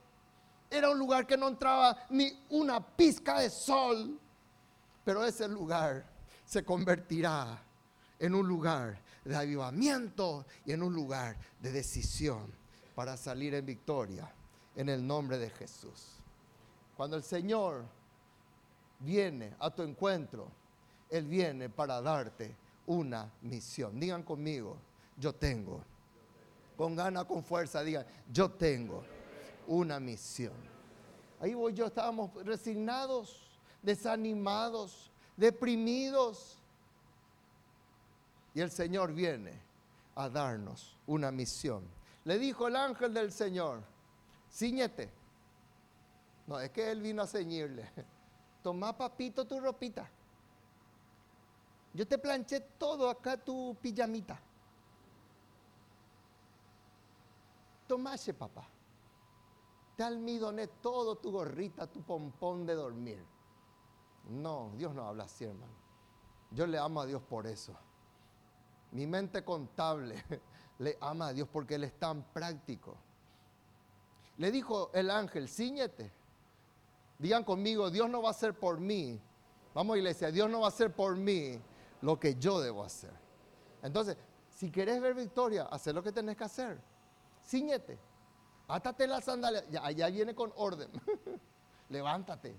Era 0.72 0.90
un 0.90 1.00
lugar 1.00 1.28
que 1.28 1.36
no 1.36 1.50
entraba 1.50 1.98
ni 2.10 2.32
una 2.52 2.80
pizca 2.80 3.42
de 3.42 3.50
sol. 3.50 4.18
Pero 5.04 5.26
ese 5.26 5.50
lugar 5.50 6.06
se 6.46 6.64
convertirá 6.64 7.62
en 8.20 8.36
un 8.36 8.48
lugar 8.48 9.02
de 9.26 9.36
avivamiento 9.36 10.46
y 10.64 10.72
en 10.72 10.82
un 10.82 10.94
lugar 10.94 11.36
de 11.60 11.74
decisión 11.74 12.67
para 12.98 13.16
salir 13.16 13.54
en 13.54 13.64
victoria 13.64 14.28
en 14.76 14.90
el 14.90 15.06
nombre 15.06 15.38
de 15.38 15.52
Jesús. 15.52 16.16
Cuando 16.96 17.16
el 17.16 17.22
Señor 17.22 17.86
viene 18.98 19.54
a 19.60 19.70
tu 19.70 19.84
encuentro, 19.84 20.48
Él 21.08 21.28
viene 21.28 21.70
para 21.70 22.02
darte 22.02 22.56
una 22.88 23.32
misión. 23.44 24.00
Digan 24.00 24.24
conmigo, 24.24 24.78
yo 25.16 25.32
tengo. 25.32 25.80
Con 26.76 26.96
gana, 26.96 27.24
con 27.24 27.44
fuerza, 27.44 27.84
digan, 27.84 28.04
yo 28.34 28.50
tengo 28.50 29.04
una 29.68 30.00
misión. 30.00 30.56
Ahí 31.40 31.54
voy 31.54 31.76
yo, 31.76 31.86
estábamos 31.86 32.34
resignados, 32.44 33.60
desanimados, 33.84 35.12
deprimidos. 35.36 36.58
Y 38.56 38.62
el 38.62 38.72
Señor 38.72 39.14
viene 39.14 39.54
a 40.16 40.28
darnos 40.30 40.98
una 41.06 41.30
misión 41.30 41.96
le 42.28 42.38
dijo 42.38 42.68
el 42.68 42.76
ángel 42.76 43.14
del 43.14 43.32
Señor, 43.32 43.82
ciñete. 44.52 45.10
No, 46.46 46.60
es 46.60 46.72
que 46.72 46.92
él 46.92 47.02
vino 47.02 47.22
a 47.22 47.28
ceñirle. 47.28 47.90
Toma, 48.62 48.98
papito, 48.98 49.48
tu 49.48 49.62
ropita. 49.62 50.12
Yo 51.94 52.06
te 52.06 52.18
planché 52.18 52.60
todo 52.78 53.10
acá 53.10 53.38
tu 53.38 53.78
pijamita. 53.82 54.38
Tomase, 57.88 58.34
papá. 58.34 58.68
te 59.96 60.04
almidoné 60.04 60.68
todo 60.68 61.16
tu 61.16 61.32
gorrita, 61.32 61.88
tu 61.88 62.02
pompón 62.02 62.66
de 62.66 62.76
dormir. 62.76 63.26
No, 64.26 64.74
Dios 64.76 64.94
no 64.94 65.08
habla 65.08 65.24
así, 65.24 65.46
hermano. 65.46 65.78
Yo 66.52 66.68
le 66.68 66.78
amo 66.78 67.00
a 67.00 67.06
Dios 67.06 67.22
por 67.22 67.48
eso. 67.48 67.74
Mi 68.92 69.08
mente 69.08 69.46
contable 69.46 70.22
le 70.80 70.98
ama 71.02 71.28
a 71.28 71.34
Dios 71.34 71.48
porque 71.52 71.76
Él 71.76 71.84
es 71.84 71.94
tan 72.00 72.24
práctico. 72.34 72.96
Le 74.38 74.52
dijo 74.52 74.92
el 74.94 75.10
ángel, 75.10 75.50
ciñete. 75.50 76.12
Digan 77.18 77.44
conmigo, 77.44 77.90
Dios 77.90 78.10
no 78.10 78.22
va 78.22 78.30
a 78.30 78.32
hacer 78.32 78.54
por 78.54 78.80
mí. 78.80 79.20
Vamos 79.74 79.98
iglesia, 79.98 80.32
Dios 80.32 80.50
no 80.50 80.60
va 80.60 80.68
a 80.68 80.70
hacer 80.70 80.94
por 80.94 81.16
mí 81.16 81.60
lo 82.02 82.20
que 82.20 82.36
yo 82.36 82.60
debo 82.60 82.84
hacer. 82.84 83.12
Entonces, 83.82 84.18
si 84.50 84.72
querés 84.72 85.02
ver 85.02 85.14
victoria, 85.14 85.64
haz 85.64 85.88
lo 85.88 86.04
que 86.04 86.12
tenés 86.12 86.38
que 86.38 86.44
hacer. 86.44 86.80
Ciñete. 87.46 87.98
Átate 88.68 89.08
la 89.08 89.22
sandalia. 89.22 89.64
Ya, 89.70 89.86
allá 89.86 90.10
viene 90.10 90.36
con 90.36 90.52
orden. 90.56 90.90
Levántate. 91.90 92.56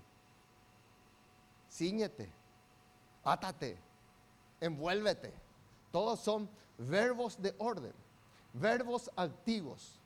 Cíñete. 1.71 2.31
Átate. 3.23 3.77
Envuélvete. 4.59 5.33
Todos 5.91 6.19
son 6.19 6.49
verbos 6.77 7.39
de 7.41 7.53
orden. 7.59 7.93
Verbos 8.53 9.09
activos. 9.15 9.99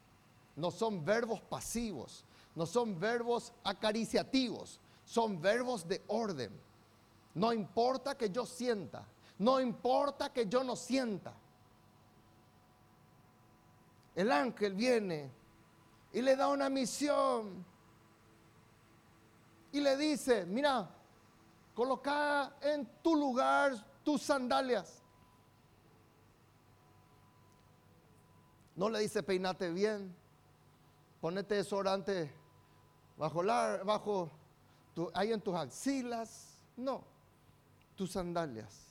No 0.55 0.71
son 0.71 1.03
verbos 1.03 1.41
pasivos. 1.41 2.23
No 2.55 2.65
son 2.65 2.99
verbos 2.99 3.53
acariciativos. 3.63 4.79
Son 5.05 5.41
verbos 5.41 5.87
de 5.87 6.01
orden. 6.07 6.51
No 7.35 7.51
importa 7.51 8.15
que 8.15 8.29
yo 8.29 8.45
sienta. 8.45 9.05
No 9.39 9.59
importa 9.59 10.31
que 10.31 10.47
yo 10.47 10.63
no 10.63 10.75
sienta. 10.75 11.33
El 14.15 14.31
ángel 14.31 14.75
viene 14.75 15.31
y 16.11 16.21
le 16.21 16.35
da 16.35 16.47
una 16.47 16.69
misión. 16.69 17.65
Y 19.71 19.81
le 19.81 19.97
dice, 19.97 20.45
mira, 20.45 20.87
coloca 21.73 22.55
en 22.61 22.87
tu 23.01 23.15
lugar 23.15 23.73
tus 24.03 24.21
sandalias. 24.21 25.02
No 28.76 28.89
le 28.89 28.99
dice 28.99 29.21
peinate 29.21 29.71
bien, 29.71 30.15
ponete 31.21 31.55
desodorante 31.55 32.34
bajo, 33.17 33.43
la, 33.43 33.82
bajo 33.84 34.32
ahí 35.13 35.32
en 35.32 35.41
tus 35.41 35.55
axilas. 35.55 36.57
No, 36.76 37.03
tus 37.95 38.11
sandalias. 38.11 38.88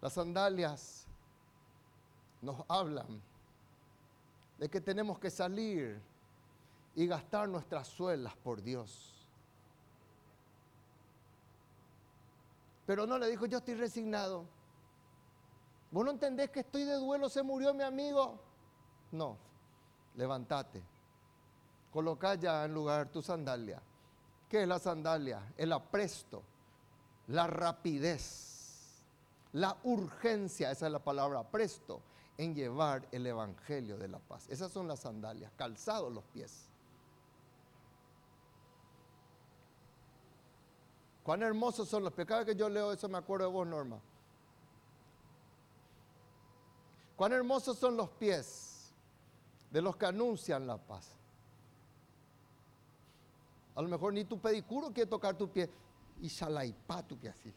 Las 0.00 0.12
sandalias 0.12 1.06
nos 2.42 2.64
hablan 2.68 3.22
de 4.58 4.68
que 4.68 4.80
tenemos 4.80 5.18
que 5.18 5.30
salir 5.30 6.00
y 6.94 7.06
gastar 7.06 7.48
nuestras 7.48 7.86
suelas 7.86 8.34
por 8.36 8.62
Dios. 8.62 9.12
Pero 12.86 13.06
no 13.06 13.18
le 13.18 13.28
dijo, 13.28 13.46
yo 13.46 13.58
estoy 13.58 13.74
resignado. 13.74 14.46
¿Vos 15.90 16.04
no 16.04 16.10
entendés 16.10 16.50
que 16.50 16.60
estoy 16.60 16.84
de 16.84 16.94
duelo? 16.94 17.28
¿Se 17.28 17.42
murió 17.42 17.72
mi 17.72 17.82
amigo? 17.82 18.38
No, 19.12 19.36
levántate. 20.16 20.82
Coloca 21.92 22.34
ya 22.34 22.64
en 22.64 22.74
lugar 22.74 23.08
tu 23.08 23.22
sandalia. 23.22 23.80
¿Qué 24.48 24.62
es 24.62 24.68
la 24.68 24.78
sandalia? 24.78 25.42
El 25.56 25.72
apresto, 25.72 26.42
la 27.28 27.46
rapidez, 27.46 29.02
la 29.52 29.76
urgencia, 29.84 30.70
esa 30.70 30.86
es 30.86 30.92
la 30.92 30.98
palabra 30.98 31.42
presto 31.42 32.00
en 32.38 32.54
llevar 32.54 33.06
el 33.12 33.26
Evangelio 33.26 33.96
de 33.96 34.08
la 34.08 34.18
paz. 34.18 34.46
Esas 34.48 34.70
son 34.70 34.86
las 34.86 35.00
sandalias, 35.00 35.50
calzados 35.56 36.12
los 36.12 36.24
pies. 36.24 36.68
Cuán 41.22 41.42
hermosos 41.42 41.88
son 41.88 42.04
los 42.04 42.14
vez 42.14 42.44
que 42.44 42.54
yo 42.54 42.68
leo 42.68 42.92
eso 42.92 43.08
me 43.08 43.18
acuerdo 43.18 43.46
de 43.46 43.52
vos, 43.52 43.66
Norma. 43.66 43.98
Cuán 47.16 47.32
hermosos 47.32 47.78
son 47.78 47.96
los 47.96 48.10
pies 48.10 48.92
de 49.70 49.80
los 49.80 49.96
que 49.96 50.06
anuncian 50.06 50.66
la 50.66 50.76
paz. 50.76 51.10
A 53.74 53.82
lo 53.82 53.88
mejor 53.88 54.12
ni 54.12 54.24
tu 54.24 54.38
pedicuro 54.38 54.92
quiere 54.92 55.08
tocar 55.08 55.36
tu 55.36 55.50
pie. 55.50 55.68
Y 56.20 56.28
shalaipa 56.28 57.02
tu 57.02 57.16
pie 57.18 57.30
así. 57.30 57.52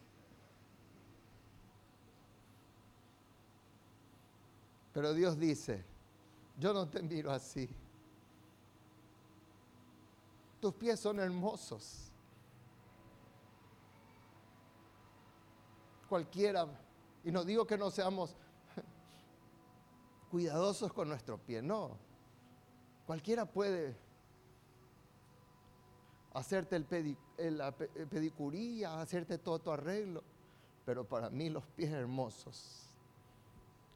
Pero 4.93 5.14
Dios 5.14 5.38
dice, 5.38 5.86
yo 6.57 6.74
no 6.74 6.88
te 6.88 7.01
miro 7.01 7.32
así. 7.32 7.70
Tus 10.60 10.74
pies 10.74 10.99
son 10.99 11.20
hermosos. 11.20 12.12
Cualquiera, 16.10 16.68
y 17.24 17.32
no 17.32 17.45
digo 17.45 17.66
que 17.66 17.78
no 17.78 17.91
seamos 17.91 18.36
cuidadosos 20.30 20.94
con 20.94 21.10
nuestro 21.10 21.38
pie, 21.38 21.62
no. 21.62 21.98
Cualquiera 23.06 23.46
puede 23.46 23.96
hacerte 26.34 26.76
el 26.76 27.58
la 27.58 27.72
pedicuría, 27.72 29.02
hacerte 29.02 29.38
todo 29.38 29.60
tu 29.60 29.72
arreglo, 29.72 30.24
pero 30.86 31.08
para 31.08 31.30
mí 31.30 31.50
los 31.50 31.66
pies 31.66 31.92
hermosos 31.92 32.90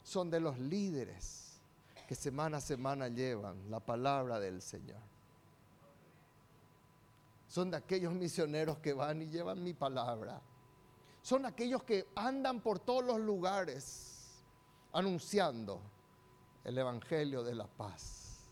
son 0.03 0.29
de 0.29 0.39
los 0.39 0.59
líderes 0.59 1.61
que 2.07 2.15
semana 2.15 2.57
a 2.57 2.61
semana 2.61 3.07
llevan 3.07 3.69
la 3.69 3.79
palabra 3.79 4.39
del 4.39 4.61
Señor. 4.61 4.99
Son 7.47 7.71
de 7.71 7.77
aquellos 7.77 8.13
misioneros 8.13 8.79
que 8.79 8.93
van 8.93 9.21
y 9.21 9.27
llevan 9.27 9.63
mi 9.63 9.73
palabra. 9.73 10.41
Son 11.21 11.45
aquellos 11.45 11.83
que 11.83 12.07
andan 12.15 12.59
por 12.59 12.79
todos 12.79 13.05
los 13.05 13.19
lugares 13.19 14.41
anunciando 14.91 15.79
el 16.63 16.77
Evangelio 16.77 17.43
de 17.43 17.55
la 17.55 17.67
paz, 17.67 18.49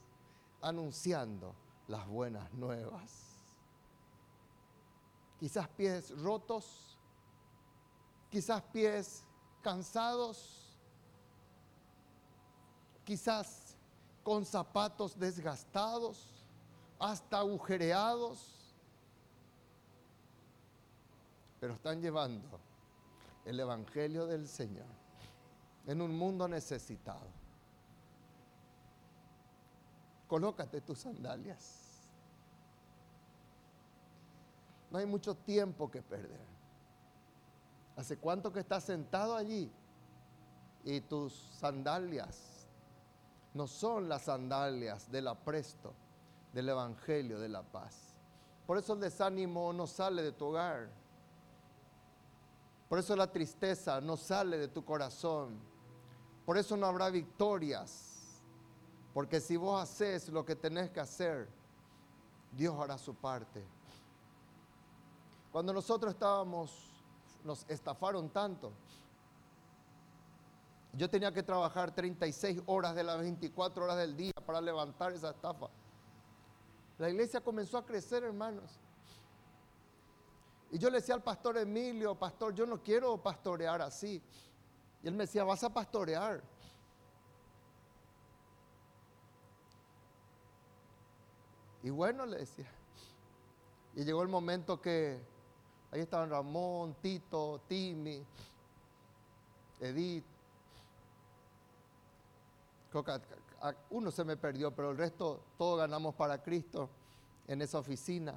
anunciando 0.62 1.56
las 1.88 2.08
buenas 2.08 2.52
nuevas. 2.54 3.40
Quizás 5.40 5.68
pies 5.70 6.18
rotos, 6.20 6.98
quizás 8.30 8.62
pies 8.64 9.24
cansados, 9.62 10.78
quizás 13.04 13.76
con 14.24 14.46
zapatos 14.46 15.18
desgastados, 15.18 16.28
hasta 17.00 17.40
agujereados, 17.40 18.76
pero 21.60 21.74
están 21.74 22.02
llevando 22.02 22.60
el 23.46 23.60
Evangelio 23.60 24.28
del 24.28 24.48
Señor 24.48 24.86
en 25.88 26.02
un 26.02 26.16
mundo 26.16 26.48
necesitado. 26.48 27.41
Colócate 30.32 30.80
tus 30.80 31.00
sandalias. 31.00 32.08
No 34.90 34.98
hay 34.98 35.06
mucho 35.06 35.36
tiempo 35.36 35.92
que 35.92 36.02
perder. 36.02 36.48
¿Hace 37.98 38.16
cuánto 38.16 38.50
que 38.54 38.62
estás 38.62 38.86
sentado 38.86 39.36
allí 39.36 39.70
y 40.86 41.02
tus 41.02 41.34
sandalias 41.34 42.66
no 43.54 43.68
son 43.68 44.08
las 44.08 44.22
sandalias 44.22 45.12
del 45.12 45.28
apresto 45.28 45.94
del 46.54 46.70
Evangelio 46.70 47.38
de 47.38 47.50
la 47.50 47.62
paz. 47.64 48.16
Por 48.66 48.78
eso 48.78 48.94
el 48.94 49.02
desánimo 49.02 49.74
no 49.74 49.86
sale 49.86 50.24
de 50.24 50.32
tu 50.32 50.46
hogar. 50.46 50.90
Por 52.88 53.00
eso 53.00 53.18
la 53.18 53.30
tristeza 53.30 54.00
no 54.00 54.16
sale 54.16 54.58
de 54.58 54.70
tu 54.70 54.86
corazón. 54.86 55.60
Por 56.46 56.58
eso 56.58 56.78
no 56.78 56.86
habrá 56.88 57.10
victorias. 57.10 58.21
Porque 59.14 59.42
si 59.42 59.58
vos 59.58 59.82
haces 59.82 60.30
lo 60.30 60.46
que 60.46 60.56
tenés 60.56 60.90
que 60.90 61.00
hacer, 61.00 61.50
Dios 62.52 62.80
hará 62.80 62.98
su 62.98 63.14
parte. 63.16 63.64
Cuando 65.52 65.74
nosotros 65.74 66.14
estábamos, 66.14 66.72
nos 67.44 67.66
estafaron 67.70 68.30
tanto, 68.30 68.72
yo 70.94 71.10
tenía 71.10 71.32
que 71.34 71.44
trabajar 71.44 71.94
36 71.94 72.62
horas 72.66 72.96
de 72.96 73.04
las 73.04 73.20
24 73.20 73.84
horas 73.84 73.98
del 73.98 74.16
día 74.16 74.34
para 74.46 74.60
levantar 74.60 75.14
esa 75.14 75.32
estafa. 75.32 75.70
La 76.98 77.10
iglesia 77.10 77.42
comenzó 77.42 77.78
a 77.78 77.86
crecer, 77.86 78.24
hermanos. 78.24 78.80
Y 80.72 80.78
yo 80.78 80.90
le 80.90 80.98
decía 80.98 81.16
al 81.16 81.24
pastor 81.24 81.58
Emilio, 81.58 82.16
pastor, 82.16 82.54
yo 82.54 82.66
no 82.66 82.82
quiero 82.82 83.18
pastorear 83.18 83.82
así. 83.82 84.22
Y 85.04 85.08
él 85.08 85.14
me 85.14 85.24
decía, 85.24 85.44
vas 85.44 85.64
a 85.64 85.74
pastorear. 85.74 86.42
Y 91.84 91.90
bueno, 91.90 92.26
le 92.26 92.38
decía. 92.38 92.70
Y 93.96 94.04
llegó 94.04 94.22
el 94.22 94.30
momento 94.30 94.80
que 94.80 95.20
ahí 95.92 96.02
estaban 96.02 96.30
Ramón, 96.30 96.96
Tito, 97.02 97.62
Timmy, 97.68 98.24
Edith, 99.80 100.24
uno 103.90 104.12
se 104.12 104.24
me 104.24 104.36
perdió, 104.36 104.72
pero 104.72 104.92
el 104.92 104.98
resto 104.98 105.42
todo 105.58 105.78
ganamos 105.78 106.14
para 106.16 106.42
Cristo 106.42 106.90
en 107.48 107.62
esa 107.62 107.80
oficina. 107.80 108.36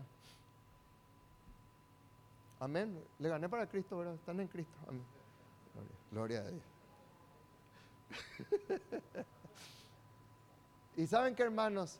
Amén. 2.61 3.03
Le 3.19 3.29
gané 3.29 3.49
para 3.49 3.69
Cristo, 3.69 3.99
¿verdad? 3.99 4.15
Están 4.15 4.41
en 4.41 4.49
Cristo. 4.49 4.75
Amén. 4.87 5.05
Gloria, 5.73 5.93
gloria 6.11 6.41
a 6.41 6.51
Dios. 6.51 6.63
y 10.97 11.07
saben 11.07 11.35
que 11.35 11.43
hermanos, 11.43 11.99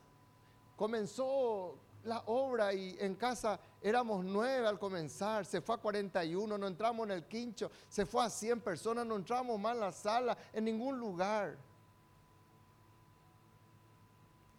comenzó 0.77 1.79
la 2.05 2.23
obra 2.27 2.73
y 2.75 2.97
en 3.01 3.15
casa 3.15 3.59
éramos 3.81 4.25
nueve 4.25 4.67
al 4.67 4.79
comenzar, 4.79 5.47
se 5.47 5.61
fue 5.61 5.75
a 5.75 5.79
41, 5.79 6.59
no 6.59 6.67
entramos 6.67 7.07
en 7.07 7.13
el 7.13 7.25
quincho, 7.25 7.71
se 7.89 8.07
fue 8.07 8.25
a 8.25 8.31
100 8.31 8.61
personas, 8.61 9.07
no 9.07 9.17
entramos 9.17 9.59
más 9.59 9.75
en 9.75 9.81
la 9.81 9.93
sala, 9.93 10.37
en 10.53 10.65
ningún 10.65 10.99
lugar. 10.99 11.57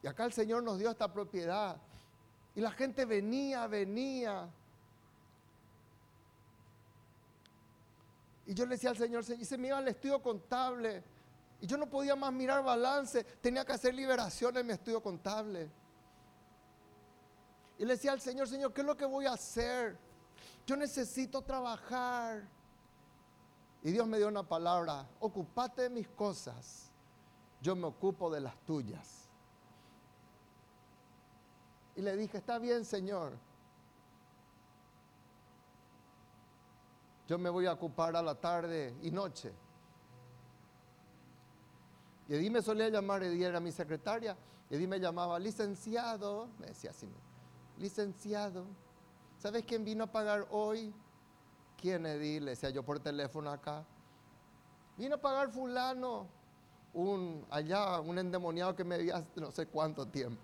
Y 0.02 0.08
acá 0.08 0.26
el 0.26 0.34
Señor 0.34 0.62
nos 0.62 0.78
dio 0.78 0.92
esta 0.92 1.12
propiedad. 1.12 1.78
Y 2.54 2.62
la 2.62 2.72
gente 2.72 3.06
venía, 3.06 3.66
venía. 3.66 4.48
Y 8.46 8.54
yo 8.54 8.66
le 8.66 8.76
decía 8.76 8.92
al 8.92 8.98
Señor, 8.98 9.26
y 9.40 9.44
se 9.44 9.58
me 9.58 9.70
iba 9.70 9.80
al 9.80 9.88
estudio 9.88 10.22
contable. 10.22 11.04
Y 11.60 11.68
yo 11.68 11.78
no 11.78 11.90
podía 11.90 12.16
más 12.16 12.32
mirar 12.32 12.64
balance, 12.64 13.24
tenía 13.42 13.66
que 13.66 13.74
hacer 13.74 13.96
liberación 13.96 14.56
en 14.58 14.68
mi 14.68 14.74
estudio 14.74 15.02
contable. 15.02 15.72
Y 17.78 17.86
le 17.86 17.94
decía 17.94 18.14
al 18.14 18.22
Señor, 18.22 18.48
Señor, 18.48 18.74
¿qué 18.74 18.82
es 18.82 18.88
lo 18.88 18.96
que 18.96 19.06
voy 19.06 19.26
a 19.26 19.34
hacer? 19.34 19.98
Yo 20.66 20.76
necesito 20.76 21.42
trabajar. 21.42 22.48
Y 23.84 23.92
Dios 23.92 24.08
me 24.08 24.18
dio 24.18 24.28
una 24.28 24.44
palabra, 24.44 25.08
ocupate 25.20 25.84
de 25.84 25.90
mis 25.92 26.08
cosas, 26.08 26.90
yo 27.62 27.76
me 27.76 27.86
ocupo 27.86 28.32
de 28.32 28.42
las 28.42 28.58
tuyas. 28.66 29.30
Y 31.96 32.02
le 32.02 32.18
dije, 32.18 32.40
está 32.40 32.58
bien, 32.58 32.84
Señor. 32.84 33.38
Yo 37.28 37.38
me 37.38 37.50
voy 37.50 37.66
a 37.66 37.74
ocupar 37.74 38.16
a 38.16 38.22
la 38.22 38.36
tarde 38.36 38.96
y 39.02 39.12
noche. 39.12 39.54
Y 42.28 42.34
Edith 42.34 42.52
me 42.52 42.62
solía 42.62 42.90
llamar, 42.90 43.24
Edith 43.24 43.44
era 43.44 43.60
mi 43.60 43.72
secretaria, 43.72 44.36
Edith 44.70 44.90
me 44.90 45.00
llamaba 45.00 45.38
licenciado, 45.38 46.50
me 46.60 46.68
decía 46.68 46.90
así, 46.90 47.08
licenciado, 47.78 48.66
¿sabes 49.40 49.66
quién 49.66 49.84
vino 49.84 50.06
a 50.06 50.08
pagar 50.08 50.48
hoy? 50.52 50.94
¿Quién, 51.78 52.06
Edith? 52.06 52.42
Le 52.42 52.52
decía 52.52 52.70
yo 52.70 52.84
por 52.84 53.00
teléfono 53.00 53.50
acá. 53.52 53.84
Vino 54.98 55.16
a 55.16 55.18
pagar 55.22 55.50
fulano, 55.50 56.28
un 56.94 57.46
allá, 57.50 58.00
un 58.00 58.18
endemoniado 58.18 58.76
que 58.76 58.84
me 58.84 58.96
había 58.96 59.26
no 59.36 59.52
sé 59.52 59.68
cuánto 59.68 60.08
tiempo. 60.08 60.42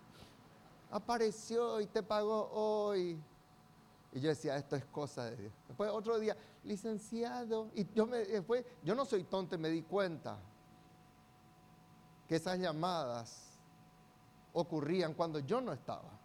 Apareció 0.92 1.80
y 1.80 1.88
te 1.88 2.04
pagó 2.04 2.50
hoy. 2.52 3.18
Y 4.14 4.20
yo 4.20 4.28
decía, 4.28 4.58
esto 4.58 4.76
es 4.76 4.84
cosa 4.86 5.26
de 5.26 5.38
Dios. 5.38 5.54
Después 5.68 5.90
otro 5.90 6.20
día, 6.20 6.36
licenciado. 6.66 7.70
Y 7.74 7.88
yo, 7.94 8.06
me, 8.06 8.18
después, 8.18 8.66
yo 8.84 8.94
no 8.94 9.06
soy 9.06 9.24
tonto, 9.24 9.58
me 9.58 9.70
di 9.70 9.84
cuenta 9.84 10.38
que 12.28 12.36
esas 12.36 12.60
llamadas 12.60 13.58
ocurrían 14.54 15.14
cuando 15.14 15.40
yo 15.40 15.62
no 15.62 15.72
estaba. 15.72 16.21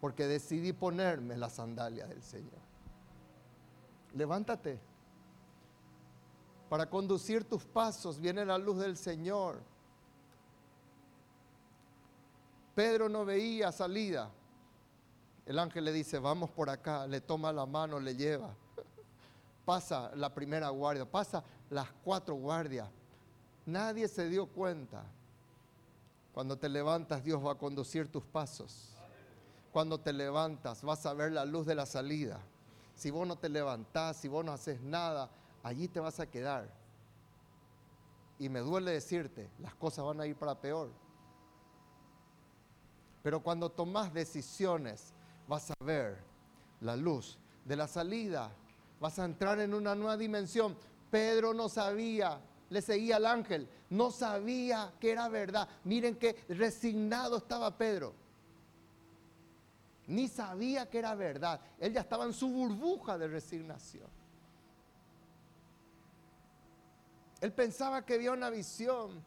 Porque 0.00 0.26
decidí 0.26 0.72
ponerme 0.72 1.36
la 1.36 1.50
sandalia 1.50 2.06
del 2.06 2.22
Señor. 2.22 2.60
Levántate. 4.14 4.78
Para 6.68 6.88
conducir 6.88 7.44
tus 7.44 7.64
pasos 7.64 8.20
viene 8.20 8.44
la 8.44 8.58
luz 8.58 8.78
del 8.78 8.96
Señor. 8.96 9.60
Pedro 12.74 13.08
no 13.08 13.24
veía 13.24 13.72
salida. 13.72 14.30
El 15.46 15.58
ángel 15.58 15.84
le 15.86 15.92
dice, 15.92 16.18
vamos 16.18 16.50
por 16.50 16.68
acá, 16.68 17.06
le 17.06 17.20
toma 17.20 17.52
la 17.52 17.66
mano, 17.66 17.98
le 17.98 18.14
lleva. 18.14 18.54
Pasa 19.64 20.12
la 20.14 20.32
primera 20.32 20.68
guardia, 20.68 21.10
pasa 21.10 21.42
las 21.70 21.90
cuatro 22.04 22.34
guardias. 22.34 22.88
Nadie 23.66 24.06
se 24.06 24.28
dio 24.28 24.46
cuenta. 24.46 25.04
Cuando 26.32 26.56
te 26.56 26.68
levantas, 26.68 27.24
Dios 27.24 27.44
va 27.44 27.52
a 27.52 27.54
conducir 27.56 28.12
tus 28.12 28.24
pasos 28.24 28.97
cuando 29.72 29.98
te 29.98 30.12
levantas, 30.12 30.82
vas 30.82 31.04
a 31.06 31.14
ver 31.14 31.32
la 31.32 31.44
luz 31.44 31.66
de 31.66 31.74
la 31.74 31.86
salida. 31.86 32.40
Si 32.94 33.10
vos 33.10 33.26
no 33.26 33.36
te 33.36 33.48
levantás, 33.48 34.16
si 34.16 34.28
vos 34.28 34.44
no 34.44 34.52
haces 34.52 34.80
nada, 34.80 35.30
allí 35.62 35.88
te 35.88 36.00
vas 36.00 36.18
a 36.20 36.30
quedar. 36.30 36.68
Y 38.38 38.48
me 38.48 38.60
duele 38.60 38.92
decirte, 38.92 39.50
las 39.60 39.74
cosas 39.74 40.04
van 40.04 40.20
a 40.20 40.26
ir 40.26 40.36
para 40.36 40.60
peor. 40.60 40.90
Pero 43.22 43.42
cuando 43.42 43.70
tomas 43.70 44.12
decisiones, 44.12 45.12
vas 45.46 45.70
a 45.70 45.84
ver 45.84 46.18
la 46.80 46.96
luz 46.96 47.38
de 47.64 47.76
la 47.76 47.88
salida. 47.88 48.50
Vas 49.00 49.18
a 49.18 49.24
entrar 49.24 49.60
en 49.60 49.74
una 49.74 49.94
nueva 49.94 50.16
dimensión. 50.16 50.76
Pedro 51.10 51.52
no 51.52 51.68
sabía, 51.68 52.40
le 52.70 52.80
seguía 52.80 53.16
al 53.16 53.26
ángel, 53.26 53.68
no 53.90 54.10
sabía 54.10 54.92
que 55.00 55.12
era 55.12 55.28
verdad. 55.28 55.68
Miren 55.84 56.16
qué 56.16 56.44
resignado 56.48 57.38
estaba 57.38 57.76
Pedro 57.76 58.27
ni 60.08 60.26
sabía 60.26 60.88
que 60.88 60.98
era 60.98 61.14
verdad. 61.14 61.60
Él 61.78 61.92
ya 61.92 62.00
estaba 62.00 62.24
en 62.24 62.32
su 62.32 62.48
burbuja 62.48 63.18
de 63.18 63.28
resignación. 63.28 64.08
Él 67.40 67.52
pensaba 67.52 68.04
que 68.04 68.14
había 68.14 68.32
una 68.32 68.50
visión. 68.50 69.22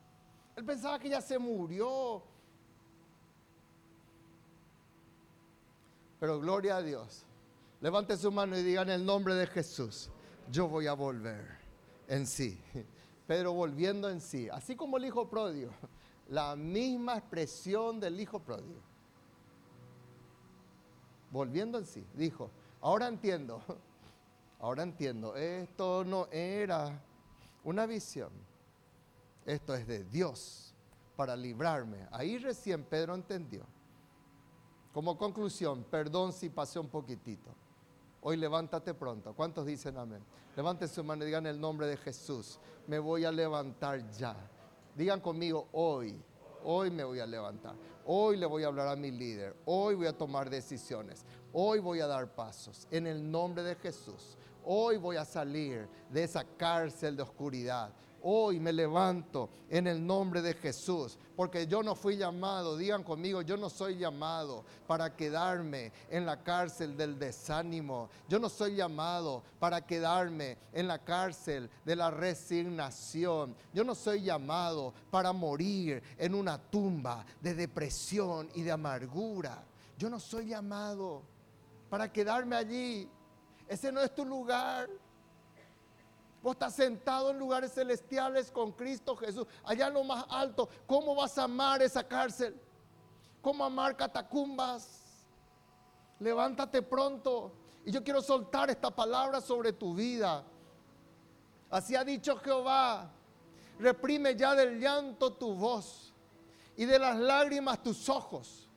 Él 0.55 0.65
pensaba 0.65 0.99
que 0.99 1.07
ya 1.07 1.21
se 1.21 1.37
murió. 1.37 2.23
Pero 6.19 6.39
gloria 6.39 6.77
a 6.77 6.81
Dios. 6.81 7.25
Levante 7.79 8.17
su 8.17 8.31
mano 8.31 8.57
y 8.57 8.63
diga 8.63 8.81
en 8.81 8.89
el 8.89 9.05
nombre 9.05 9.35
de 9.35 9.47
Jesús, 9.47 10.09
yo 10.51 10.67
voy 10.67 10.87
a 10.87 10.93
volver 10.93 11.59
en 12.07 12.27
sí. 12.27 12.59
Pedro 13.27 13.53
volviendo 13.53 14.09
en 14.09 14.19
sí, 14.19 14.49
así 14.49 14.75
como 14.75 14.97
el 14.97 15.05
hijo 15.05 15.29
pródigo, 15.29 15.71
la 16.27 16.55
misma 16.55 17.17
expresión 17.17 17.99
del 17.99 18.19
hijo 18.19 18.39
pródigo 18.39 18.90
volviendo 21.31 21.77
en 21.77 21.85
sí, 21.85 22.05
dijo, 22.13 22.49
ahora 22.81 23.07
entiendo, 23.07 23.61
ahora 24.59 24.83
entiendo, 24.83 25.35
esto 25.35 26.03
no 26.03 26.27
era 26.31 27.01
una 27.63 27.85
visión, 27.85 28.29
esto 29.45 29.73
es 29.73 29.87
de 29.87 30.03
Dios 30.03 30.73
para 31.15 31.35
librarme. 31.35 32.07
Ahí 32.11 32.37
recién 32.37 32.83
Pedro 32.83 33.15
entendió. 33.15 33.63
Como 34.93 35.17
conclusión, 35.17 35.83
perdón 35.83 36.33
si 36.33 36.49
pasé 36.49 36.79
un 36.79 36.89
poquitito. 36.89 37.49
Hoy 38.21 38.37
levántate 38.37 38.93
pronto. 38.93 39.33
¿Cuántos 39.33 39.65
dicen 39.65 39.97
amén? 39.97 40.23
Levanten 40.55 40.87
su 40.89 41.03
mano 41.03 41.23
y 41.23 41.27
digan 41.27 41.45
el 41.47 41.59
nombre 41.59 41.87
de 41.87 41.97
Jesús. 41.97 42.59
Me 42.87 42.99
voy 42.99 43.23
a 43.23 43.31
levantar 43.31 44.09
ya. 44.11 44.35
Digan 44.95 45.21
conmigo 45.21 45.67
hoy. 45.71 46.21
Hoy 46.63 46.89
me 46.91 47.03
voy 47.03 47.19
a 47.19 47.25
levantar. 47.25 47.75
Hoy 48.05 48.37
le 48.37 48.45
voy 48.45 48.63
a 48.63 48.67
hablar 48.67 48.87
a 48.87 48.95
mi 48.95 49.11
líder. 49.11 49.55
Hoy 49.65 49.95
voy 49.95 50.07
a 50.07 50.17
tomar 50.17 50.49
decisiones. 50.49 51.25
Hoy 51.53 51.79
voy 51.79 51.99
a 51.99 52.07
dar 52.07 52.33
pasos. 52.33 52.87
En 52.91 53.07
el 53.07 53.29
nombre 53.29 53.63
de 53.63 53.75
Jesús. 53.75 54.37
Hoy 54.63 54.97
voy 54.97 55.15
a 55.15 55.25
salir 55.25 55.87
de 56.11 56.23
esa 56.23 56.43
cárcel 56.43 57.15
de 57.15 57.23
oscuridad. 57.23 57.91
Hoy 58.23 58.59
me 58.59 58.71
levanto 58.71 59.49
en 59.69 59.87
el 59.87 60.05
nombre 60.05 60.41
de 60.41 60.53
Jesús, 60.53 61.17
porque 61.35 61.65
yo 61.65 61.81
no 61.81 61.95
fui 61.95 62.17
llamado, 62.17 62.77
digan 62.77 63.03
conmigo, 63.03 63.41
yo 63.41 63.57
no 63.57 63.69
soy 63.69 63.97
llamado 63.97 64.63
para 64.85 65.15
quedarme 65.15 65.91
en 66.09 66.25
la 66.25 66.43
cárcel 66.43 66.95
del 66.95 67.17
desánimo. 67.17 68.09
Yo 68.29 68.37
no 68.37 68.47
soy 68.47 68.75
llamado 68.75 69.41
para 69.59 69.85
quedarme 69.85 70.57
en 70.71 70.87
la 70.87 70.99
cárcel 70.99 71.69
de 71.83 71.95
la 71.95 72.11
resignación. 72.11 73.55
Yo 73.73 73.83
no 73.83 73.95
soy 73.95 74.21
llamado 74.21 74.93
para 75.09 75.33
morir 75.33 76.03
en 76.17 76.35
una 76.35 76.59
tumba 76.59 77.25
de 77.41 77.55
depresión 77.55 78.49
y 78.53 78.61
de 78.61 78.71
amargura. 78.71 79.63
Yo 79.97 80.09
no 80.09 80.19
soy 80.19 80.47
llamado 80.47 81.23
para 81.89 82.11
quedarme 82.11 82.55
allí. 82.55 83.09
Ese 83.67 83.91
no 83.91 84.01
es 84.01 84.13
tu 84.13 84.25
lugar. 84.25 84.89
Vos 86.41 86.53
estás 86.53 86.73
sentado 86.73 87.29
en 87.29 87.37
lugares 87.37 87.73
celestiales 87.73 88.49
con 88.49 88.71
Cristo 88.71 89.15
Jesús, 89.15 89.45
allá 89.63 89.87
en 89.87 89.93
lo 89.93 90.03
más 90.03 90.25
alto. 90.29 90.69
¿Cómo 90.87 91.13
vas 91.13 91.37
a 91.37 91.43
amar 91.43 91.83
esa 91.83 92.03
cárcel? 92.07 92.59
¿Cómo 93.41 93.63
amar 93.63 93.95
catacumbas? 93.95 95.01
Levántate 96.19 96.81
pronto. 96.81 97.53
Y 97.85 97.91
yo 97.91 98.03
quiero 98.03 98.21
soltar 98.21 98.71
esta 98.71 98.89
palabra 98.89 99.39
sobre 99.39 99.71
tu 99.71 99.93
vida. 99.93 100.43
Así 101.69 101.95
ha 101.95 102.03
dicho 102.03 102.35
Jehová. 102.37 103.11
Reprime 103.79 104.35
ya 104.35 104.55
del 104.55 104.79
llanto 104.79 105.33
tu 105.33 105.53
voz 105.53 106.13
y 106.75 106.85
de 106.85 106.97
las 106.97 107.17
lágrimas 107.17 107.83
tus 107.83 108.09
ojos. 108.09 108.67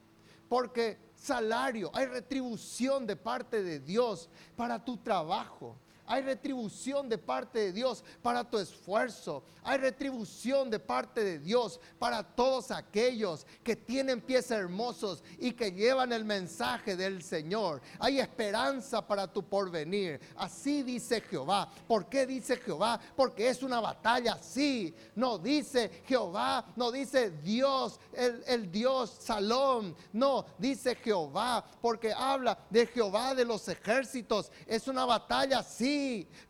Porque 0.51 0.99
salario, 1.15 1.91
hay 1.95 2.07
retribución 2.07 3.07
de 3.07 3.17
parte 3.17 3.63
de 3.63 3.81
Dios 3.81 4.29
para 4.55 4.85
tu 4.85 4.99
trabajo 4.99 5.79
hay 6.07 6.23
retribución 6.23 7.09
de 7.09 7.19
parte 7.19 7.59
de 7.59 7.73
Dios 7.73 8.05
para 8.23 8.49
tu 8.49 8.59
esfuerzo. 8.59 9.45
Hay 9.63 9.79
retribución 9.79 10.69
de 10.71 10.79
parte 10.79 11.25
de 11.25 11.39
Dios 11.39 11.81
para 11.99 12.23
todos 12.23 12.71
aquellos 12.71 13.47
que 13.63 13.77
tienen 13.77 14.21
pies 14.21 14.51
hermosos 14.51 15.23
y 15.39 15.53
que 15.53 15.73
llevan 15.73 16.13
el 16.13 16.25
mensaje 16.25 16.97
del 16.97 17.23
Señor. 17.23 17.81
Hay 17.99 18.21
esperanza 18.21 19.07
para 19.07 19.33
tu 19.33 19.43
porvenir. 19.43 20.21
Así 20.37 20.83
dice 20.83 21.23
Jehová. 21.23 21.71
¿Por 21.89 22.09
qué 22.09 22.27
dice 22.27 22.57
Jehová? 22.57 23.01
Porque 23.17 23.49
es 23.49 23.63
una 23.63 23.81
batalla. 23.81 24.39
Sí, 24.43 24.95
no 25.15 25.39
dice 25.39 26.03
Jehová, 26.07 26.67
no 26.77 26.93
dice 26.93 27.31
Dios, 27.43 27.99
el, 28.13 28.71
Dios 28.71 29.17
Salón. 29.21 29.97
No, 30.13 30.45
dice 30.59 30.97
Jehová, 30.97 31.65
porque 31.81 32.13
habla 32.13 32.59
de 32.69 32.87
Jehová 32.87 33.35
de 33.35 33.47
los 33.47 33.67
ejércitos. 33.69 34.51
Es 34.67 34.89
una 34.89 35.07
batalla, 35.07 35.63
sí, 35.63 35.94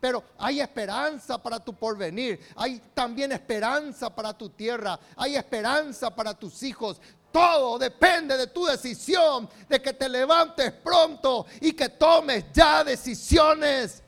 pero 0.01 0.23
hay 0.39 0.61
esperanza 0.61 1.43
para 1.43 1.59
tu 1.61 1.75
porvenir. 1.75 2.41
Hay 2.57 2.81
también 2.93 3.33
esperanza 3.33 4.15
para 4.15 4.37
tu 4.37 4.49
tierra. 4.51 4.99
Hay 5.17 5.37
esperanza 5.37 6.15
para 6.15 6.35
tus 6.35 6.63
hijos. 6.63 7.01
Todo 7.33 7.79
depende 7.79 8.37
de 8.37 8.47
tu 8.47 8.65
decisión, 8.65 9.49
de 9.69 9.83
que 9.83 9.93
te 9.93 10.09
levantes 10.09 10.73
pronto 10.73 11.47
y 11.61 11.73
que 11.73 11.89
tomes 11.89 12.45
ya 12.53 12.85
decisiones, 12.85 14.03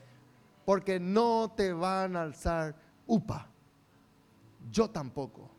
porque 0.63 0.99
no 0.99 1.53
te 1.55 1.73
van 1.73 2.15
a 2.15 2.21
alzar 2.21 2.73
upa. 3.05 3.49
Yo 4.71 4.89
tampoco. 4.89 5.49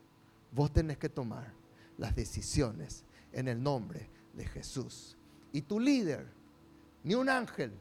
Vos 0.51 0.71
tenés 0.73 0.97
que 0.97 1.09
tomar 1.09 1.53
las 1.97 2.15
decisiones 2.15 3.03
en 3.31 3.47
el 3.47 3.61
nombre 3.61 4.09
de 4.33 4.45
Jesús. 4.45 5.15
Y 5.51 5.61
tu 5.61 5.79
líder, 5.79 6.27
ni 7.03 7.13
un 7.13 7.29
ángel, 7.29 7.71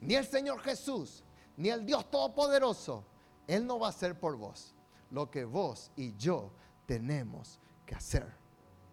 ni 0.00 0.14
el 0.14 0.26
Señor 0.26 0.60
Jesús, 0.60 1.22
ni 1.56 1.70
el 1.70 1.86
Dios 1.86 2.10
Todopoderoso, 2.10 3.04
Él 3.46 3.66
no 3.66 3.78
va 3.78 3.88
a 3.88 3.90
hacer 3.90 4.18
por 4.18 4.36
vos 4.36 4.74
lo 5.10 5.30
que 5.30 5.44
vos 5.44 5.90
y 5.96 6.16
yo 6.16 6.50
tenemos 6.86 7.60
que 7.84 7.94
hacer. 7.94 8.45